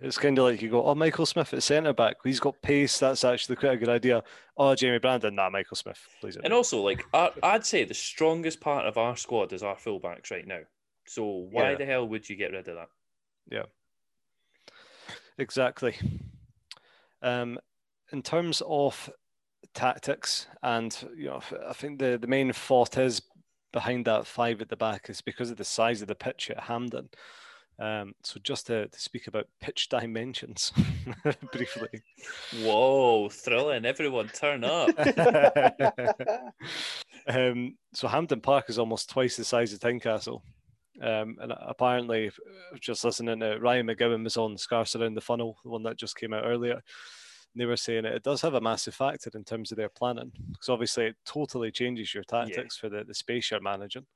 It's 0.00 0.18
kind 0.18 0.38
of 0.38 0.44
like 0.44 0.62
you 0.62 0.70
go, 0.70 0.84
oh, 0.84 0.94
Michael 0.94 1.26
Smith 1.26 1.52
at 1.52 1.62
centre 1.62 1.92
back. 1.92 2.16
He's 2.22 2.40
got 2.40 2.60
pace. 2.62 2.98
That's 2.98 3.24
actually 3.24 3.56
quite 3.56 3.72
a 3.72 3.76
good 3.76 3.88
idea. 3.88 4.22
Oh, 4.56 4.74
Jamie 4.74 4.98
Brandon, 4.98 5.34
nah, 5.34 5.50
Michael 5.50 5.76
Smith, 5.76 5.98
please. 6.20 6.36
And 6.36 6.52
also, 6.52 6.80
like, 6.80 7.04
I'd 7.42 7.66
say 7.66 7.84
the 7.84 7.94
strongest 7.94 8.60
part 8.60 8.86
of 8.86 8.96
our 8.98 9.16
squad 9.16 9.52
is 9.52 9.62
our 9.62 9.76
fullbacks 9.76 10.30
right 10.30 10.46
now. 10.46 10.60
So 11.06 11.48
why 11.50 11.72
yeah. 11.72 11.78
the 11.78 11.86
hell 11.86 12.06
would 12.08 12.28
you 12.28 12.36
get 12.36 12.52
rid 12.52 12.68
of 12.68 12.76
that? 12.76 12.88
Yeah, 13.50 13.64
exactly. 15.38 15.96
Um, 17.22 17.58
in 18.12 18.22
terms 18.22 18.62
of 18.66 19.10
tactics, 19.74 20.46
and 20.62 20.96
you 21.16 21.26
know, 21.26 21.40
I 21.66 21.72
think 21.72 21.98
the 21.98 22.18
the 22.20 22.28
main 22.28 22.52
fault 22.52 22.98
is 22.98 23.22
behind 23.72 24.04
that 24.04 24.26
five 24.26 24.60
at 24.60 24.68
the 24.68 24.76
back 24.76 25.08
is 25.08 25.20
because 25.20 25.50
of 25.50 25.56
the 25.56 25.64
size 25.64 26.02
of 26.02 26.08
the 26.08 26.14
pitch 26.14 26.50
at 26.50 26.60
Hampden. 26.60 27.08
Um, 27.82 28.14
so 28.22 28.38
just 28.44 28.68
to, 28.68 28.86
to, 28.86 29.00
speak 29.00 29.26
about 29.26 29.48
pitch 29.60 29.88
dimensions 29.90 30.72
briefly. 31.52 31.88
Whoa, 32.62 33.28
thrilling! 33.28 33.84
Everyone, 33.84 34.28
turn 34.28 34.62
up. 34.62 34.90
um, 37.26 37.76
so 37.92 38.06
Hampden 38.06 38.40
Park 38.40 38.66
is 38.68 38.78
almost 38.78 39.10
twice 39.10 39.36
the 39.36 39.44
size 39.44 39.72
of 39.72 39.80
Tynecastle. 39.80 40.42
Um, 41.00 41.38
and 41.40 41.52
apparently, 41.58 42.30
just 42.78 43.04
listening 43.04 43.40
to 43.40 43.58
Ryan 43.58 43.88
McGowan 43.88 44.22
was 44.22 44.36
on 44.36 44.56
Scarce 44.56 44.94
Around 44.94 45.14
the 45.14 45.20
Funnel, 45.20 45.58
the 45.64 45.70
one 45.70 45.82
that 45.82 45.98
just 45.98 46.16
came 46.16 46.32
out 46.32 46.44
earlier 46.44 46.82
they 47.54 47.66
were 47.66 47.76
saying 47.76 48.06
it, 48.06 48.14
it 48.14 48.22
does 48.22 48.40
have 48.40 48.54
a 48.54 48.60
massive 48.62 48.94
factor 48.94 49.30
in 49.34 49.44
terms 49.44 49.70
of 49.70 49.76
their 49.76 49.90
planning 49.90 50.32
because 50.52 50.70
obviously 50.70 51.04
it 51.04 51.16
totally 51.26 51.70
changes 51.70 52.14
your 52.14 52.24
tactics 52.24 52.78
yeah. 52.78 52.80
for 52.80 52.88
the, 52.88 53.04
the 53.04 53.14
space 53.14 53.50
you're 53.50 53.60
managing. 53.60 54.06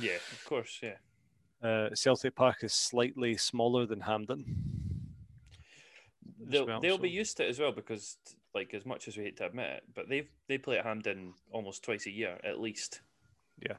Yeah, 0.00 0.16
of 0.32 0.44
course, 0.46 0.80
yeah. 0.82 0.94
Uh, 1.62 1.94
Celtic 1.94 2.34
Park 2.34 2.58
is 2.62 2.72
slightly 2.72 3.36
smaller 3.36 3.86
than 3.86 4.00
Hampden. 4.00 4.44
They'll, 6.38 6.66
well, 6.66 6.80
they'll 6.80 6.96
so. 6.96 7.02
be 7.02 7.10
used 7.10 7.36
to 7.38 7.44
it 7.44 7.50
as 7.50 7.58
well 7.58 7.72
because, 7.72 8.18
like, 8.54 8.74
as 8.74 8.86
much 8.86 9.08
as 9.08 9.16
we 9.16 9.24
hate 9.24 9.36
to 9.38 9.46
admit 9.46 9.66
it, 9.66 9.82
but 9.94 10.08
they 10.08 10.28
they 10.48 10.58
play 10.58 10.78
at 10.78 10.84
Hampden 10.84 11.34
almost 11.50 11.82
twice 11.82 12.06
a 12.06 12.10
year 12.10 12.38
at 12.44 12.60
least. 12.60 13.00
Yeah. 13.60 13.76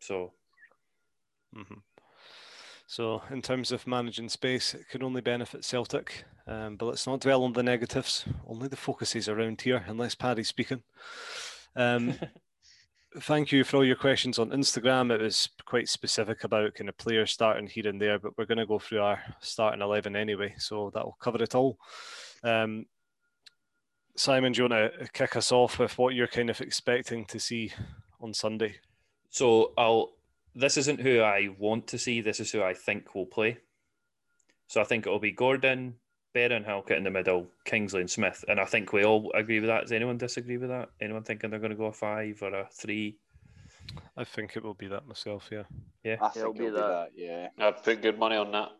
So. 0.00 0.32
Mm-hmm. 1.54 1.78
So, 2.88 3.20
in 3.30 3.42
terms 3.42 3.72
of 3.72 3.86
managing 3.86 4.28
space, 4.28 4.72
it 4.74 4.88
can 4.88 5.02
only 5.02 5.20
benefit 5.20 5.64
Celtic. 5.64 6.24
Um, 6.46 6.76
but 6.76 6.86
let's 6.86 7.06
not 7.06 7.20
dwell 7.20 7.42
on 7.42 7.52
the 7.52 7.62
negatives. 7.62 8.24
Only 8.46 8.68
the 8.68 8.76
focuses 8.76 9.28
around 9.28 9.60
here, 9.60 9.84
unless 9.88 10.14
Paddy's 10.14 10.48
speaking. 10.48 10.82
Um, 11.74 12.14
thank 13.20 13.52
you 13.52 13.64
for 13.64 13.78
all 13.78 13.84
your 13.84 13.96
questions 13.96 14.38
on 14.38 14.50
Instagram. 14.50 15.12
It 15.12 15.20
was 15.20 15.48
quite 15.64 15.88
specific 15.88 16.44
about 16.44 16.74
kind 16.74 16.88
of 16.88 16.96
players 16.96 17.32
starting 17.32 17.66
here 17.66 17.88
and 17.88 18.00
there, 18.00 18.18
but 18.18 18.36
we're 18.36 18.46
going 18.46 18.58
to 18.58 18.66
go 18.66 18.78
through 18.78 19.00
our 19.00 19.20
starting 19.40 19.82
11 19.82 20.16
anyway, 20.16 20.54
so 20.58 20.90
that'll 20.92 21.16
cover 21.20 21.42
it 21.42 21.54
all. 21.54 21.78
Um, 22.42 22.86
Simon, 24.16 24.52
do 24.52 24.62
you 24.62 24.68
want 24.68 24.92
to 24.92 25.08
kick 25.12 25.36
us 25.36 25.52
off 25.52 25.78
with 25.78 25.96
what 25.98 26.14
you're 26.14 26.26
kind 26.26 26.50
of 26.50 26.60
expecting 26.60 27.24
to 27.26 27.38
see 27.38 27.72
on 28.20 28.32
Sunday? 28.32 28.76
So 29.30 29.72
I'll 29.76 30.12
this 30.54 30.78
isn't 30.78 31.00
who 31.00 31.20
I 31.20 31.50
want 31.58 31.86
to 31.88 31.98
see. 31.98 32.22
This 32.22 32.40
is 32.40 32.50
who 32.50 32.62
I 32.62 32.72
think 32.72 33.14
will 33.14 33.26
play. 33.26 33.58
So 34.68 34.80
I 34.80 34.84
think 34.84 35.06
it'll 35.06 35.18
be 35.18 35.30
Gordon, 35.30 35.96
Berra 36.36 36.54
and 36.54 36.66
Halkett 36.66 36.98
in 36.98 37.04
the 37.04 37.10
middle, 37.10 37.46
Kingsley 37.64 38.00
and 38.00 38.10
Smith. 38.10 38.44
And 38.46 38.60
I 38.60 38.66
think 38.66 38.92
we 38.92 39.04
all 39.04 39.32
agree 39.34 39.58
with 39.58 39.68
that. 39.68 39.82
Does 39.82 39.92
anyone 39.92 40.18
disagree 40.18 40.58
with 40.58 40.68
that? 40.68 40.90
Anyone 41.00 41.22
thinking 41.22 41.48
they're 41.48 41.58
going 41.58 41.70
to 41.70 41.76
go 41.76 41.86
a 41.86 41.92
five 41.92 42.42
or 42.42 42.52
a 42.52 42.68
three? 42.70 43.16
I 44.18 44.24
think 44.24 44.54
it 44.54 44.62
will 44.62 44.74
be 44.74 44.88
that 44.88 45.08
myself, 45.08 45.48
yeah. 45.50 45.62
Yeah. 46.04 46.16
I 46.20 46.28
think 46.28 46.36
it'll, 46.42 46.52
be, 46.52 46.68
that. 46.68 46.74
that, 46.74 47.10
yeah. 47.16 47.48
I'd 47.58 47.82
put 47.82 48.02
good 48.02 48.18
money 48.18 48.36
on 48.36 48.52
that. 48.52 48.72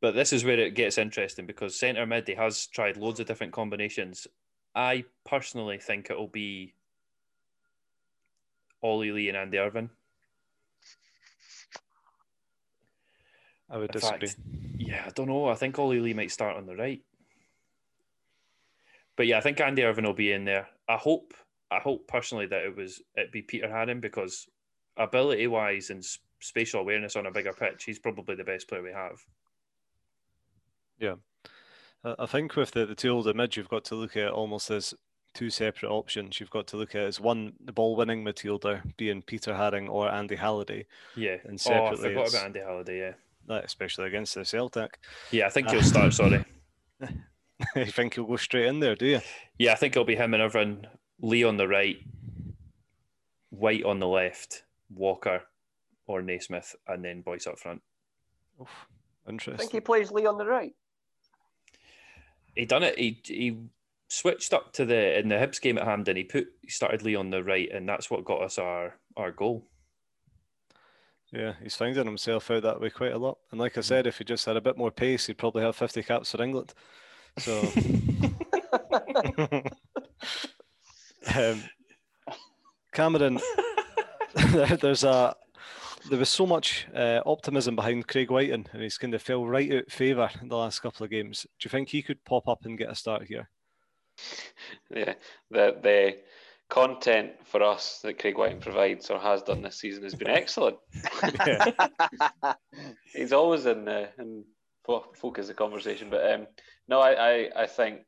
But 0.00 0.14
this 0.14 0.32
is 0.32 0.42
where 0.42 0.58
it 0.58 0.74
gets 0.74 0.96
interesting 0.96 1.44
because 1.46 1.78
centre 1.78 2.06
mid, 2.06 2.26
he 2.26 2.34
has 2.34 2.66
tried 2.66 2.96
loads 2.96 3.20
of 3.20 3.26
different 3.26 3.52
combinations. 3.52 4.26
I 4.74 5.04
personally 5.26 5.78
think 5.78 6.10
it'll 6.10 6.28
be 6.28 6.72
Ollie 8.82 9.12
Lee 9.12 9.28
and 9.28 9.36
Andy 9.36 9.58
Irving. 9.58 9.90
I 13.72 13.78
would 13.78 13.90
disagree. 13.90 14.28
Fact, 14.28 14.40
yeah, 14.76 15.04
I 15.06 15.10
don't 15.10 15.28
know. 15.28 15.46
I 15.46 15.54
think 15.54 15.78
Ollie 15.78 15.98
Lee 15.98 16.14
might 16.14 16.30
start 16.30 16.56
on 16.56 16.66
the 16.66 16.76
right. 16.76 17.02
But 19.16 19.26
yeah, 19.26 19.38
I 19.38 19.40
think 19.40 19.60
Andy 19.60 19.82
Irving 19.82 20.04
will 20.04 20.12
be 20.12 20.32
in 20.32 20.44
there. 20.44 20.68
I 20.88 20.96
hope, 20.96 21.34
I 21.70 21.78
hope 21.78 22.06
personally 22.06 22.46
that 22.46 22.64
it 22.64 22.76
was 22.76 23.02
it 23.14 23.32
be 23.32 23.42
Peter 23.42 23.68
Haring 23.68 24.00
because 24.00 24.46
ability 24.96 25.46
wise 25.46 25.90
and 25.90 26.04
spatial 26.40 26.80
awareness 26.80 27.16
on 27.16 27.26
a 27.26 27.30
bigger 27.30 27.52
pitch, 27.52 27.84
he's 27.84 27.98
probably 27.98 28.34
the 28.34 28.44
best 28.44 28.68
player 28.68 28.82
we 28.82 28.92
have. 28.92 29.18
Yeah, 30.98 31.14
I 32.04 32.26
think 32.26 32.54
with 32.56 32.72
the 32.72 32.86
the 32.86 32.94
two 32.94 33.10
older 33.10 33.34
mid, 33.34 33.56
you've 33.56 33.68
got 33.68 33.84
to 33.86 33.94
look 33.94 34.16
at 34.16 34.30
almost 34.30 34.70
as 34.70 34.94
two 35.34 35.50
separate 35.50 35.90
options. 35.90 36.38
You've 36.38 36.50
got 36.50 36.66
to 36.68 36.76
look 36.76 36.94
at 36.94 37.02
as 37.02 37.20
one 37.20 37.54
the 37.64 37.72
ball 37.72 37.96
winning 37.96 38.24
midfielder 38.24 38.82
being 38.96 39.22
Peter 39.22 39.52
Haring 39.52 39.88
or 39.88 40.10
Andy 40.10 40.36
Halliday. 40.36 40.86
Yeah, 41.16 41.36
and 41.44 41.60
separately, 41.60 42.14
oh, 42.14 42.22
I 42.22 42.24
forgot 42.24 42.30
about 42.30 42.44
Andy 42.46 42.60
Halliday. 42.60 42.98
Yeah, 42.98 43.12
especially 43.52 44.06
against 44.06 44.34
the 44.34 44.44
Celtic. 44.44 44.98
Yeah, 45.30 45.46
I 45.46 45.50
think 45.50 45.68
uh, 45.68 45.72
he'll 45.72 45.82
start. 45.82 46.14
Sorry. 46.14 46.44
you 47.76 47.86
think 47.86 48.14
he'll 48.14 48.24
go 48.24 48.36
straight 48.36 48.66
in 48.66 48.80
there? 48.80 48.94
Do 48.94 49.06
you? 49.06 49.20
Yeah, 49.58 49.72
I 49.72 49.76
think 49.76 49.94
it'll 49.94 50.04
be 50.04 50.16
him 50.16 50.34
and 50.34 50.42
Irving, 50.42 50.86
Lee 51.20 51.44
on 51.44 51.56
the 51.56 51.68
right, 51.68 51.96
White 53.50 53.84
on 53.84 54.00
the 54.00 54.08
left, 54.08 54.64
Walker 54.94 55.42
or 56.06 56.22
Naismith, 56.22 56.74
and 56.88 57.04
then 57.04 57.22
Boyce 57.22 57.46
up 57.46 57.58
front. 57.58 57.82
Oof, 58.60 58.68
interesting. 59.28 59.54
I 59.54 59.58
think 59.58 59.72
he 59.72 59.80
plays 59.80 60.10
Lee 60.10 60.26
on 60.26 60.38
the 60.38 60.46
right. 60.46 60.74
He 62.54 62.66
done 62.66 62.82
it. 62.82 62.98
He 62.98 63.20
he 63.24 63.58
switched 64.08 64.52
up 64.52 64.72
to 64.74 64.84
the 64.84 65.18
in 65.18 65.28
the 65.28 65.36
Hibs 65.36 65.60
game 65.60 65.78
at 65.78 65.84
Hampden. 65.84 66.16
He 66.16 66.24
put 66.24 66.48
he 66.62 66.68
started 66.68 67.02
Lee 67.02 67.14
on 67.14 67.30
the 67.30 67.42
right, 67.42 67.70
and 67.72 67.88
that's 67.88 68.10
what 68.10 68.24
got 68.24 68.42
us 68.42 68.58
our 68.58 68.98
our 69.16 69.30
goal. 69.30 69.66
Yeah, 71.32 71.54
he's 71.62 71.74
finding 71.76 72.04
himself 72.04 72.50
out 72.50 72.62
that 72.62 72.80
way 72.80 72.90
quite 72.90 73.12
a 73.12 73.18
lot. 73.18 73.38
And 73.50 73.58
like 73.60 73.78
I 73.78 73.80
said, 73.80 74.06
if 74.06 74.18
he 74.18 74.24
just 74.24 74.44
had 74.44 74.56
a 74.56 74.60
bit 74.60 74.76
more 74.76 74.90
pace, 74.90 75.26
he'd 75.26 75.38
probably 75.38 75.62
have 75.62 75.74
50 75.76 76.02
caps 76.02 76.30
for 76.30 76.42
England. 76.42 76.74
So, 77.38 77.58
um, 81.34 81.62
Cameron, 82.92 83.40
there- 84.34 84.76
there's 84.76 85.04
a 85.04 85.34
there 86.10 86.18
was 86.18 86.28
so 86.30 86.44
much 86.46 86.88
uh, 86.96 87.20
optimism 87.24 87.76
behind 87.76 88.08
Craig 88.08 88.28
Wighton, 88.30 88.66
and 88.72 88.82
he's 88.82 88.98
kind 88.98 89.14
of 89.14 89.22
fell 89.22 89.46
right 89.46 89.72
out 89.72 89.90
favour 89.90 90.28
in 90.40 90.48
the 90.48 90.56
last 90.56 90.80
couple 90.80 91.04
of 91.04 91.10
games. 91.10 91.46
Do 91.60 91.66
you 91.66 91.70
think 91.70 91.88
he 91.88 92.02
could 92.02 92.24
pop 92.24 92.48
up 92.48 92.64
and 92.64 92.76
get 92.76 92.90
a 92.90 92.94
start 92.96 93.22
here? 93.28 93.48
Yeah, 94.90 95.14
the 95.50 95.76
the 95.80 96.18
content 96.72 97.32
for 97.44 97.62
us 97.62 97.98
that 98.02 98.18
Craig 98.18 98.38
Wighton 98.38 98.58
provides 98.58 99.10
or 99.10 99.18
has 99.18 99.42
done 99.42 99.60
this 99.60 99.78
season 99.78 100.04
has 100.04 100.14
been 100.14 100.30
excellent. 100.40 100.78
He's 103.12 103.34
always 103.34 103.66
in 103.66 103.84
the 103.84 104.08
in 104.18 104.44
focus 104.86 105.50
of 105.50 105.56
conversation, 105.56 106.08
but 106.08 106.32
um, 106.32 106.46
no, 106.88 106.98
I, 106.98 107.10
I 107.12 107.62
I 107.62 107.66
think 107.66 108.00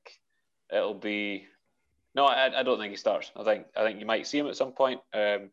it'll 0.72 0.94
be 0.94 1.46
no, 2.14 2.24
I, 2.24 2.60
I 2.60 2.62
don't 2.62 2.78
think 2.78 2.92
he 2.92 2.96
starts. 2.96 3.30
I 3.36 3.44
think 3.44 3.66
I 3.76 3.84
think 3.84 4.00
you 4.00 4.06
might 4.06 4.26
see 4.26 4.38
him 4.38 4.46
at 4.46 4.56
some 4.56 4.72
point, 4.72 5.00
um, 5.12 5.50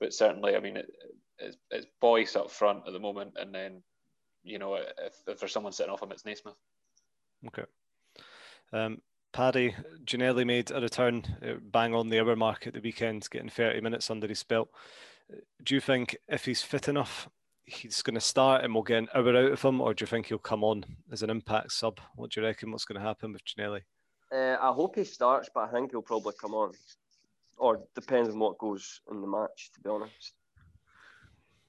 but 0.00 0.14
certainly, 0.14 0.56
I 0.56 0.60
mean, 0.60 0.78
it, 0.78 0.90
it's, 1.38 1.58
it's 1.70 1.86
Boyce 2.00 2.34
up 2.34 2.50
front 2.50 2.84
at 2.86 2.94
the 2.94 2.98
moment, 2.98 3.34
and 3.36 3.54
then 3.54 3.82
you 4.42 4.58
know 4.58 4.76
if, 4.76 5.14
if 5.26 5.38
there's 5.38 5.52
someone 5.52 5.72
sitting 5.72 5.92
off 5.92 6.02
him, 6.02 6.12
it's 6.12 6.24
Naismith. 6.24 6.54
Okay. 7.46 7.64
Um, 8.72 9.02
Paddy 9.34 9.74
Ginnelly 10.04 10.46
made 10.46 10.70
a 10.70 10.80
return, 10.80 11.24
uh, 11.44 11.54
bang 11.60 11.92
on 11.92 12.08
the 12.08 12.20
hour 12.20 12.36
mark 12.36 12.68
at 12.68 12.72
the 12.72 12.80
weekend, 12.80 13.28
getting 13.28 13.48
30 13.48 13.80
minutes 13.80 14.08
under 14.08 14.28
his 14.28 14.44
belt. 14.44 14.68
Do 15.60 15.74
you 15.74 15.80
think 15.80 16.16
if 16.28 16.44
he's 16.44 16.62
fit 16.62 16.86
enough, 16.86 17.28
he's 17.64 18.00
going 18.00 18.14
to 18.14 18.20
start 18.20 18.62
and 18.62 18.72
we'll 18.72 18.84
get 18.84 18.98
an 18.98 19.08
hour 19.12 19.36
out 19.36 19.50
of 19.50 19.60
him, 19.60 19.80
or 19.80 19.92
do 19.92 20.04
you 20.04 20.06
think 20.06 20.26
he'll 20.26 20.38
come 20.38 20.62
on 20.62 20.84
as 21.10 21.24
an 21.24 21.30
impact 21.30 21.72
sub? 21.72 21.98
What 22.14 22.30
do 22.30 22.40
you 22.40 22.46
reckon? 22.46 22.70
What's 22.70 22.84
going 22.84 23.00
to 23.00 23.06
happen 23.06 23.32
with 23.32 23.42
Ginnelly? 23.44 23.80
Uh, 24.32 24.56
I 24.60 24.72
hope 24.72 24.94
he 24.94 25.04
starts, 25.04 25.50
but 25.52 25.68
I 25.68 25.72
think 25.72 25.90
he'll 25.90 26.02
probably 26.02 26.34
come 26.40 26.54
on. 26.54 26.70
Or 27.58 27.80
depends 27.96 28.28
on 28.28 28.38
what 28.38 28.58
goes 28.58 29.00
in 29.10 29.20
the 29.20 29.26
match, 29.26 29.72
to 29.74 29.80
be 29.80 29.90
honest. 29.90 30.34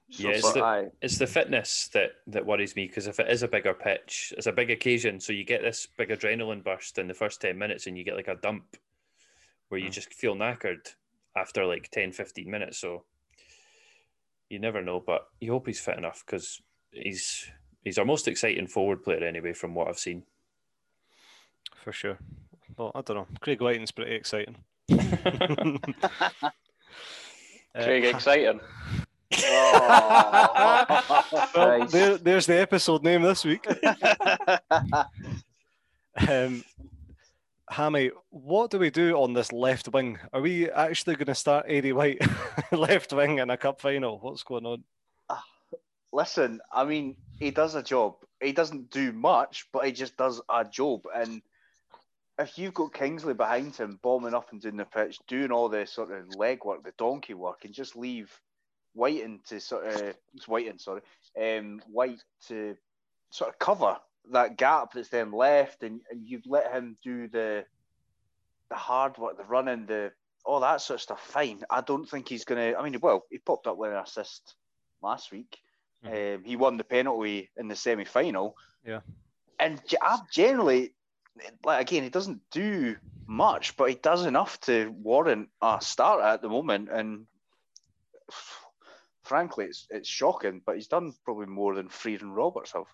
Yeah, 0.08 0.30
it's 0.30 0.52
the- 0.52 0.62
aye, 0.64 0.90
It's 1.02 1.18
the 1.18 1.26
fitness 1.26 1.88
that 1.88 2.12
that 2.28 2.46
worries 2.46 2.76
me 2.76 2.86
because 2.86 3.06
if 3.06 3.18
it 3.18 3.28
is 3.30 3.42
a 3.42 3.48
bigger 3.48 3.74
pitch, 3.74 4.32
it's 4.36 4.46
a 4.46 4.52
big 4.52 4.70
occasion, 4.70 5.18
so 5.20 5.32
you 5.32 5.44
get 5.44 5.62
this 5.62 5.86
big 5.98 6.10
adrenaline 6.10 6.62
burst 6.62 6.98
in 6.98 7.08
the 7.08 7.14
first 7.14 7.40
10 7.40 7.58
minutes 7.58 7.86
and 7.86 7.98
you 7.98 8.04
get 8.04 8.14
like 8.16 8.28
a 8.28 8.36
dump 8.36 8.76
where 9.68 9.80
you 9.80 9.90
just 9.90 10.14
feel 10.14 10.36
knackered 10.36 10.94
after 11.36 11.66
like 11.66 11.90
10 11.90 12.12
15 12.12 12.48
minutes 12.48 12.78
so 12.78 13.02
you 14.48 14.60
never 14.60 14.80
know 14.80 15.00
but 15.00 15.26
you 15.40 15.50
hope 15.50 15.66
he's 15.66 15.80
fit 15.80 15.98
enough 15.98 16.22
because 16.24 16.62
he's 16.92 17.50
he's 17.82 17.98
our 17.98 18.04
most 18.04 18.28
exciting 18.28 18.68
forward 18.68 19.02
player 19.02 19.24
anyway 19.24 19.52
from 19.52 19.74
what 19.74 19.88
I've 19.88 19.98
seen 19.98 20.22
For 21.82 21.92
sure. 21.92 22.16
Well, 22.76 22.92
I 22.94 23.00
don't 23.00 23.16
know. 23.16 23.26
Craig 23.40 23.60
Wighton's 23.60 23.90
pretty 23.90 24.14
exciting. 24.14 24.56
Uh, 27.74 27.84
Craig, 27.84 28.04
exciting. 28.06 28.58
Oh. 29.34 31.02
well, 31.54 31.86
there, 31.86 32.18
there's 32.18 32.46
the 32.46 32.60
episode 32.60 33.02
name 33.02 33.22
this 33.22 33.44
week. 33.44 33.66
Um, 36.28 36.64
Hammy, 37.68 38.10
what 38.30 38.70
do 38.70 38.78
we 38.78 38.90
do 38.90 39.16
on 39.16 39.32
this 39.32 39.52
left 39.52 39.88
wing? 39.88 40.18
Are 40.32 40.40
we 40.40 40.70
actually 40.70 41.16
going 41.16 41.26
to 41.26 41.34
start 41.34 41.68
Aidy 41.68 41.92
White 41.92 42.22
left 42.72 43.12
wing 43.12 43.38
in 43.38 43.50
a 43.50 43.56
cup 43.56 43.80
final? 43.80 44.18
What's 44.18 44.42
going 44.42 44.64
on? 44.64 44.84
Listen, 46.12 46.60
I 46.72 46.84
mean, 46.84 47.16
he 47.38 47.50
does 47.50 47.74
a 47.74 47.82
job. 47.82 48.14
He 48.40 48.52
doesn't 48.52 48.90
do 48.90 49.12
much, 49.12 49.66
but 49.72 49.84
he 49.84 49.92
just 49.92 50.16
does 50.16 50.40
a 50.48 50.64
job. 50.64 51.02
And 51.14 51.42
if 52.38 52.56
you've 52.56 52.72
got 52.72 52.94
Kingsley 52.94 53.34
behind 53.34 53.76
him, 53.76 53.98
bombing 54.02 54.34
up 54.34 54.52
and 54.52 54.60
doing 54.60 54.76
the 54.76 54.84
pitch, 54.84 55.18
doing 55.26 55.50
all 55.50 55.68
the 55.68 55.86
sort 55.86 56.12
of 56.12 56.34
leg 56.36 56.64
work, 56.64 56.84
the 56.84 56.92
donkey 56.96 57.34
work, 57.34 57.64
and 57.64 57.74
just 57.74 57.96
leave 57.96 58.30
Wighton 58.96 59.40
to 59.48 59.60
sort 59.60 59.86
of 59.86 60.14
it's 60.34 60.48
Wighton, 60.48 60.78
sorry, 60.78 61.02
um, 61.40 61.80
White 61.86 62.22
to 62.48 62.76
sort 63.30 63.50
of 63.50 63.58
cover 63.58 63.96
that 64.32 64.56
gap 64.56 64.92
that's 64.92 65.08
then 65.08 65.30
left, 65.30 65.82
and, 65.82 66.00
and 66.10 66.26
you've 66.26 66.46
let 66.46 66.72
him 66.72 66.96
do 67.02 67.28
the 67.28 67.64
the 68.68 68.74
hard 68.74 69.16
work, 69.18 69.36
the 69.36 69.44
running, 69.44 69.86
the 69.86 70.12
all 70.44 70.60
that 70.60 70.80
sort 70.80 70.96
of 70.96 71.02
stuff. 71.02 71.20
Fine. 71.20 71.62
I 71.70 71.80
don't 71.80 72.08
think 72.08 72.28
he's 72.28 72.44
gonna. 72.44 72.74
I 72.78 72.82
mean, 72.82 72.98
well, 73.00 73.24
he 73.30 73.38
popped 73.38 73.66
up 73.66 73.76
with 73.76 73.92
an 73.92 73.98
assist 73.98 74.54
last 75.02 75.30
week. 75.30 75.58
Um, 76.04 76.44
he 76.44 76.56
won 76.56 76.76
the 76.76 76.84
penalty 76.84 77.50
in 77.56 77.68
the 77.68 77.76
semi 77.76 78.04
final. 78.04 78.56
Yeah. 78.86 79.00
And 79.58 79.80
ge- 79.86 79.96
I 80.00 80.18
generally, 80.30 80.92
like 81.64 81.82
again, 81.82 82.04
he 82.04 82.10
doesn't 82.10 82.40
do 82.50 82.96
much, 83.26 83.76
but 83.76 83.88
he 83.88 83.96
does 83.96 84.24
enough 84.24 84.60
to 84.62 84.94
warrant 85.02 85.48
a 85.60 85.78
start 85.80 86.22
at 86.22 86.42
the 86.42 86.48
moment. 86.48 86.90
And 86.92 87.26
frankly, 89.26 89.66
it's 89.66 89.86
it's 89.90 90.08
shocking, 90.08 90.62
but 90.64 90.76
he's 90.76 90.88
done 90.88 91.12
probably 91.24 91.46
more 91.46 91.74
than 91.74 91.88
Frear 91.88 92.18
and 92.20 92.34
Roberts 92.34 92.72
have. 92.72 92.86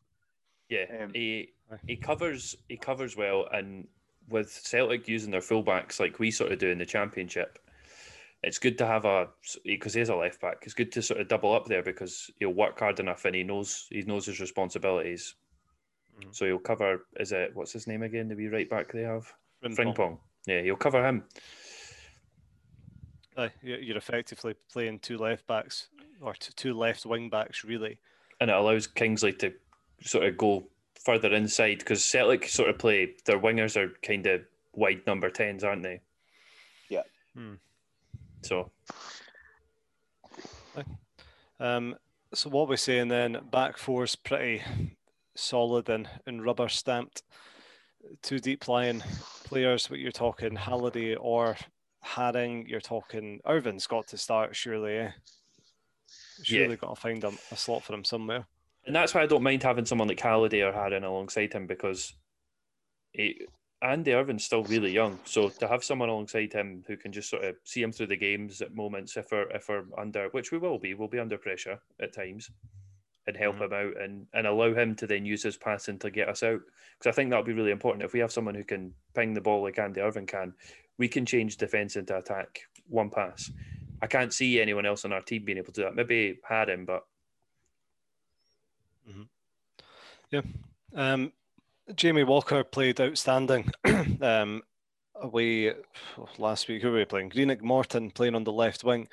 yeah 0.69 0.87
Um, 1.03 1.11
he 1.15 1.53
he 1.87 1.97
covers 1.97 2.57
he 2.69 2.77
covers 2.77 3.17
well 3.17 3.49
and 3.53 3.87
with 4.29 4.51
Celtic 4.51 5.09
using 5.09 5.31
their 5.31 5.41
fullbacks 5.41 6.01
like 6.01 6.19
we 6.19 6.31
sort 6.31 6.53
of 6.53 6.59
do 6.59 6.69
in 6.71 6.79
the 6.79 6.87
championship 6.87 7.59
it's 8.43 8.59
good 8.59 8.77
to 8.79 8.87
have 8.87 9.05
a 9.05 9.29
because 9.65 9.95
he's 9.95 10.09
a 10.09 10.17
left 10.17 10.41
back. 10.41 10.59
It's 10.63 10.75
good 10.75 10.91
to 10.93 11.03
sort 11.03 11.21
of 11.21 11.29
double 11.29 11.53
up 11.55 11.67
there 11.67 11.83
because 11.83 12.29
he'll 12.41 12.51
work 12.51 12.79
hard 12.81 12.99
enough 12.99 13.25
and 13.25 13.37
he 13.37 13.45
knows 13.45 13.87
he 13.91 14.03
knows 14.03 14.27
his 14.27 14.41
responsibilities. 14.41 15.37
Mhm. 16.21 16.35
So 16.35 16.47
he'll 16.47 16.59
cover. 16.59 17.07
Is 17.21 17.31
it 17.31 17.55
what's 17.55 17.73
his 17.73 17.87
name 17.87 18.03
again? 18.03 18.29
The 18.29 18.35
wee 18.35 18.49
right 18.49 18.69
back 18.69 18.91
they 18.93 19.03
have 19.03 19.33
Frimpong. 19.63 19.77
Frimpong. 19.95 20.19
Yeah, 20.47 20.63
he'll 20.63 20.77
cover 20.77 21.07
him. 21.07 21.25
Aye, 23.37 23.53
you're 23.63 23.97
effectively 23.97 24.55
playing 24.71 24.99
two 24.99 25.17
left 25.19 25.47
backs 25.47 25.89
or 26.23 26.35
t- 26.35 26.53
two 26.57 26.75
left 26.75 27.05
wing 27.05 27.29
backs, 27.29 27.65
really. 27.65 27.99
and 28.41 28.51
it 28.51 28.57
allows 28.57 28.87
Kingsley 28.87 29.33
to 29.35 29.53
sort 30.03 30.25
of 30.27 30.37
go 30.39 30.65
further 31.05 31.33
inside 31.33 31.79
because 31.79 32.05
Celtic 32.05 32.49
sort 32.49 32.71
of 32.71 32.79
play 32.79 33.15
their 33.25 33.39
wingers 33.39 33.77
are 33.77 33.93
kind 34.03 34.27
of 34.27 34.43
wide 34.75 35.03
number 35.07 35.31
tens, 35.31 35.65
aren't 35.65 35.83
they? 35.83 36.01
Yeah. 36.89 37.03
Hmm. 37.35 37.55
So 38.43 38.71
Um, 41.61 41.95
so 42.35 42.51
what 42.51 42.69
we're 42.69 42.77
saying 42.77 43.09
then, 43.09 43.39
back 43.53 43.77
four 43.79 44.03
is 44.03 44.17
pretty 44.17 44.63
solid 45.37 45.89
and, 45.89 46.09
and 46.27 46.45
rubber 46.45 46.69
stamped. 46.69 47.23
Two 48.23 48.41
deep 48.41 48.67
lying 48.67 49.01
players, 49.45 49.89
what 49.89 50.01
you're 50.01 50.11
talking 50.11 50.57
Halliday 50.57 51.15
or 51.15 51.57
Haring, 52.05 52.67
you're 52.67 52.81
talking 52.81 53.41
Irving's 53.47 53.87
got 53.87 54.09
to 54.09 54.19
start, 54.19 54.57
surely, 54.57 54.97
eh? 54.97 55.11
Surely 56.43 56.77
got 56.77 56.95
to 56.95 57.01
find 57.01 57.25
a, 57.25 57.33
a 57.51 57.57
slot 57.57 57.83
for 57.83 57.95
him 57.95 58.05
somewhere. 58.05 58.47
and 58.87 58.95
that's 58.95 59.15
why 59.15 59.23
I 59.23 59.27
don't 59.27 59.43
mind 59.43 59.63
having 59.63 59.85
someone 59.85 60.09
like 60.09 60.21
Halliday 60.21 60.63
or 60.63 60.73
Haring 60.73 61.05
alongside 61.05 61.53
him 61.53 61.67
because 61.67 62.15
he, 63.13 63.47
Andy 63.83 64.13
Irving's 64.13 64.45
still 64.45 64.63
really 64.65 64.93
young. 64.93 65.19
So 65.25 65.49
to 65.49 65.69
have 65.69 65.83
someone 65.85 66.09
alongside 66.09 66.53
him 66.53 66.85
who 66.87 66.97
can 66.97 67.13
just 67.13 67.29
sort 67.29 67.45
of 67.45 67.57
see 67.65 67.83
him 67.83 67.93
through 67.93 68.07
the 68.09 68.17
games 68.17 68.61
at 68.63 68.75
moments 68.75 69.17
if 69.17 69.31
we're 69.33 69.51
if 69.51 69.69
we're 69.69 69.85
under 69.99 70.29
which 70.29 70.53
we 70.53 70.59
will 70.59 70.79
be, 70.79 70.95
we'll 70.95 71.09
be 71.09 71.19
under 71.19 71.39
pressure 71.39 71.79
at 72.01 72.13
times 72.13 72.51
and 73.27 73.37
help 73.37 73.57
mm-hmm. 73.57 73.65
him 73.65 73.73
out 73.73 74.03
and, 74.03 74.27
and 74.35 74.47
allow 74.47 74.75
him 74.75 74.95
to 74.97 75.07
then 75.07 75.25
use 75.25 75.43
his 75.43 75.57
passing 75.57 75.99
to 75.99 76.11
get 76.11 76.29
us 76.29 76.43
out. 76.43 76.61
Because 76.99 77.13
I 77.13 77.15
think 77.15 77.31
that 77.31 77.37
would 77.37 77.47
be 77.47 77.53
really 77.53 77.71
important. 77.71 78.05
If 78.05 78.13
we 78.13 78.21
have 78.21 78.33
someone 78.33 78.55
who 78.55 78.65
can 78.65 78.93
ping 79.15 79.35
the 79.35 79.41
ball 79.41 79.63
like 79.63 79.79
Andy 79.79 80.01
Irving 80.01 80.27
can, 80.27 80.55
we 80.99 81.09
can 81.09 81.27
change 81.27 81.57
defence 81.57 81.97
into 81.97 82.17
attack 82.17 82.63
one 82.89 83.11
pass. 83.11 83.51
I 84.03 84.09
can't 84.09 84.35
see 84.35 84.61
anyone 84.61 84.85
else 84.85 85.05
on 85.05 85.13
our 85.13 85.23
team 85.23 85.45
being 85.45 85.59
able 85.59 85.73
to 85.73 85.81
do 85.81 85.83
that. 85.85 85.95
Maybe 85.95 86.41
Haring, 86.51 86.85
but 86.85 87.05
yeah. 90.33 90.41
Um, 90.95 91.33
Jamie 91.95 92.25
Walker 92.25 92.65
played 92.65 93.01
outstanding 93.01 93.71
um, 94.23 94.63
away 95.15 95.75
last 96.39 96.69
week. 96.69 96.83
Who 96.83 96.91
were 96.91 96.99
we 96.99 97.05
playing? 97.05 97.29
Greenock 97.29 97.63
Morton 97.63 98.11
playing 98.11 98.35
on 98.35 98.45
the 98.45 98.53
left 98.53 98.83
wing. 98.83 99.09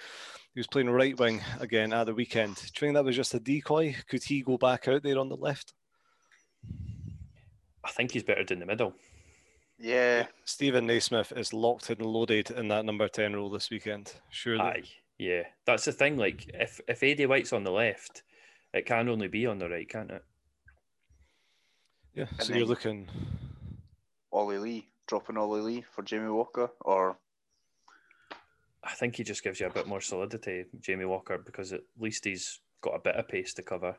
He 0.53 0.59
was 0.59 0.67
playing 0.67 0.89
right 0.89 1.17
wing 1.19 1.41
again 1.59 1.93
at 1.93 2.05
the 2.05 2.13
weekend. 2.13 2.55
Do 2.55 2.61
you 2.63 2.79
think 2.79 2.93
that 2.95 3.03
was 3.03 3.15
just 3.15 3.33
a 3.33 3.39
decoy? 3.39 3.95
Could 4.07 4.23
he 4.23 4.41
go 4.41 4.57
back 4.57 4.87
out 4.87 5.03
there 5.03 5.19
on 5.19 5.29
the 5.29 5.35
left? 5.35 5.73
I 7.83 7.91
think 7.91 8.11
he's 8.11 8.23
better 8.23 8.45
in 8.51 8.59
the 8.59 8.65
middle. 8.65 8.93
Yeah. 9.79 10.27
Steven 10.45 10.85
Naismith 10.85 11.31
is 11.35 11.53
locked 11.53 11.89
and 11.89 12.01
loaded 12.01 12.51
in 12.51 12.67
that 12.67 12.85
number 12.85 13.07
10 13.07 13.35
role 13.35 13.49
this 13.49 13.69
weekend. 13.69 14.13
Surely. 14.29 14.61
Aye, 14.61 14.83
yeah, 15.17 15.43
that's 15.65 15.85
the 15.85 15.91
thing. 15.91 16.17
Like, 16.17 16.49
if 16.53 16.81
if 16.87 17.01
Aidy 17.01 17.27
White's 17.27 17.53
on 17.53 17.63
the 17.63 17.71
left, 17.71 18.23
it 18.73 18.85
can 18.85 19.09
only 19.09 19.27
be 19.27 19.45
on 19.45 19.59
the 19.59 19.69
right, 19.69 19.87
can't 19.87 20.11
it? 20.11 20.23
Yeah. 22.13 22.25
And 22.31 22.43
So 22.43 22.53
you're 22.53 22.65
looking. 22.65 23.07
Ollie 24.31 24.57
Lee, 24.57 24.87
dropping 25.07 25.37
Ollie 25.37 25.61
Lee 25.61 25.85
for 25.91 26.03
Jamie 26.03 26.29
Walker, 26.29 26.69
or 26.81 27.17
I 28.83 28.93
think 28.93 29.15
he 29.15 29.23
just 29.23 29.43
gives 29.43 29.59
you 29.59 29.67
a 29.67 29.73
bit 29.73 29.87
more 29.87 30.01
solidity, 30.01 30.65
Jamie 30.79 31.05
Walker, 31.05 31.37
because 31.37 31.73
at 31.73 31.81
least 31.99 32.25
he's 32.25 32.59
got 32.81 32.95
a 32.95 32.99
bit 32.99 33.15
of 33.15 33.27
pace 33.27 33.53
to 33.55 33.61
cover. 33.61 33.97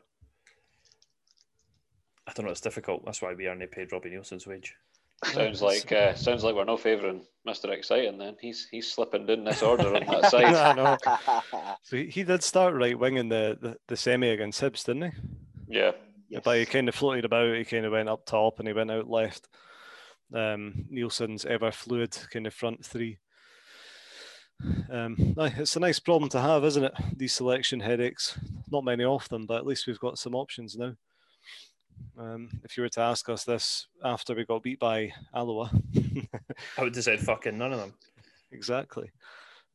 I 2.27 2.33
don't 2.33 2.45
know. 2.45 2.51
It's 2.51 2.61
difficult. 2.61 3.05
That's 3.05 3.21
why 3.21 3.33
we 3.33 3.47
aren't 3.47 3.69
paid 3.71 3.91
Robbie 3.91 4.09
Neilson's 4.09 4.47
wage. 4.47 4.75
Sounds 5.25 5.61
like 5.61 5.91
uh, 5.91 6.15
sounds 6.15 6.43
like 6.43 6.55
we're 6.55 6.65
no 6.65 6.77
favouring 6.77 7.23
Mister 7.45 7.71
Exciting. 7.71 8.17
Then 8.17 8.35
he's 8.41 8.67
he's 8.71 8.91
slipping 8.91 9.27
in 9.29 9.43
this 9.43 9.61
order 9.61 9.95
on 9.95 10.05
that 10.05 10.25
side. 10.31 10.45
I 10.45 10.73
know. 10.73 10.97
So 11.83 11.97
he, 11.97 12.07
he 12.07 12.23
did 12.23 12.41
start 12.43 12.73
right 12.75 12.97
wing 12.97 13.17
in 13.17 13.29
the, 13.29 13.57
the, 13.59 13.77
the 13.87 13.97
semi 13.97 14.29
against 14.29 14.61
Hibs, 14.61 14.85
didn't 14.85 15.11
he? 15.11 15.17
Yeah, 15.67 15.91
Yes. 16.31 16.41
But 16.45 16.59
he 16.59 16.65
kind 16.65 16.87
of 16.87 16.95
floated 16.95 17.25
about. 17.25 17.55
He 17.55 17.65
kind 17.65 17.85
of 17.85 17.91
went 17.91 18.07
up 18.07 18.25
top 18.25 18.59
and 18.59 18.67
he 18.67 18.73
went 18.73 18.89
out 18.89 19.09
left. 19.09 19.49
Um, 20.33 20.85
Neilson's 20.89 21.43
ever 21.43 21.73
fluid 21.73 22.17
kind 22.31 22.47
of 22.47 22.53
front 22.53 22.85
three. 22.85 23.17
Um, 24.89 25.35
aye, 25.37 25.53
it's 25.57 25.75
a 25.75 25.81
nice 25.81 25.99
problem 25.99 26.29
to 26.29 26.39
have, 26.39 26.63
isn't 26.63 26.85
it? 26.85 26.93
These 27.17 27.33
selection 27.33 27.81
headaches. 27.81 28.39
Not 28.69 28.85
many 28.85 29.03
of 29.03 29.27
them, 29.27 29.45
but 29.45 29.57
at 29.57 29.65
least 29.65 29.87
we've 29.87 29.99
got 29.99 30.17
some 30.17 30.33
options 30.33 30.77
now. 30.77 30.93
Um, 32.17 32.49
if 32.63 32.77
you 32.77 32.83
were 32.83 32.89
to 32.89 33.01
ask 33.01 33.27
us 33.29 33.43
this 33.43 33.87
after 34.03 34.35
we 34.35 34.45
got 34.45 34.63
beat 34.63 34.79
by 34.79 35.11
Alloa, 35.33 35.71
I 36.77 36.83
would 36.83 36.95
have 36.95 37.03
said 37.03 37.19
fucking 37.19 37.57
none 37.57 37.73
of 37.73 37.79
them. 37.79 37.93
exactly. 38.51 39.11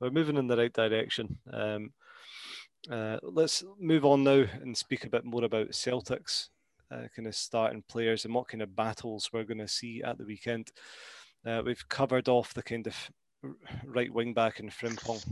We're 0.01 0.11
moving 0.11 0.37
in 0.37 0.47
the 0.47 0.57
right 0.57 0.73
direction. 0.73 1.39
Um, 1.51 1.93
uh, 2.91 3.19
let's 3.23 3.65
move 3.81 4.05
on 4.05 4.23
now 4.23 4.45
and 4.61 4.77
speak 4.77 5.05
a 5.05 5.11
bit 5.11 5.25
more 5.25 5.45
about 5.45 5.75
Celtic's 5.75 6.51
uh, 6.91 7.09
kind 7.15 7.27
of 7.27 7.35
starting 7.35 7.83
players 7.89 8.25
and 8.25 8.35
what 8.35 8.49
kind 8.49 8.63
of 8.63 8.77
battles 8.77 9.31
we're 9.33 9.45
going 9.45 9.59
to 9.59 9.69
see 9.69 10.03
at 10.03 10.19
the 10.19 10.25
weekend. 10.25 10.71
Uh, 11.45 11.63
we've 11.65 11.89
covered 11.89 12.29
off 12.29 12.55
the 12.55 12.63
kind 12.63 12.87
of 12.87 13.11
right 13.85 14.13
wing 14.13 14.35
back 14.35 14.61
in 14.61 14.69
Frimpong 14.69 15.25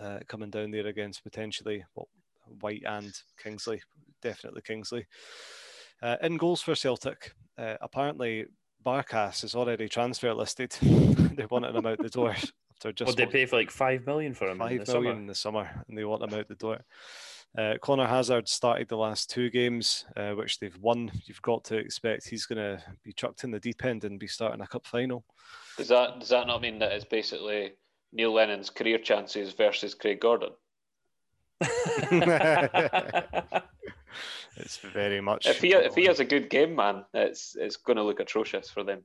uh, 0.00 0.18
coming 0.28 0.50
down 0.50 0.70
there 0.70 0.86
against 0.86 1.22
potentially 1.22 1.84
well, 1.94 2.08
White 2.60 2.82
and 2.86 3.12
Kingsley, 3.42 3.82
definitely 4.22 4.62
Kingsley. 4.62 5.06
Uh, 6.02 6.16
in 6.22 6.36
goals 6.36 6.60
for 6.60 6.74
Celtic, 6.74 7.32
uh, 7.58 7.74
apparently 7.80 8.46
Barkas 8.84 9.44
is 9.44 9.54
already 9.54 9.88
transfer 9.88 10.34
listed. 10.34 10.72
they 10.80 11.46
wanted 11.46 11.74
him 11.74 11.86
out 11.86 11.98
the 11.98 12.10
door 12.10 12.30
after 12.30 12.92
just 12.92 13.08
Would 13.08 13.16
they 13.16 13.24
what, 13.24 13.32
pay 13.32 13.46
for 13.46 13.56
like 13.56 13.70
five 13.70 14.06
million 14.06 14.34
for 14.34 14.46
him? 14.46 14.52
in 14.52 14.58
five 14.58 14.86
the 14.86 14.92
million 14.92 14.96
summer? 15.12 15.20
in 15.20 15.26
the 15.26 15.34
summer, 15.34 15.84
and 15.88 15.96
they 15.96 16.04
want 16.04 16.22
him 16.22 16.38
out 16.38 16.48
the 16.48 16.54
door. 16.54 16.80
Uh, 17.56 17.74
Conor 17.80 18.06
Hazard 18.06 18.48
started 18.48 18.88
the 18.88 18.96
last 18.96 19.30
two 19.30 19.48
games, 19.48 20.04
uh, 20.16 20.32
which 20.32 20.58
they've 20.58 20.76
won. 20.78 21.10
You've 21.24 21.42
got 21.42 21.62
to 21.64 21.76
expect 21.76 22.28
he's 22.28 22.46
going 22.46 22.58
to 22.58 22.82
be 23.04 23.12
chucked 23.12 23.44
in 23.44 23.52
the 23.52 23.60
deep 23.60 23.84
end 23.84 24.04
and 24.04 24.18
be 24.18 24.26
starting 24.26 24.60
a 24.60 24.66
cup 24.66 24.86
final. 24.86 25.24
does 25.78 25.88
that 25.88 26.18
does 26.18 26.30
that 26.30 26.46
not 26.46 26.62
mean 26.62 26.78
that 26.80 26.92
it's 26.92 27.04
basically 27.04 27.72
Neil 28.12 28.32
Lennon's 28.32 28.70
career 28.70 28.98
chances 28.98 29.52
versus 29.52 29.94
Craig 29.94 30.20
Gordon? 30.20 30.50
It's 34.56 34.76
very 34.78 35.20
much. 35.20 35.46
If 35.46 35.60
he 35.60 35.74
if 35.74 35.94
he 35.94 36.04
has 36.06 36.20
a 36.20 36.24
good 36.24 36.48
game, 36.48 36.76
man, 36.76 37.04
it's 37.12 37.56
it's 37.56 37.76
going 37.76 37.96
to 37.96 38.02
look 38.02 38.20
atrocious 38.20 38.70
for 38.70 38.84
them. 38.84 39.02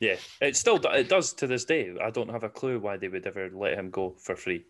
yeah, 0.00 0.16
it 0.40 0.56
still 0.56 0.76
it 0.86 1.08
does 1.08 1.32
to 1.34 1.46
this 1.46 1.64
day. 1.64 1.94
I 2.02 2.10
don't 2.10 2.30
have 2.30 2.44
a 2.44 2.48
clue 2.48 2.78
why 2.78 2.96
they 2.96 3.08
would 3.08 3.26
ever 3.26 3.50
let 3.52 3.74
him 3.74 3.90
go 3.90 4.14
for 4.18 4.36
free. 4.36 4.64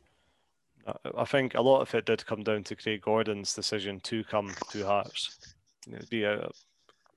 I- 0.87 0.95
I 1.19 1.25
think 1.25 1.55
a 1.55 1.61
lot 1.61 1.83
of 1.83 1.95
it 1.95 2.07
did 2.07 2.27
come 2.27 2.43
down 2.43 2.65
to 2.65 2.77
Craig 2.77 3.03
Gordon's 3.03 3.55
decision 3.55 4.01
to 4.01 4.25
come 4.25 4.55
to 4.71 4.87
Hearts. 4.87 5.39
You 5.87 5.93
know, 5.95 5.99
be 6.11 6.25
a, 6.25 6.51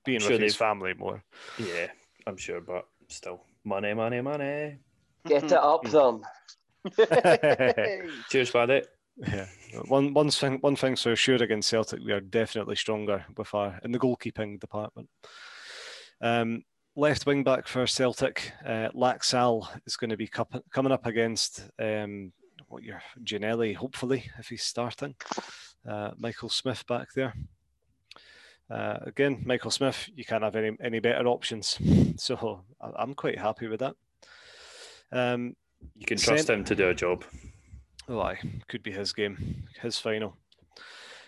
being 0.04 0.20
Sure 0.20 0.32
with 0.32 0.40
his 0.40 0.56
family 0.56 0.94
more. 0.94 1.22
Yeah, 1.58 1.88
I'm 2.26 2.36
sure, 2.36 2.60
but 2.60 2.86
still, 3.08 3.44
money, 3.64 3.94
money, 3.94 4.20
money. 4.20 4.78
Get 5.26 5.44
it 5.44 5.52
up 5.52 5.86
hmm. 5.86 5.92
them. 5.92 6.22
Cheers, 8.30 8.50
buddy. 8.50 8.82
Yeah, 9.18 9.46
one 9.88 10.14
one 10.14 10.30
thing 10.30 10.58
one 10.60 10.76
thing's 10.76 11.02
for 11.02 11.14
sure 11.16 11.36
against 11.42 11.68
Celtic, 11.68 12.00
we 12.04 12.12
are 12.12 12.20
definitely 12.20 12.76
stronger 12.76 13.24
with 13.36 13.52
our 13.54 13.78
in 13.84 13.92
the 13.92 13.98
goalkeeping 13.98 14.58
department. 14.58 15.08
Um, 16.20 16.64
left 16.96 17.26
wing 17.26 17.44
back 17.44 17.66
for 17.68 17.86
Celtic, 17.86 18.52
uh, 18.64 18.88
Laxalt 18.94 19.68
is 19.86 19.96
going 19.96 20.10
to 20.10 20.16
be 20.16 20.26
cup- 20.28 20.64
coming 20.70 20.92
up 20.92 21.06
against 21.06 21.68
um, 21.78 22.32
what 22.68 22.82
your 22.82 23.02
Ginnelly, 23.22 23.74
hopefully 23.76 24.30
if 24.38 24.48
he's 24.48 24.62
starting. 24.62 25.14
Uh, 25.86 26.12
Michael 26.16 26.48
Smith 26.48 26.86
back 26.86 27.12
there. 27.14 27.34
Uh, 28.70 28.98
again, 29.02 29.42
Michael 29.44 29.70
Smith, 29.70 30.08
you 30.14 30.24
can't 30.24 30.42
have 30.44 30.56
any 30.56 30.74
any 30.80 31.00
better 31.00 31.26
options, 31.26 31.78
so 32.16 32.64
I- 32.80 33.02
I'm 33.02 33.14
quite 33.14 33.38
happy 33.38 33.66
with 33.68 33.80
that. 33.80 33.94
Um, 35.12 35.54
You 35.96 36.06
can 36.06 36.16
trust 36.16 36.48
him 36.48 36.64
to 36.64 36.74
do 36.74 36.88
a 36.88 36.94
job. 36.94 37.24
Oh, 38.08 38.20
aye, 38.20 38.38
could 38.68 38.82
be 38.82 38.92
his 38.92 39.12
game, 39.12 39.64
his 39.80 39.98
final. 39.98 40.36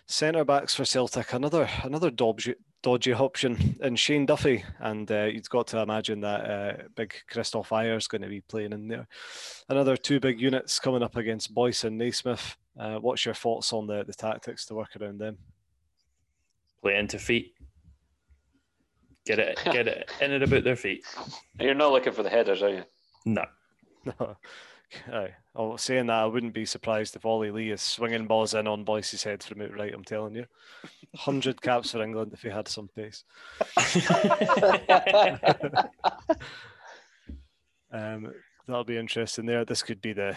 Centre 0.07 0.45
backs 0.45 0.75
for 0.75 0.85
Celtic, 0.85 1.33
another 1.33 1.69
another 1.83 2.11
dodgy, 2.11 2.55
dodgy 2.83 3.15
option 3.15 3.77
in 3.83 3.97
Shane 3.97 4.27
Duffy, 4.27 4.63
and 4.81 5.11
uh, 5.11 5.25
you've 5.25 5.49
got 5.49 5.67
to 5.69 5.81
imagine 5.81 6.21
that 6.21 6.51
uh, 6.51 6.83
big 6.95 7.15
Christophe 7.31 7.73
is 7.73 8.07
going 8.07 8.21
to 8.23 8.29
be 8.29 8.43
playing 8.43 8.73
in 8.73 8.89
there. 8.89 9.09
Another 9.69 9.97
two 9.97 10.21
big 10.21 10.41
units 10.41 10.79
coming 10.79 11.03
up 11.03 11.17
against 11.17 11.55
Boyce 11.55 11.85
and 11.85 11.97
Naismith. 11.97 12.57
Uh, 12.79 12.97
what's 12.97 13.25
your 13.25 13.35
thoughts 13.35 13.73
on 13.73 13.87
the, 13.87 14.05
the 14.05 14.13
tactics 14.13 14.67
to 14.67 14.75
work 14.75 14.91
around 15.01 15.19
them? 15.19 15.39
Play 16.83 16.97
into 16.97 17.19
feet. 17.19 17.55
Get 19.25 19.39
it, 19.39 19.59
get 19.73 19.89
it 19.89 20.11
in 20.21 20.33
and 20.33 20.45
about 20.45 20.65
their 20.65 20.77
feet. 20.77 21.07
You're 21.59 21.75
not 21.75 21.93
looking 21.93 22.13
for 22.13 22.23
the 22.23 22.29
headers, 22.29 22.63
are 22.63 22.69
you? 22.69 22.83
No, 23.25 23.45
No. 24.05 24.37
Aye. 25.13 25.35
Oh, 25.57 25.77
saying 25.77 26.07
that, 26.07 26.23
I 26.23 26.27
wouldn't 26.27 26.55
be 26.55 26.65
surprised 26.65 27.15
if 27.15 27.25
Ollie 27.25 27.51
Lee 27.51 27.71
is 27.71 27.81
swinging 27.81 28.27
balls 28.27 28.55
in 28.55 28.67
on 28.67 28.85
Boyce's 28.85 29.23
head 29.23 29.43
from 29.43 29.63
outright. 29.63 29.95
I'm 29.95 30.05
telling 30.05 30.35
you, 30.35 30.47
hundred 31.15 31.63
caps 31.63 31.93
for 31.93 32.03
England 32.03 32.33
if 32.33 32.43
he 32.43 32.49
had 32.49 32.69
some 32.69 32.89
pace. 32.89 33.25
Um, 37.95 38.33
that'll 38.67 38.85
be 38.85 38.99
interesting 38.99 39.47
there. 39.47 39.65
This 39.65 39.83
could 39.83 40.03
be 40.03 40.13
the. 40.13 40.37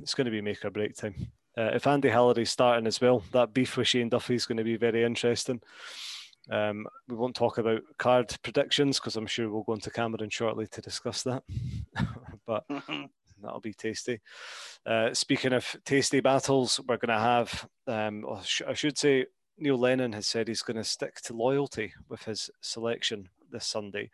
It's 0.00 0.14
going 0.14 0.26
to 0.26 0.30
be 0.30 0.40
make 0.40 0.64
or 0.64 0.70
break 0.70 0.96
time. 0.96 1.14
Uh, 1.58 1.70
if 1.74 1.86
Andy 1.86 2.08
Halliday's 2.08 2.50
starting 2.50 2.86
as 2.86 3.00
well, 3.00 3.22
that 3.32 3.52
beef 3.52 3.76
with 3.76 3.88
Shane 3.88 4.08
Duffy 4.08 4.36
is 4.36 4.46
going 4.46 4.58
to 4.58 4.64
be 4.64 4.76
very 4.76 5.02
interesting. 5.02 5.60
Um, 6.50 6.86
we 7.08 7.16
won't 7.16 7.34
talk 7.34 7.58
about 7.58 7.82
card 7.98 8.34
predictions 8.42 8.98
because 8.98 9.16
I'm 9.16 9.26
sure 9.26 9.50
we'll 9.50 9.64
go 9.64 9.74
into 9.74 9.90
Cameron 9.90 10.30
shortly 10.30 10.66
to 10.68 10.80
discuss 10.80 11.22
that. 11.24 11.42
but 12.46 12.64
that'll 13.42 13.60
be 13.60 13.74
tasty. 13.74 14.20
Uh, 14.86 15.12
speaking 15.14 15.52
of 15.52 15.76
tasty 15.84 16.20
battles, 16.20 16.80
we're 16.88 16.96
going 16.96 17.16
to 17.16 17.22
have, 17.22 17.68
um, 17.86 18.24
I 18.66 18.74
should 18.74 18.96
say, 18.98 19.26
Neil 19.58 19.78
Lennon 19.78 20.12
has 20.14 20.26
said 20.26 20.48
he's 20.48 20.62
going 20.62 20.76
to 20.78 20.84
stick 20.84 21.16
to 21.22 21.34
loyalty 21.34 21.92
with 22.08 22.22
his 22.24 22.50
selection 22.60 23.28
this 23.50 23.66
Sunday 23.66 24.10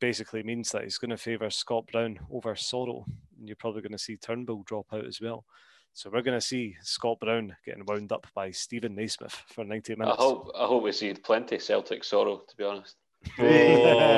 basically 0.00 0.42
means 0.42 0.70
that 0.70 0.82
he's 0.82 0.98
going 0.98 1.08
to 1.10 1.16
favour 1.16 1.48
Scott 1.48 1.86
Brown 1.90 2.18
over 2.30 2.54
Soro. 2.54 3.04
And 3.38 3.48
you're 3.48 3.56
probably 3.56 3.80
going 3.80 3.92
to 3.92 3.98
see 3.98 4.18
Turnbull 4.18 4.62
drop 4.66 4.84
out 4.92 5.06
as 5.06 5.18
well. 5.18 5.46
So 5.94 6.10
we're 6.12 6.20
going 6.20 6.38
to 6.38 6.46
see 6.46 6.76
Scott 6.82 7.20
Brown 7.20 7.56
getting 7.64 7.86
wound 7.86 8.12
up 8.12 8.26
by 8.34 8.50
Steven 8.50 8.94
Naismith 8.94 9.32
for 9.48 9.64
90 9.64 9.94
I 9.94 9.96
minutes. 9.96 10.18
hope 10.18 10.50
I 10.54 10.66
hope 10.66 10.82
we 10.82 10.92
see 10.92 11.14
plenty 11.14 11.58
Celtic 11.58 12.04
sorrow. 12.04 12.42
To 12.46 12.56
be 12.58 12.64
honest, 12.64 12.96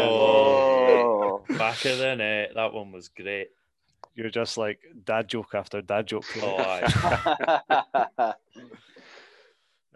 Oh. 0.02 1.44
back 1.56 1.84
of 1.84 1.98
the 1.98 2.16
net. 2.16 2.50
That 2.54 2.72
one 2.72 2.90
was 2.92 3.08
great. 3.08 3.48
You're 4.14 4.30
just 4.30 4.58
like 4.58 4.80
dad 5.04 5.28
joke 5.28 5.54
after 5.54 5.80
dad 5.82 6.06
joke. 6.06 6.24
Oh, 6.42 6.56
aye. 6.58 8.34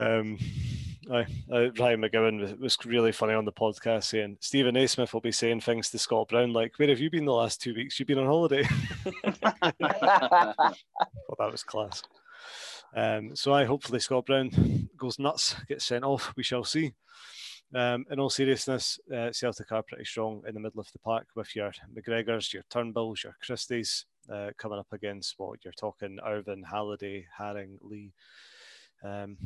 Um, 0.00 0.38
aye, 1.10 1.26
uh, 1.52 1.70
Ryan 1.78 2.02
McGowan 2.02 2.58
was, 2.58 2.76
really 2.84 3.12
funny 3.12 3.32
on 3.32 3.44
the 3.44 3.52
podcast 3.52 4.04
saying 4.04 4.38
Steven 4.40 4.74
Naismith 4.74 5.14
will 5.14 5.20
be 5.20 5.30
saying 5.30 5.60
things 5.60 5.88
to 5.90 5.98
Scott 5.98 6.28
Brown 6.28 6.52
like, 6.52 6.76
"Where 6.78 6.88
have 6.88 6.98
you 6.98 7.10
been 7.10 7.24
the 7.24 7.32
last 7.32 7.62
two 7.62 7.74
weeks? 7.74 7.98
You've 7.98 8.08
been 8.08 8.18
on 8.18 8.26
holiday." 8.26 8.64
Well, 9.80 11.36
that 11.38 11.52
was 11.52 11.62
class. 11.62 12.02
Um, 12.94 13.34
so 13.34 13.52
I 13.52 13.64
hopefully 13.64 14.00
Scott 14.00 14.26
Brown 14.26 14.88
goes 14.96 15.18
nuts, 15.18 15.56
gets 15.68 15.84
sent 15.84 16.04
off. 16.04 16.32
We 16.36 16.42
shall 16.42 16.64
see. 16.64 16.94
Um, 17.72 18.06
in 18.10 18.20
all 18.20 18.30
seriousness, 18.30 18.98
uh, 19.12 19.32
Celtic 19.32 19.72
are 19.72 19.82
pretty 19.82 20.04
strong 20.04 20.42
in 20.46 20.54
the 20.54 20.60
middle 20.60 20.80
of 20.80 20.90
the 20.92 20.98
park 20.98 21.26
with 21.34 21.54
your 21.56 21.72
McGregors, 21.96 22.52
your 22.52 22.62
Turnbulls, 22.70 23.24
your 23.24 23.36
Christies 23.44 24.04
uh, 24.32 24.50
coming 24.56 24.78
up 24.78 24.92
against 24.92 25.34
what 25.38 25.64
you're 25.64 25.72
talking 25.72 26.18
Irving, 26.24 26.62
Halliday, 26.62 27.26
Haring, 27.38 27.78
Lee. 27.80 28.12
Um, 29.02 29.36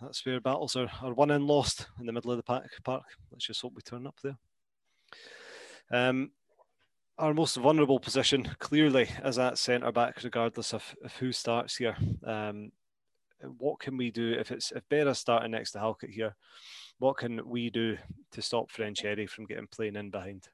that's 0.00 0.24
where 0.26 0.40
battles 0.40 0.76
are, 0.76 0.90
are 1.02 1.14
won 1.14 1.30
and 1.30 1.46
lost 1.46 1.86
in 2.00 2.06
the 2.06 2.12
middle 2.12 2.30
of 2.30 2.36
the 2.36 2.42
park. 2.42 2.70
park. 2.84 3.04
Let's 3.30 3.46
just 3.46 3.62
hope 3.62 3.74
we 3.74 3.82
turn 3.82 4.06
up 4.06 4.18
there. 4.22 4.36
Um, 5.90 6.32
our 7.18 7.32
most 7.32 7.56
vulnerable 7.56 7.98
position 7.98 8.50
clearly 8.58 9.08
is 9.24 9.38
at 9.38 9.58
centre 9.58 9.92
back, 9.92 10.22
regardless 10.22 10.74
of, 10.74 10.94
of 11.02 11.14
who 11.16 11.32
starts 11.32 11.76
here. 11.76 11.96
Um, 12.24 12.72
what 13.58 13.80
can 13.80 13.96
we 13.96 14.10
do 14.10 14.32
if 14.32 14.50
it's 14.50 14.72
if 14.72 14.86
Berra's 14.88 15.18
starting 15.18 15.52
next 15.52 15.72
to 15.72 15.78
Halkett 15.78 16.10
here? 16.10 16.36
What 16.98 17.18
can 17.18 17.46
we 17.48 17.70
do 17.70 17.98
to 18.32 18.42
stop 18.42 18.70
French 18.70 19.04
Eddie 19.04 19.26
from 19.26 19.44
getting 19.46 19.66
playing 19.66 19.96
in 19.96 20.10
behind? 20.10 20.48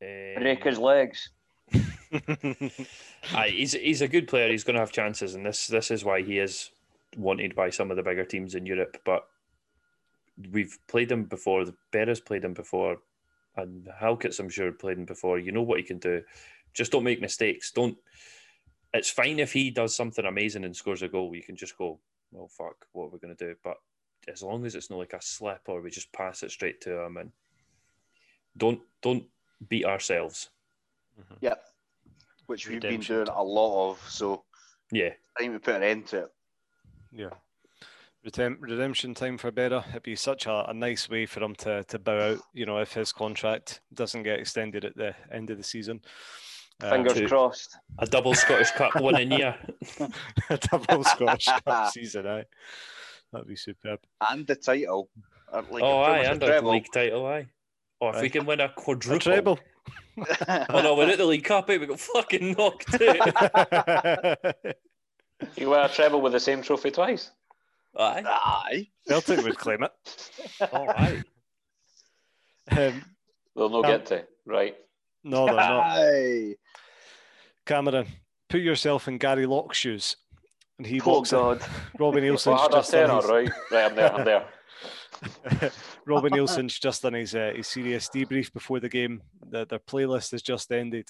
Eh, 0.00 0.34
Break 0.38 0.64
his 0.64 0.78
legs. 0.78 1.30
Aye, 3.34 3.48
he's 3.50 3.72
he's 3.72 4.02
a 4.02 4.08
good 4.08 4.28
player. 4.28 4.50
He's 4.50 4.64
going 4.64 4.74
to 4.74 4.80
have 4.80 4.92
chances, 4.92 5.34
and 5.34 5.44
this 5.46 5.66
this 5.66 5.90
is 5.90 6.04
why 6.04 6.22
he 6.22 6.38
is 6.38 6.70
wanted 7.16 7.54
by 7.54 7.70
some 7.70 7.90
of 7.90 7.96
the 7.96 8.02
bigger 8.02 8.24
teams 8.24 8.54
in 8.54 8.66
Europe. 8.66 8.96
But 9.04 9.26
we've 10.50 10.78
played 10.88 11.10
him 11.12 11.24
before. 11.24 11.64
The 11.64 11.74
Bears 11.90 12.20
played 12.20 12.44
him 12.44 12.54
before. 12.54 12.98
and 13.56 13.88
Halkett's 14.00 14.38
I'm 14.38 14.48
sure 14.48 14.72
played 14.72 14.98
him 14.98 15.04
before. 15.04 15.38
You 15.38 15.52
know 15.52 15.62
what 15.62 15.78
he 15.78 15.84
can 15.84 15.98
do. 15.98 16.22
Just 16.74 16.92
don't 16.92 17.04
make 17.04 17.20
mistakes. 17.20 17.70
Don't. 17.70 17.96
It's 18.94 19.10
fine 19.10 19.38
if 19.38 19.52
he 19.52 19.70
does 19.70 19.94
something 19.94 20.24
amazing 20.24 20.64
and 20.64 20.76
scores 20.76 21.02
a 21.02 21.08
goal. 21.08 21.34
You 21.34 21.42
can 21.42 21.56
just 21.56 21.78
go, 21.78 21.98
well, 22.30 22.48
fuck, 22.48 22.86
what 22.92 23.04
are 23.04 23.08
we 23.10 23.18
going 23.18 23.34
to 23.34 23.46
do? 23.46 23.54
But 23.64 23.76
as 24.28 24.42
long 24.42 24.64
as 24.66 24.74
it's 24.74 24.90
not 24.90 24.98
like 24.98 25.12
a 25.14 25.22
slip 25.22 25.62
or 25.66 25.80
we 25.80 25.90
just 25.90 26.12
pass 26.12 26.42
it 26.42 26.50
straight 26.50 26.80
to 26.82 27.04
him 27.04 27.16
and 27.16 27.30
don't 28.56 28.80
don't 29.02 29.24
beat 29.68 29.84
ourselves. 29.84 30.50
Yep. 31.40 31.62
Which 32.46 32.68
we've 32.68 32.80
been 32.80 33.00
doing 33.00 33.28
a 33.28 33.42
lot 33.42 33.90
of, 33.92 34.00
so 34.08 34.44
Yeah, 34.90 35.10
time 35.38 35.52
to 35.52 35.60
put 35.60 35.76
an 35.76 35.82
end 35.82 36.06
to 36.08 36.18
it. 36.24 36.32
Yeah. 37.12 37.30
Redemption 38.24 39.14
time 39.14 39.36
for 39.38 39.50
Berra. 39.50 39.84
It'd 39.90 40.02
be 40.04 40.14
such 40.16 40.46
a, 40.46 40.68
a 40.70 40.74
nice 40.74 41.08
way 41.10 41.26
for 41.26 41.42
him 41.42 41.54
to, 41.56 41.82
to 41.84 41.98
bow 41.98 42.32
out, 42.32 42.38
you 42.54 42.66
know, 42.66 42.78
if 42.78 42.92
his 42.92 43.12
contract 43.12 43.80
doesn't 43.94 44.22
get 44.22 44.38
extended 44.38 44.84
at 44.84 44.96
the 44.96 45.14
end 45.32 45.50
of 45.50 45.56
the 45.58 45.64
season. 45.64 46.00
Um, 46.82 46.90
Fingers 46.90 47.14
to- 47.14 47.28
crossed. 47.28 47.76
a 47.98 48.06
double 48.06 48.34
Scottish 48.34 48.70
Cup 48.72 48.92
winning 49.00 49.32
year. 49.38 49.56
a 50.50 50.56
double 50.58 51.02
Scottish 51.04 51.46
Cup 51.64 51.90
season, 51.92 52.26
aye. 52.26 52.44
That'd 53.32 53.48
be 53.48 53.56
superb. 53.56 54.00
And 54.30 54.46
the 54.46 54.54
title. 54.56 55.08
uh, 55.52 55.62
Like 55.70 55.82
oh, 55.82 56.04
pretty 56.04 56.26
aye, 56.28 56.32
much 56.34 56.42
a 56.42 56.56
and 56.56 56.66
a 56.66 56.68
league 56.70 56.86
title, 56.92 57.26
aye. 57.26 57.46
Oh, 58.00 58.08
if 58.10 58.20
we 58.20 58.28
can 58.30 58.44
win 58.46 58.60
a 58.60 58.64
A 58.64 58.68
quadruple. 58.68 59.20
treble. 59.20 59.58
Oh 60.68 60.82
no, 60.82 60.94
we're 60.94 61.08
at 61.08 61.16
the 61.18 61.24
League 61.24 61.44
Cup, 61.44 61.70
eh? 61.70 61.78
we 61.78 61.86
got 61.86 61.98
fucking 61.98 62.52
knocked 62.52 63.00
out. 63.02 64.44
You 65.56 65.70
win 65.70 65.80
a 65.80 65.88
treble 65.88 66.20
with 66.20 66.32
the 66.32 66.38
same 66.40 66.62
trophy 66.62 66.90
twice. 66.92 67.30
aye. 67.98 68.22
Aye. 68.24 68.88
Celtic 69.08 69.42
would 69.42 69.56
claim 69.58 69.82
it. 69.82 69.92
Oh, 70.72 70.86
aye. 70.88 71.22
Um, 72.70 73.04
They'll 73.56 73.68
no 73.70 73.82
Um, 73.82 73.90
get 73.90 74.06
to. 74.06 74.24
Right. 74.46 74.76
no, 75.24 75.46
they're 75.46 75.54
not. 75.56 75.84
Aye. 75.86 76.54
Cameron, 77.66 78.06
put 78.48 78.60
yourself 78.60 79.08
in 79.08 79.18
Gary 79.18 79.46
Locke's 79.46 79.78
shoes. 79.78 80.16
And 80.78 80.86
he 80.86 81.00
walks 81.00 81.32
in. 81.32 81.38
God. 81.38 81.60
Robbie 81.98 82.20
Well, 82.20 82.30
Neilson's 82.32 82.66
a 82.66 82.70
just 82.70 82.92
done 82.92 83.16
his, 83.16 83.30
right? 83.30 83.50
Right, 83.70 83.84
I'm 83.84 83.94
there, 83.94 84.12
I'm 84.14 84.24
there. 84.24 84.44
Robbie 86.06 86.30
Neilson's 86.30 86.78
just 86.78 87.02
done 87.02 87.14
his, 87.14 87.34
uh, 87.34 87.52
his 87.54 87.68
serious 87.68 88.08
debrief 88.08 88.52
before 88.52 88.80
the 88.80 88.88
game. 88.88 89.22
The, 89.50 89.66
their 89.66 89.78
playlist 89.78 90.32
has 90.32 90.42
just 90.42 90.72
ended. 90.72 91.08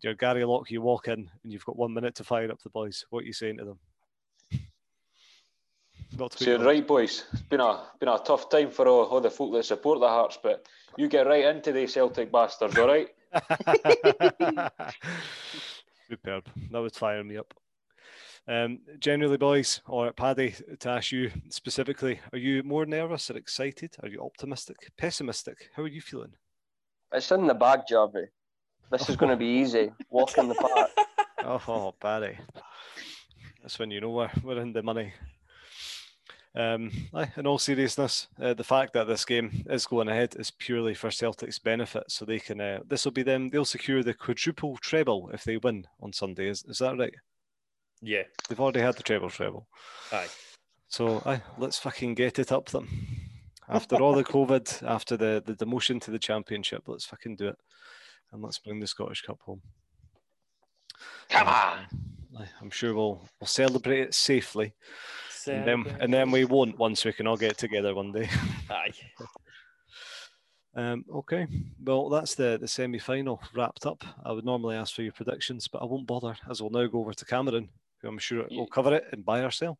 You're 0.00 0.14
Gary 0.14 0.44
Locke, 0.44 0.70
you 0.70 0.80
walk 0.80 1.08
in 1.08 1.30
and 1.42 1.52
you've 1.52 1.64
got 1.64 1.76
one 1.76 1.92
minute 1.92 2.14
to 2.16 2.24
fire 2.24 2.50
up 2.50 2.62
the 2.62 2.70
boys. 2.70 3.04
What 3.10 3.24
are 3.24 3.26
you 3.26 3.32
saying 3.32 3.58
to 3.58 3.64
them? 3.64 3.78
Not 6.16 6.32
to 6.32 6.38
put 6.38 6.38
So 6.38 6.44
you 6.44 6.56
you're 6.56 6.64
right, 6.64 6.86
boys. 6.86 7.24
It's 7.32 7.42
been 7.42 7.60
a 7.60 7.84
been 7.98 8.08
a 8.08 8.18
tough 8.18 8.48
time 8.48 8.70
for 8.70 8.86
all, 8.86 9.04
all 9.04 9.20
the 9.20 9.30
folk 9.30 9.52
that 9.54 9.64
support 9.64 9.98
the 10.00 10.08
Hearts, 10.08 10.38
but 10.40 10.66
you 10.96 11.08
get 11.08 11.26
right 11.26 11.44
into 11.44 11.72
these 11.72 11.92
Celtic 11.94 12.30
bastards, 12.30 12.78
all 12.78 12.86
right? 12.86 13.08
Superb. 16.08 16.48
That 16.70 16.80
would 16.80 16.94
fire 16.94 17.24
me 17.24 17.38
up. 17.38 17.52
Um, 18.48 18.78
generally, 18.98 19.36
boys, 19.36 19.82
or 19.86 20.10
Paddy, 20.12 20.54
to 20.80 20.88
ask 20.88 21.12
you 21.12 21.30
specifically, 21.50 22.18
are 22.32 22.38
you 22.38 22.62
more 22.62 22.86
nervous 22.86 23.30
or 23.30 23.36
excited? 23.36 23.94
Are 24.02 24.08
you 24.08 24.22
optimistic, 24.22 24.76
pessimistic? 24.96 25.68
How 25.76 25.82
are 25.82 25.88
you 25.88 26.00
feeling? 26.00 26.32
It's 27.12 27.30
in 27.30 27.46
the 27.46 27.54
bag, 27.54 27.80
Jarvie. 27.86 28.28
This 28.90 29.10
is 29.10 29.16
going 29.16 29.30
to 29.30 29.36
be 29.36 29.46
easy. 29.60 29.92
Walk 30.08 30.38
in 30.38 30.48
the 30.48 30.54
park. 30.54 30.90
Oh, 31.44 31.94
Paddy. 32.00 32.38
That's 33.60 33.78
when 33.78 33.90
you 33.90 34.00
know 34.00 34.10
we're, 34.10 34.30
we're 34.42 34.60
in 34.60 34.72
the 34.72 34.82
money. 34.82 35.12
Um, 36.54 36.90
in 37.36 37.46
all 37.46 37.58
seriousness, 37.58 38.28
uh, 38.40 38.54
the 38.54 38.64
fact 38.64 38.94
that 38.94 39.06
this 39.06 39.26
game 39.26 39.64
is 39.68 39.86
going 39.86 40.08
ahead 40.08 40.36
is 40.38 40.50
purely 40.50 40.94
for 40.94 41.10
Celtic's 41.10 41.58
benefit. 41.58 42.04
So 42.08 42.24
they 42.24 42.38
can, 42.38 42.60
uh, 42.62 42.80
this 42.86 43.04
will 43.04 43.12
be 43.12 43.22
them, 43.22 43.50
they'll 43.50 43.66
secure 43.66 44.02
the 44.02 44.14
quadruple 44.14 44.78
treble 44.78 45.28
if 45.34 45.44
they 45.44 45.58
win 45.58 45.86
on 46.00 46.14
Sunday. 46.14 46.48
Is, 46.48 46.64
is 46.64 46.78
that 46.78 46.96
right? 46.98 47.14
Yeah, 48.00 48.22
They've 48.48 48.60
already 48.60 48.80
had 48.80 48.96
the 48.96 49.02
treble 49.02 49.30
treble. 49.30 49.66
aye. 50.12 50.28
So 50.88 51.22
aye, 51.26 51.42
let's 51.58 51.78
fucking 51.78 52.14
get 52.14 52.38
it 52.38 52.52
up 52.52 52.66
them. 52.70 52.88
After 53.68 53.96
all 53.96 54.14
the 54.14 54.24
COVID, 54.36 54.82
after 54.88 55.16
the, 55.16 55.42
the 55.44 55.54
demotion 55.54 56.00
to 56.02 56.10
the 56.10 56.18
championship, 56.18 56.84
let's 56.86 57.04
fucking 57.04 57.36
do 57.36 57.48
it. 57.48 57.56
And 58.32 58.42
let's 58.42 58.58
bring 58.58 58.80
the 58.80 58.86
Scottish 58.86 59.22
Cup 59.22 59.40
home. 59.42 59.60
Come 61.28 61.48
on. 61.48 61.78
Aye, 62.38 62.48
I'm 62.60 62.70
sure 62.70 62.94
we'll 62.94 63.20
we'll 63.40 63.46
celebrate 63.48 64.00
it 64.00 64.14
safely. 64.14 64.74
And 65.46 65.66
then 65.66 65.96
and 66.00 66.12
then 66.12 66.30
we 66.30 66.44
won't 66.44 66.78
once 66.78 67.04
we 67.04 67.12
can 67.12 67.26
all 67.26 67.36
get 67.36 67.56
together 67.58 67.94
one 67.94 68.12
day. 68.12 68.28
Aye. 68.70 68.92
Um, 70.74 71.04
okay. 71.12 71.46
Well 71.82 72.08
that's 72.08 72.34
the, 72.34 72.58
the 72.60 72.68
semi 72.68 72.98
final 72.98 73.40
wrapped 73.54 73.86
up. 73.86 74.04
I 74.24 74.32
would 74.32 74.44
normally 74.44 74.76
ask 74.76 74.94
for 74.94 75.02
your 75.02 75.12
predictions, 75.12 75.68
but 75.68 75.82
I 75.82 75.86
won't 75.86 76.06
bother 76.06 76.36
as 76.50 76.60
we'll 76.60 76.70
now 76.70 76.86
go 76.86 77.00
over 77.00 77.14
to 77.14 77.24
Cameron, 77.24 77.70
who 78.00 78.08
I'm 78.08 78.18
sure 78.18 78.46
will 78.50 78.66
cover 78.66 78.94
it 78.94 79.04
and 79.12 79.24
buy 79.24 79.40
or 79.40 79.50
sell. 79.50 79.78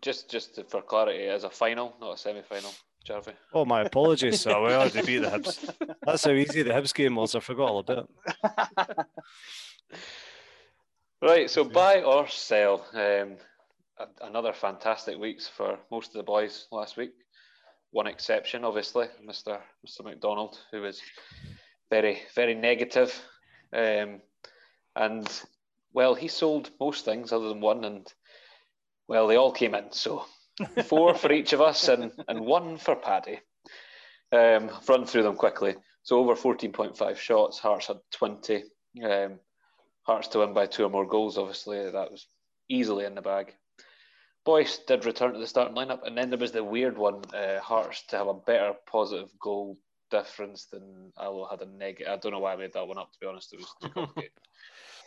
Just 0.00 0.30
just 0.30 0.60
for 0.68 0.82
clarity, 0.82 1.26
as 1.26 1.44
a 1.44 1.50
final, 1.50 1.94
not 2.00 2.14
a 2.14 2.18
semi 2.18 2.42
final, 2.42 2.70
Jarvie. 3.04 3.32
Oh 3.52 3.64
my 3.64 3.82
apologies, 3.82 4.40
sir. 4.40 4.60
We 4.60 4.72
already 4.72 5.02
beat 5.02 5.18
the 5.18 5.28
Hibs. 5.28 5.96
That's 6.02 6.24
how 6.24 6.32
easy 6.32 6.62
the 6.62 6.70
Hibs 6.72 6.94
game 6.94 7.14
was. 7.14 7.34
I 7.34 7.40
forgot 7.40 7.70
all 7.70 7.78
about 7.78 8.08
it. 8.38 9.06
Right, 11.24 11.48
so 11.48 11.64
buy 11.64 12.02
or 12.02 12.28
sell. 12.28 12.84
Um, 12.92 13.36
another 14.20 14.52
fantastic 14.52 15.18
weeks 15.18 15.48
for 15.48 15.78
most 15.90 16.08
of 16.08 16.18
the 16.18 16.22
boys 16.22 16.66
last 16.70 16.98
week. 16.98 17.12
One 17.92 18.06
exception, 18.06 18.62
obviously, 18.62 19.06
Mr. 19.26 19.58
Mr. 19.86 20.04
McDonald, 20.04 20.58
who 20.70 20.82
was 20.82 21.00
very 21.88 22.20
very 22.34 22.54
negative, 22.54 23.18
um, 23.72 24.20
and 24.96 25.26
well, 25.94 26.14
he 26.14 26.28
sold 26.28 26.70
most 26.78 27.04
things 27.04 27.32
other 27.32 27.48
than 27.48 27.60
one, 27.60 27.84
and 27.84 28.12
well, 29.08 29.26
they 29.26 29.36
all 29.36 29.52
came 29.52 29.74
in. 29.74 29.92
So 29.92 30.26
four 30.84 31.14
for 31.14 31.32
each 31.32 31.52
of 31.54 31.62
us, 31.62 31.88
and 31.88 32.12
and 32.28 32.40
one 32.40 32.76
for 32.76 32.96
Paddy. 32.96 33.40
Um, 34.32 34.70
I've 34.74 34.88
run 34.88 35.06
through 35.06 35.22
them 35.22 35.36
quickly. 35.36 35.76
So 36.02 36.18
over 36.18 36.36
fourteen 36.36 36.72
point 36.72 36.98
five 36.98 37.18
shots. 37.18 37.58
Hearts 37.58 37.86
had 37.86 37.98
twenty. 38.10 38.64
Um, 39.02 39.38
Hearts 40.02 40.28
to 40.28 40.40
win 40.40 40.52
by 40.52 40.66
two 40.66 40.84
or 40.84 40.90
more 40.90 41.06
goals, 41.06 41.38
obviously, 41.38 41.78
that 41.78 42.10
was 42.10 42.26
easily 42.68 43.06
in 43.06 43.14
the 43.14 43.22
bag. 43.22 43.54
Boyce 44.44 44.78
did 44.86 45.06
return 45.06 45.32
to 45.32 45.38
the 45.38 45.46
starting 45.46 45.74
lineup, 45.74 46.06
and 46.06 46.16
then 46.16 46.28
there 46.28 46.38
was 46.38 46.52
the 46.52 46.62
weird 46.62 46.98
one 46.98 47.22
uh, 47.34 47.58
Hearts 47.60 48.04
to 48.08 48.18
have 48.18 48.28
a 48.28 48.34
better 48.34 48.74
positive 48.86 49.30
goal 49.40 49.78
difference 50.10 50.66
than 50.66 51.10
Alloa 51.18 51.48
had 51.48 51.62
a 51.62 51.66
negative. 51.66 52.12
I 52.12 52.16
don't 52.18 52.32
know 52.32 52.38
why 52.38 52.52
I 52.52 52.56
made 52.56 52.74
that 52.74 52.86
one 52.86 52.98
up, 52.98 53.12
to 53.12 53.18
be 53.18 53.26
honest, 53.26 53.54
it 53.54 53.60
was 53.60 53.74
too 53.80 53.88
complicated. 53.94 54.32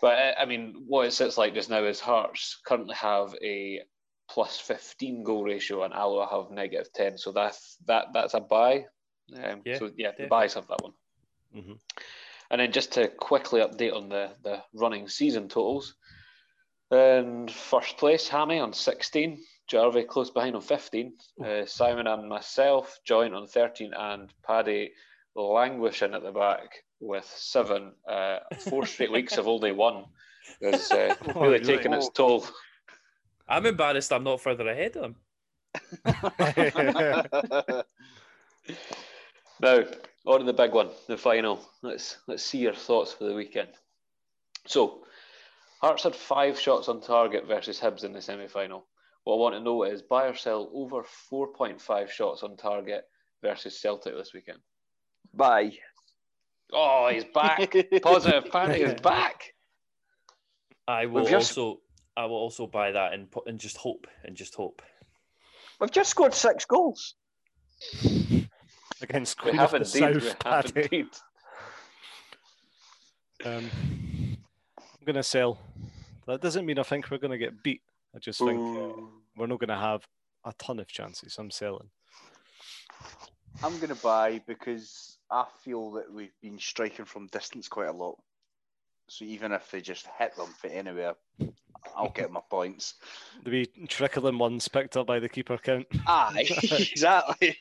But 0.02 0.18
uh, 0.18 0.34
I 0.40 0.46
mean, 0.46 0.84
what 0.88 1.08
it 1.08 1.12
sits 1.12 1.38
like 1.38 1.54
just 1.54 1.70
now 1.70 1.84
is 1.84 2.00
Hearts 2.00 2.60
currently 2.66 2.96
have 2.96 3.36
a 3.44 3.82
plus 4.30 4.60
15 4.60 5.24
goal 5.24 5.44
ratio, 5.44 5.84
and 5.84 5.94
Alloa 5.94 6.28
have 6.30 6.52
negative 6.52 6.92
10, 6.94 7.18
so 7.18 7.32
that's, 7.32 7.78
that, 7.86 8.08
that's 8.14 8.34
a 8.34 8.42
buy. 8.42 8.86
Um, 9.42 9.62
Yeah, 9.66 9.80
so, 9.80 9.92
yeah, 9.98 10.12
the 10.18 10.28
buys 10.28 10.54
have 10.56 10.68
that 10.68 10.82
one. 10.82 10.94
Mhm. 11.56 11.80
And 12.50 12.62
then 12.62 12.72
just 12.72 12.94
to 12.94 13.08
quickly 13.08 13.62
update 13.62 13.96
on 13.96 14.10
the, 14.10 14.36
the 14.44 14.64
running 14.74 15.08
season 15.08 15.50
totals. 15.50 15.96
In 16.92 17.50
first 17.50 17.98
place, 17.98 18.30
Hammy 18.30 18.60
on 18.60 18.72
16, 18.72 19.44
Jarvie 19.68 20.04
close 20.04 20.30
behind 20.32 20.56
on 20.56 20.62
15, 20.62 21.18
uh, 21.44 21.66
Simon 21.66 22.08
and 22.08 22.30
myself 22.30 23.00
joint 23.06 23.34
on 23.34 23.48
13, 23.48 23.94
and 23.94 24.34
Paddy 24.46 24.94
languishing 25.36 26.14
at 26.14 26.24
the 26.24 26.32
back 26.32 26.84
with 27.00 27.26
seven. 27.26 27.94
Uh, 28.08 28.40
four 28.60 28.86
straight 28.86 29.12
weeks 29.12 29.38
of 29.38 29.48
only 29.48 29.72
one 29.72 30.06
is 30.62 30.92
uh, 30.92 31.16
Oh, 31.36 31.42
really 31.42 31.60
really? 31.60 31.64
taking 31.78 31.94
its 31.94 32.10
toll. 32.10 32.46
I'm 33.48 33.66
embarrassed 33.66 34.12
I'm 34.12 34.24
not 34.24 34.42
further 34.42 34.68
ahead 34.68 34.98
of 34.98 35.04
him. 35.06 35.16
Now, 39.60 39.84
on 40.26 40.40
to 40.40 40.46
the 40.46 40.54
big 40.54 40.72
one, 40.74 40.90
the 41.08 41.18
final. 41.18 41.60
Let's 41.82 42.18
let's 42.28 42.44
see 42.44 42.60
your 42.60 42.74
thoughts 42.76 43.14
for 43.14 43.24
the 43.24 43.34
weekend. 43.34 43.70
So, 44.68 45.04
Hearts 45.82 46.04
had 46.04 46.16
five 46.16 46.60
shots 46.60 46.90
on 46.90 47.02
target 47.02 47.48
versus 47.48 47.80
Hibs 47.80 48.04
in 48.04 48.12
the 48.12 48.22
semi-final. 48.22 48.86
What 49.24 49.34
I 49.36 49.38
want 49.38 49.56
to 49.56 49.62
know 49.62 49.84
is 49.84 50.02
buy 50.02 50.26
or 50.28 50.36
sell 50.36 50.70
over 50.74 51.04
4.5 51.32 52.10
shots 52.10 52.44
on 52.44 52.58
target 52.58 53.06
versus 53.44 53.80
Celtic 53.80 54.16
this 54.16 54.34
weekend. 54.34 54.60
Bye. 55.34 55.74
Oh, 56.74 57.10
he's 57.12 57.24
back. 57.26 57.74
Positive 58.02 58.52
Paddy 58.52 58.82
is 58.82 59.00
back. 59.02 59.54
I 60.88 61.06
will 61.06 61.26
just- 61.26 61.58
also 61.58 61.82
I 62.16 62.26
will 62.26 62.38
also 62.38 62.66
buy 62.68 62.92
that 62.92 63.14
and 63.14 63.30
put 63.30 63.48
and 63.48 63.60
just 63.60 63.78
hope 63.78 64.08
and 64.24 64.36
just 64.36 64.56
hope. 64.56 64.82
We've 65.80 65.92
just 65.92 66.10
scored 66.10 66.34
six 66.34 66.66
goals. 66.66 67.14
Against 69.02 69.38
We 69.44 69.52
Queen 69.52 69.56
have 69.60 69.74
of 69.76 69.92
the 69.92 69.98
indeed. 70.06 70.22
We 70.24 70.28
South, 70.30 70.44
have 70.44 70.74
Paddy. 70.74 70.82
indeed. 70.84 71.08
Um, 73.46 73.70
I'm 74.80 75.06
going 75.06 75.16
to 75.16 75.24
sell. 75.24 75.60
That 76.26 76.42
doesn't 76.42 76.66
mean 76.66 76.80
I 76.80 76.84
think 76.84 77.12
we're 77.12 77.20
going 77.20 77.32
to 77.32 77.38
get 77.38 77.62
beat. 77.62 77.82
I 78.16 78.20
just 78.20 78.40
think 78.40 78.60
uh, 78.60 79.00
we're 79.36 79.46
not 79.46 79.60
going 79.60 79.70
to 79.70 79.76
have 79.78 80.08
a 80.44 80.54
ton 80.58 80.80
of 80.80 80.88
chances. 80.88 81.38
I'm 81.38 81.52
selling. 81.52 81.90
I'm 83.64 83.76
going 83.78 83.90
to 83.90 84.02
buy 84.02 84.42
because 84.48 85.17
I 85.30 85.46
feel 85.64 85.92
that 85.92 86.12
we've 86.12 86.34
been 86.42 86.60
striking 86.60 87.06
from 87.06 87.28
distance 87.28 87.68
quite 87.68 87.90
a 87.90 87.94
lot. 87.94 88.18
So 89.10 89.26
even 89.26 89.52
if 89.52 89.70
they 89.72 89.82
just 89.82 90.08
hit 90.20 90.36
them 90.36 90.54
from 90.60 90.72
anywhere, 90.74 91.16
I'll 91.96 92.10
get 92.10 92.32
my 92.32 92.42
points. 92.50 92.96
The 93.44 93.52
wee 93.52 93.66
trickling 93.88 94.38
ones 94.38 94.68
picked 94.68 94.98
up 94.98 95.08
by 95.08 95.20
the 95.20 95.30
keeper 95.30 95.58
count. 95.58 95.88
Aye, 96.08 96.48
exactly. 96.72 97.58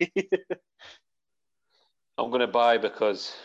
I'm 2.18 2.30
going 2.30 2.40
to 2.40 2.46
buy 2.46 2.78
because 2.78 3.36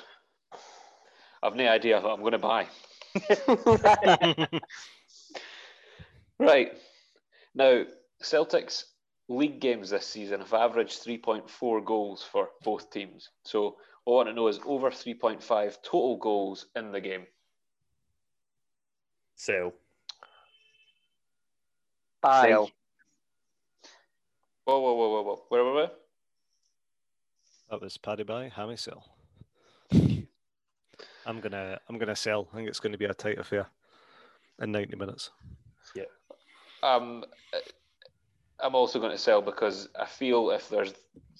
I've 1.44 1.56
no 1.56 1.68
idea 1.68 2.00
what 2.00 2.14
I'm 2.14 2.22
going 2.22 2.32
to 2.32 2.38
buy. 2.38 2.68
Right. 6.42 6.72
Now, 7.54 7.84
Celtic's 8.20 8.86
league 9.30 9.60
games 9.60 9.92
this 9.92 10.08
season 10.08 10.40
have 10.40 10.54
averaged 10.54 11.06
3.4 11.06 11.86
goals 11.86 12.24
for 12.24 12.50
both 12.64 12.90
teams. 12.90 13.30
So, 13.44 13.76
all 14.06 14.16
I 14.16 14.26
want 14.26 14.30
to 14.30 14.34
know 14.34 14.48
is 14.48 14.60
over 14.66 14.90
3.5 14.90 15.78
total 15.84 16.18
goals 16.18 16.68
in 16.76 16.92
the 16.92 17.02
game. 17.02 17.26
Sell. 19.36 19.74
Aye. 22.24 22.50
Sell. 22.50 22.72
Whoa, 24.66 24.80
whoa, 24.80 24.94
whoa, 24.94 25.10
whoa, 25.10 25.24
whoa. 25.24 25.44
Where 25.50 25.64
were 25.64 25.76
we? 25.76 25.88
That 27.70 27.82
was 27.82 27.98
Paddy 27.98 28.24
by 28.24 28.50
Hammy 28.50 28.76
sell. 28.76 29.06
I'm 31.26 31.40
gonna 31.40 31.80
I'm 31.88 31.98
gonna 31.98 32.16
sell. 32.16 32.48
I 32.52 32.58
think 32.58 32.68
it's 32.68 32.80
going 32.80 32.92
to 32.92 32.98
be 32.98 33.06
a 33.06 33.14
tight 33.14 33.38
affair 33.38 33.68
in 34.62 34.72
90 34.72 34.96
minutes. 34.98 35.32
Yeah. 35.96 36.04
Um, 36.84 37.24
I'm 38.60 38.76
also 38.76 39.00
going 39.00 39.12
to 39.12 39.18
sell 39.18 39.42
because 39.42 39.90
I 40.00 40.06
feel 40.06 40.52
if 40.52 40.70
there's 40.70 40.94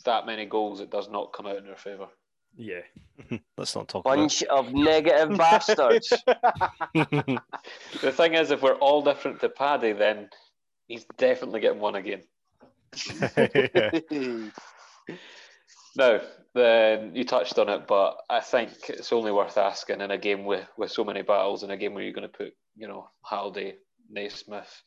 that 0.06 0.26
many 0.26 0.46
goals, 0.46 0.82
it 0.82 0.90
does 0.90 1.10
not 1.10 1.34
come 1.34 1.46
out 1.46 1.58
in 1.58 1.68
our 1.68 1.76
favour. 1.76 2.08
Yeah. 2.58 2.82
Let's 3.58 3.76
not 3.76 3.88
talk 3.88 4.06
about 4.06 4.16
Bunch 4.16 4.44
of 4.44 4.74
negative 4.74 5.38
bastards. 5.38 6.12
The 6.94 8.12
thing 8.12 8.34
is, 8.34 8.52
if 8.52 8.62
we're 8.62 8.76
all 8.76 9.02
different 9.02 9.40
to 9.42 9.50
Paddy, 9.50 9.94
then 9.94 10.30
he's 10.88 11.06
definitely 11.18 11.60
getting 11.62 11.80
one 11.80 11.96
again. 11.96 12.24
No, 15.96 16.22
then 16.54 17.16
you 17.16 17.26
touched 17.26 17.60
on 17.60 17.68
it, 17.68 17.86
but 17.86 18.16
I 18.30 18.40
think 18.40 18.72
it's 18.88 19.12
only 19.12 19.32
worth 19.32 19.58
asking 19.58 20.00
in 20.00 20.12
a 20.12 20.18
game 20.18 20.46
with, 20.46 20.66
with 20.78 20.90
so 20.92 21.04
many 21.04 21.22
battles, 21.22 21.64
in 21.64 21.72
a 21.72 21.78
game 21.78 21.94
where 21.94 22.04
you're 22.04 22.14
going 22.14 22.30
to 22.30 22.38
put, 22.38 22.54
you 22.78 22.88
know, 22.88 23.10
Halliday, 23.30 23.76
Naismith, 24.10 24.84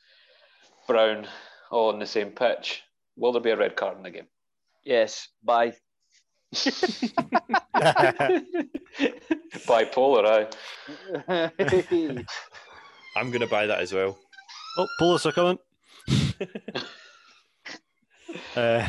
Brown 0.88 1.26
all 1.70 1.92
on 1.92 1.98
the 1.98 2.06
same 2.06 2.30
pitch. 2.30 2.82
Will 3.16 3.32
there 3.32 3.42
be 3.42 3.50
a 3.50 3.56
red 3.56 3.76
card 3.76 3.96
in 3.98 4.02
the 4.02 4.10
game? 4.10 4.28
yes, 4.84 5.28
bye. 5.42 5.74
Bipolar, 9.66 10.24
aye. 10.26 10.46
I'm 13.16 13.30
going 13.30 13.40
to 13.40 13.46
buy 13.46 13.66
that 13.66 13.80
as 13.80 13.92
well. 13.92 14.16
oh, 14.78 14.86
pullers 14.98 15.26
are 15.26 15.32
coming. 15.32 15.59
uh, 18.57 18.86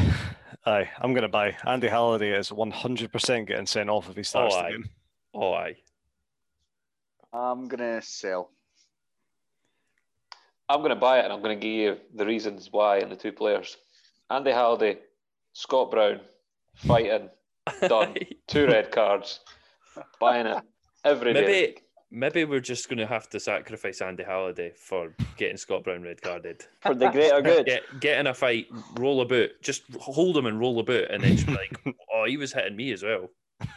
aye, 0.65 0.89
I'm 0.99 1.13
going 1.13 1.21
to 1.23 1.27
buy. 1.27 1.55
Andy 1.65 1.87
Halliday 1.87 2.31
is 2.37 2.49
100% 2.49 3.47
getting 3.47 3.65
sent 3.65 3.89
off 3.89 4.09
if 4.09 4.15
he 4.15 4.23
starts 4.23 4.55
Oh, 4.55 4.59
the 4.59 4.65
aye. 4.65 4.71
game. 4.71 4.89
Oh, 5.33 5.53
aye. 5.53 5.75
I'm 7.33 7.67
gonna 7.67 8.01
sell. 8.01 8.49
I'm 10.69 10.79
going 10.79 10.89
to 10.89 10.95
buy 10.95 11.19
it 11.19 11.25
and 11.25 11.33
I'm 11.33 11.41
going 11.43 11.59
to 11.59 11.63
give 11.63 11.73
you 11.75 11.97
the 12.15 12.25
reasons 12.25 12.69
why 12.71 12.97
and 12.99 13.11
the 13.11 13.15
two 13.15 13.31
players. 13.33 13.75
Andy 14.31 14.51
Halliday, 14.51 14.97
Scott 15.53 15.91
Brown, 15.91 16.21
fighting, 16.75 17.29
done. 17.87 18.15
two 18.47 18.67
red 18.67 18.91
cards, 18.91 19.41
buying 20.19 20.47
it 20.47 20.63
every 21.03 21.33
day. 21.33 21.41
Maybe 21.41 21.77
maybe 22.11 22.45
we're 22.45 22.59
just 22.59 22.87
going 22.89 22.97
to 22.97 23.05
have 23.05 23.29
to 23.29 23.39
sacrifice 23.39 24.01
Andy 24.01 24.23
Halliday 24.23 24.71
for 24.75 25.13
getting 25.37 25.57
Scott 25.57 25.83
Brown 25.83 26.01
red 26.01 26.21
carded. 26.21 26.63
For 26.81 26.95
the 26.95 27.09
greater 27.09 27.41
good. 27.41 27.65
Get 27.65 27.83
get 27.99 28.19
in 28.19 28.27
a 28.27 28.33
fight, 28.33 28.67
roll 28.97 29.21
a 29.21 29.25
boot, 29.25 29.61
just 29.61 29.83
hold 29.99 30.37
him 30.37 30.45
and 30.45 30.59
roll 30.59 30.79
a 30.79 30.83
boot, 30.83 31.09
and 31.11 31.23
then 31.23 31.35
just 31.35 31.47
be 31.47 31.53
like, 31.53 31.79
oh, 32.13 32.25
he 32.25 32.37
was 32.37 32.53
hitting 32.53 32.75
me 32.75 32.91
as 32.91 33.03
well. 33.03 33.29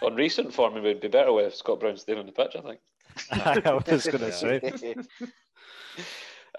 On 0.02 0.14
recent 0.14 0.52
form, 0.52 0.76
it 0.76 0.82
would 0.82 1.00
be 1.00 1.08
better 1.08 1.32
with 1.32 1.54
Scott 1.54 1.80
Brown 1.80 1.96
staying 1.96 2.18
on 2.18 2.26
the 2.26 2.32
pitch, 2.32 2.56
I 2.56 2.60
think. 2.60 2.80
I 3.66 3.74
was 3.74 4.06
going 4.06 4.18
to 4.18 4.32
say. 4.32 4.94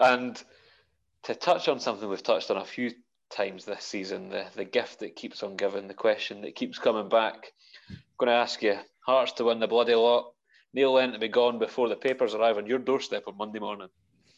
And 0.00 0.42
to 1.24 1.34
touch 1.34 1.68
on 1.68 1.78
something 1.80 2.08
we've 2.08 2.22
touched 2.22 2.50
on 2.50 2.56
a 2.56 2.64
few 2.64 2.92
times 3.30 3.64
this 3.64 3.84
season, 3.84 4.28
the, 4.28 4.46
the 4.54 4.64
gift 4.64 5.00
that 5.00 5.16
keeps 5.16 5.42
on 5.42 5.56
giving, 5.56 5.88
the 5.88 5.94
question 5.94 6.42
that 6.42 6.54
keeps 6.54 6.78
coming 6.78 7.08
back. 7.08 7.52
I'm 7.88 7.96
going 8.18 8.28
to 8.28 8.34
ask 8.34 8.62
you 8.62 8.76
Hearts 9.06 9.32
to 9.32 9.44
win 9.44 9.60
the 9.60 9.66
bloody 9.66 9.94
lot, 9.94 10.32
Neil 10.74 10.92
Lennon 10.92 11.14
to 11.14 11.18
be 11.18 11.28
gone 11.28 11.58
before 11.58 11.88
the 11.88 11.96
papers 11.96 12.34
arrive 12.34 12.58
on 12.58 12.66
your 12.66 12.78
doorstep 12.78 13.24
on 13.26 13.36
Monday 13.36 13.58
morning. 13.58 13.88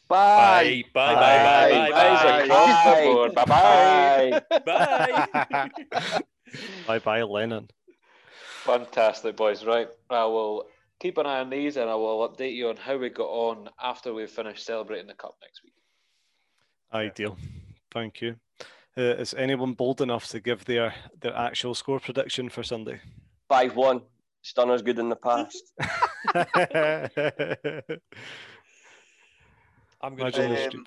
Bye. 0.09 0.85
Bye, 0.93 1.15
bye, 1.15 1.21
bye, 1.21 1.71
bye, 1.71 1.91
Bye, 1.91 2.23
bye, 2.23 2.43
across 2.43 2.85
the 2.85 3.03
board. 3.03 3.35
Bye 3.35 3.45
bye. 3.45 4.43
Bye. 4.65 5.71
bye. 5.91 6.21
bye 6.87 6.99
bye, 7.05 7.23
Lennon. 7.23 7.69
Fantastic, 8.65 9.37
boys. 9.37 9.65
Right. 9.65 9.89
I 10.11 10.25
will 10.27 10.67
keep 11.01 11.19
an 11.19 11.27
eye 11.27 11.41
on 11.41 11.51
these 11.51 11.77
and 11.77 11.91
I 11.91 11.95
will 11.97 12.29
update 12.29 12.55
you 12.55 12.69
on 12.69 12.77
how 12.77 12.97
we 12.97 13.09
got 13.09 13.29
on 13.29 13.69
after 13.83 14.15
we've 14.15 14.31
finished 14.31 14.65
celebrating 14.65 15.09
the 15.09 15.15
Cup 15.15 15.37
next 15.43 15.63
week. 15.65 15.75
Ideal. 16.93 17.37
Thank 17.93 18.21
you. 18.21 18.37
Uh, 18.97 19.17
is 19.17 19.35
anyone 19.35 19.73
bold 19.73 20.01
enough 20.03 20.27
to 20.29 20.41
give 20.41 20.65
their, 20.67 20.95
their 21.21 21.35
actual 21.35 21.75
score 21.75 21.99
prediction 21.99 22.49
for 22.49 22.63
Sunday? 22.63 23.01
5 23.49 23.77
1. 23.77 24.01
It's 24.43 24.53
done 24.53 24.71
us 24.71 24.83
good 24.83 24.99
in 24.99 25.09
the 25.09 25.17
past. 25.17 25.73
I'm 30.03 30.17
going 30.17 30.33
Imagine 30.33 30.51
to 30.51 30.55
the 30.55 30.57
go 30.57 30.65
Um, 30.65 30.71
stu- 30.71 30.85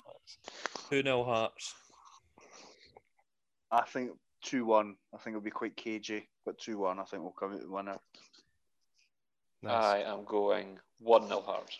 2 0.90 1.02
0 1.02 1.24
Hearts. 1.24 1.74
I 3.72 3.82
think 3.82 4.12
two 4.44 4.64
one. 4.64 4.94
I 5.12 5.16
think 5.18 5.34
it'll 5.34 5.44
be 5.44 5.50
quite 5.50 5.76
cagey, 5.76 6.28
but 6.44 6.58
two 6.58 6.78
one. 6.78 7.00
I 7.00 7.04
think 7.04 7.22
we'll 7.22 7.32
come 7.32 7.52
out 7.54 7.60
the 7.60 7.68
winner. 7.70 7.98
Nice. 9.62 9.84
I 9.84 9.98
am 10.02 10.24
going 10.24 10.78
1 11.00 11.26
0 11.28 11.40
Hearts. 11.40 11.78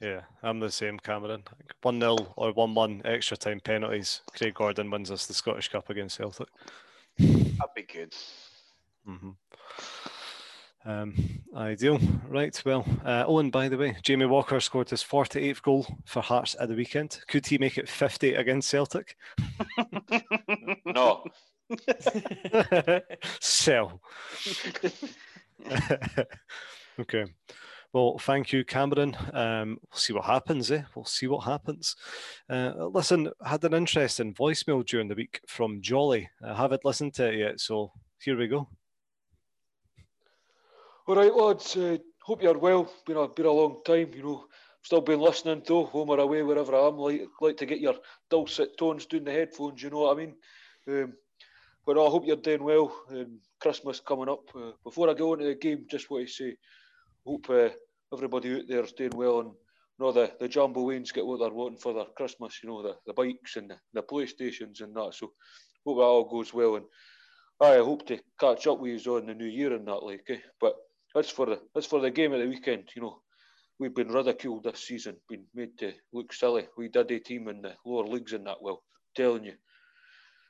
Yeah, 0.00 0.20
I'm 0.42 0.60
the 0.60 0.70
same, 0.70 0.98
Cameron. 0.98 1.42
1 1.82 2.00
0 2.00 2.16
or 2.36 2.52
1 2.52 2.74
1 2.74 3.02
extra 3.04 3.36
time 3.36 3.60
penalties. 3.60 4.20
Craig 4.36 4.54
Gordon 4.54 4.90
wins 4.90 5.10
us 5.10 5.26
the 5.26 5.34
Scottish 5.34 5.68
Cup 5.68 5.90
against 5.90 6.16
Celtic. 6.16 6.48
That'd 7.18 7.74
be 7.74 7.82
good. 7.82 8.14
Mm-hmm. 9.08 9.30
Um, 10.84 11.14
ideal. 11.56 11.98
Right, 12.28 12.62
well, 12.64 12.86
uh, 13.04 13.24
and 13.28 13.50
by 13.50 13.68
the 13.68 13.76
way, 13.76 13.96
Jamie 14.02 14.26
Walker 14.26 14.60
scored 14.60 14.88
his 14.88 15.02
48th 15.02 15.62
goal 15.62 15.86
for 16.04 16.22
Hearts 16.22 16.54
at 16.60 16.68
the 16.68 16.76
weekend. 16.76 17.20
Could 17.26 17.46
he 17.46 17.58
make 17.58 17.76
it 17.76 17.88
50 17.88 18.34
against 18.34 18.68
Celtic? 18.70 19.16
No. 20.86 21.24
Sell. 23.40 24.00
okay. 26.98 27.24
Well, 27.92 28.18
thank 28.18 28.52
you, 28.52 28.64
Cameron. 28.64 29.16
Um, 29.32 29.78
we'll 29.90 29.98
see 29.98 30.12
what 30.12 30.26
happens, 30.26 30.70
eh? 30.70 30.82
We'll 30.94 31.06
see 31.06 31.26
what 31.26 31.44
happens. 31.44 31.96
Uh, 32.48 32.72
listen, 32.92 33.30
had 33.44 33.64
an 33.64 33.72
interesting 33.72 34.34
voicemail 34.34 34.84
during 34.84 35.08
the 35.08 35.14
week 35.14 35.40
from 35.46 35.80
Jolly. 35.80 36.28
I 36.44 36.54
haven't 36.54 36.84
listened 36.84 37.14
to 37.14 37.32
it 37.32 37.38
yet, 37.38 37.60
so 37.60 37.92
here 38.20 38.36
we 38.36 38.46
go. 38.46 38.68
All 41.06 41.16
right, 41.16 41.34
lads. 41.34 41.76
Uh, 41.76 41.96
hope 42.20 42.42
you're 42.42 42.58
well. 42.58 42.92
Been 43.06 43.16
a 43.16 43.28
been 43.28 43.46
a 43.46 43.50
long 43.50 43.80
time, 43.86 44.10
you 44.14 44.22
know. 44.22 44.44
Still 44.82 45.00
been 45.00 45.20
listening 45.20 45.62
though, 45.66 45.86
home 45.86 46.10
or 46.10 46.20
away, 46.20 46.42
wherever 46.42 46.74
I 46.74 46.86
am. 46.86 46.98
Like 46.98 47.22
like 47.40 47.56
to 47.56 47.66
get 47.66 47.80
your 47.80 47.94
dulcet 48.28 48.76
tones 48.76 49.06
doing 49.06 49.24
the 49.24 49.32
headphones. 49.32 49.82
You 49.82 49.88
know 49.88 50.00
what 50.00 50.16
I 50.16 50.20
mean? 50.20 50.34
Um, 50.86 51.14
but 51.86 51.96
I 51.96 52.10
hope 52.10 52.26
you're 52.26 52.36
doing 52.36 52.62
well. 52.62 52.94
Um, 53.10 53.40
Christmas 53.58 54.00
coming 54.00 54.28
up. 54.28 54.44
Uh, 54.54 54.72
before 54.84 55.08
I 55.08 55.14
go 55.14 55.32
into 55.32 55.46
the 55.46 55.54
game, 55.54 55.86
just 55.90 56.10
want 56.10 56.26
to 56.26 56.32
say, 56.32 56.56
hope 57.26 57.50
uh, 57.50 57.68
everybody 58.12 58.56
out 58.56 58.62
there 58.68 58.84
is 58.84 58.92
doing 58.92 59.16
well 59.16 59.40
and. 59.40 59.50
You 60.00 60.06
know, 60.06 60.12
the, 60.12 60.30
the 60.38 60.46
Jambo 60.46 60.86
Waynes 60.86 61.12
get 61.12 61.26
what 61.26 61.40
they're 61.40 61.50
wanting 61.52 61.80
for 61.80 61.92
their 61.92 62.04
Christmas, 62.16 62.60
you 62.62 62.68
know, 62.68 62.84
the, 62.84 62.94
the 63.04 63.12
bikes 63.12 63.56
and 63.56 63.68
the, 63.68 63.76
the 63.94 64.02
PlayStations 64.04 64.80
and 64.80 64.94
that. 64.94 65.12
So, 65.12 65.32
hope 65.84 65.96
that 65.96 66.02
all 66.02 66.24
goes 66.24 66.54
well. 66.54 66.76
And 66.76 66.84
I 67.60 67.78
hope 67.78 68.06
to 68.06 68.18
catch 68.38 68.66
up 68.66 68.78
with 68.78 69.04
you 69.04 69.16
on 69.16 69.26
the 69.26 69.34
new 69.34 69.46
year 69.46 69.74
and 69.74 69.88
that, 69.88 70.04
like, 70.04 70.24
eh? 70.28 70.38
But 70.60 70.76
that's 71.14 71.30
for 71.30 71.46
the 71.46 71.60
that's 71.74 71.86
for 71.86 72.00
the 72.00 72.10
game 72.10 72.32
of 72.32 72.40
the 72.40 72.46
weekend. 72.46 72.90
You 72.94 73.02
know, 73.02 73.22
we've 73.80 73.94
been 73.94 74.12
ridiculed 74.12 74.64
this 74.64 74.86
season, 74.86 75.16
been 75.28 75.44
made 75.54 75.76
to 75.78 75.92
look 76.12 76.32
silly. 76.32 76.68
We 76.76 76.88
did 76.88 77.10
a 77.10 77.18
team 77.18 77.48
in 77.48 77.62
the 77.62 77.74
lower 77.84 78.06
leagues 78.06 78.32
and 78.32 78.46
that. 78.46 78.62
Well, 78.62 78.82
telling 79.16 79.44
you, 79.44 79.54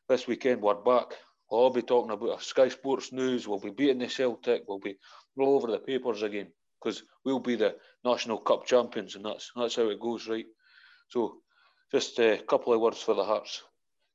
this 0.08 0.26
weekend 0.26 0.60
we're 0.60 0.74
back. 0.74 1.14
We'll 1.50 1.62
all 1.62 1.70
be 1.70 1.80
talking 1.80 2.10
about 2.10 2.40
a 2.40 2.44
Sky 2.44 2.68
Sports 2.68 3.10
News. 3.10 3.48
We'll 3.48 3.58
be 3.58 3.70
beating 3.70 4.00
the 4.00 4.08
Celtic. 4.10 4.64
We'll 4.68 4.80
be 4.80 4.98
all 5.38 5.56
over 5.56 5.68
the 5.68 5.78
papers 5.78 6.22
again 6.22 6.48
because 6.80 7.02
we'll 7.24 7.40
be 7.40 7.56
the 7.56 7.76
National 8.04 8.38
Cup 8.38 8.66
champions, 8.66 9.16
and 9.16 9.24
that's 9.24 9.50
that's 9.56 9.76
how 9.76 9.88
it 9.88 10.00
goes, 10.00 10.28
right? 10.28 10.46
So, 11.08 11.38
just 11.92 12.18
a 12.18 12.38
couple 12.48 12.72
of 12.72 12.80
words 12.80 13.02
for 13.02 13.14
the 13.14 13.24
Hearts. 13.24 13.62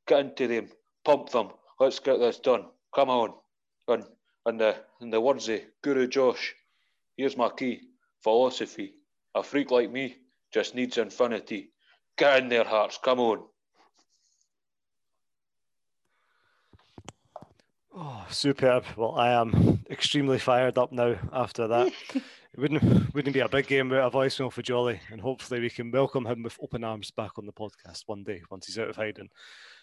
Get 0.08 0.20
into 0.20 0.48
them, 0.48 0.70
pump 1.06 1.30
them. 1.30 1.50
Let's 1.80 2.00
get 2.00 2.20
this 2.20 2.40
done. 2.40 2.66
Come 2.94 3.10
on, 3.10 3.34
and 3.88 4.06
And 4.46 4.60
the, 4.60 4.76
in 5.02 5.10
the 5.10 5.22
words 5.22 5.48
of 5.50 5.62
Guru 5.82 6.08
Josh, 6.08 6.54
here's 7.16 7.38
my 7.38 7.50
key 7.50 7.82
philosophy. 8.24 8.96
A 9.36 9.44
freak 9.44 9.72
like 9.72 9.92
me 9.92 10.18
just 10.54 10.76
needs 10.76 10.98
infinity. 10.98 11.72
Get 12.18 12.44
in 12.44 12.50
their 12.50 12.66
hearts, 12.66 13.00
come 13.02 13.20
on. 13.20 13.44
Oh, 17.96 18.26
superb. 18.30 18.86
Well, 18.98 19.16
I 19.16 19.30
am 19.32 19.86
extremely 19.90 20.40
fired 20.40 20.78
up 20.78 20.92
now 20.92 21.16
after 21.32 21.68
that. 21.68 21.94
it 22.54 22.60
wouldn't 22.60 23.14
wouldn't 23.14 23.34
be 23.34 23.40
a 23.40 23.50
big 23.50 23.68
game 23.68 23.90
without 23.90 24.14
a 24.14 24.16
voicemail 24.16 24.52
for 24.52 24.62
Jolly, 24.62 25.00
and 25.12 25.20
hopefully 25.20 25.60
we 25.60 25.70
can 25.70 25.92
welcome 25.92 26.26
him 26.26 26.44
with 26.44 26.58
open 26.62 26.84
arms 26.84 27.10
back 27.12 27.38
on 27.38 27.46
the 27.46 27.52
podcast 27.52 28.04
one 28.06 28.24
day 28.24 28.42
once 28.52 28.68
he's 28.68 28.78
out 28.78 28.90
of 28.90 28.96
hiding 28.96 29.30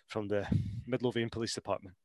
from 0.07 0.29
the 0.29 0.47
Midlothian 0.87 1.31
Police 1.31 1.55
Department. 1.55 1.97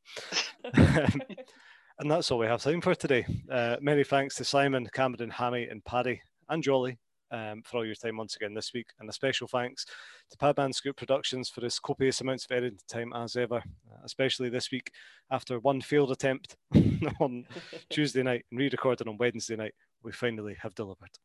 and 0.73 2.09
that's 2.09 2.31
all 2.31 2.39
we 2.39 2.47
have 2.47 2.63
time 2.63 2.81
for 2.81 2.95
today. 2.95 3.25
Uh, 3.49 3.77
many 3.79 4.03
thanks 4.03 4.35
to 4.35 4.43
Simon, 4.43 4.87
Cameron, 4.91 5.29
Hammy, 5.29 5.67
and 5.67 5.85
Paddy, 5.85 6.21
and 6.49 6.63
Jolly 6.63 6.97
um, 7.31 7.61
for 7.63 7.77
all 7.77 7.85
your 7.85 7.95
time 7.95 8.17
once 8.17 8.35
again 8.35 8.53
this 8.53 8.73
week. 8.73 8.87
And 8.99 9.09
a 9.09 9.13
special 9.13 9.47
thanks 9.47 9.85
to 10.31 10.37
Padman 10.37 10.73
Scoop 10.73 10.95
Productions 10.95 11.49
for 11.49 11.61
his 11.61 11.79
copious 11.79 12.21
amounts 12.21 12.45
of 12.45 12.51
editing 12.51 12.79
time 12.87 13.13
as 13.13 13.35
ever, 13.35 13.61
especially 14.03 14.49
this 14.49 14.71
week 14.71 14.91
after 15.31 15.59
one 15.59 15.81
failed 15.81 16.11
attempt 16.11 16.55
on 17.19 17.45
Tuesday 17.89 18.23
night 18.23 18.45
and 18.51 18.59
re 18.59 18.69
recorded 18.69 19.07
on 19.07 19.17
Wednesday 19.17 19.55
night. 19.55 19.73
We 20.05 20.11
finally 20.11 20.55
have 20.61 20.75
delivered. 20.75 21.17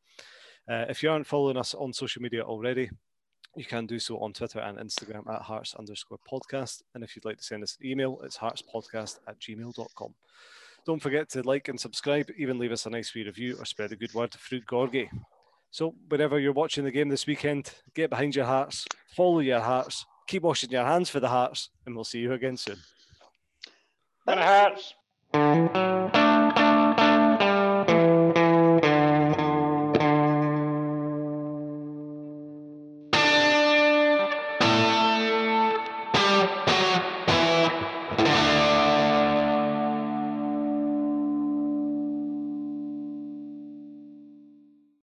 Uh, 0.69 0.87
if 0.89 1.03
you 1.03 1.11
aren't 1.11 1.27
following 1.27 1.59
us 1.59 1.75
on 1.75 1.93
social 1.93 2.23
media 2.23 2.43
already, 2.43 2.91
you 3.55 3.65
can 3.65 3.87
do 3.87 3.99
so 3.99 4.19
on 4.19 4.33
Twitter 4.33 4.61
and 4.61 4.79
Instagram 4.79 5.29
at 5.29 5.43
hearts 5.43 5.75
underscore 5.75 6.19
podcast. 6.31 6.83
And 6.95 7.05
if 7.05 7.15
you'd 7.15 7.27
like 7.27 7.37
to 7.37 7.45
send 7.45 7.63
us 7.63 7.77
an 7.79 7.87
email, 7.87 8.21
it's 8.25 8.39
heartspodcast 8.39 9.19
at 9.29 9.39
gmail.com. 9.39 10.15
Don't 10.87 11.03
forget 11.03 11.29
to 11.31 11.43
like 11.43 11.69
and 11.69 11.79
subscribe, 11.79 12.31
even 12.39 12.59
leave 12.59 12.73
us 12.73 12.87
a 12.87 12.91
nice 12.91 13.15
wee 13.15 13.25
review 13.25 13.57
or 13.59 13.67
spread 13.67 13.93
a 13.93 13.97
good 13.97 14.15
word 14.15 14.31
to 14.31 14.39
Fruit 14.39 14.65
Gorgie. 14.67 15.11
So, 15.71 15.95
whenever 16.09 16.41
you're 16.41 16.53
watching 16.53 16.85
the 16.85 16.91
game 16.91 17.11
this 17.11 17.27
weekend, 17.27 17.75
get 17.95 18.11
behind 18.11 18.35
your 18.35 18.47
hearts, 18.47 18.87
follow 19.15 19.41
your 19.41 19.61
hearts, 19.61 20.07
keep 20.27 20.43
washing 20.43 20.71
your 20.71 20.85
hands 20.85 21.11
for 21.11 21.21
the 21.21 21.29
hearts, 21.29 21.69
and 21.85 21.95
we'll 21.95 22.05
see 22.05 22.21
you 22.21 22.33
again 22.33 22.57
soon. 22.57 22.79
Hearts. 24.27 24.95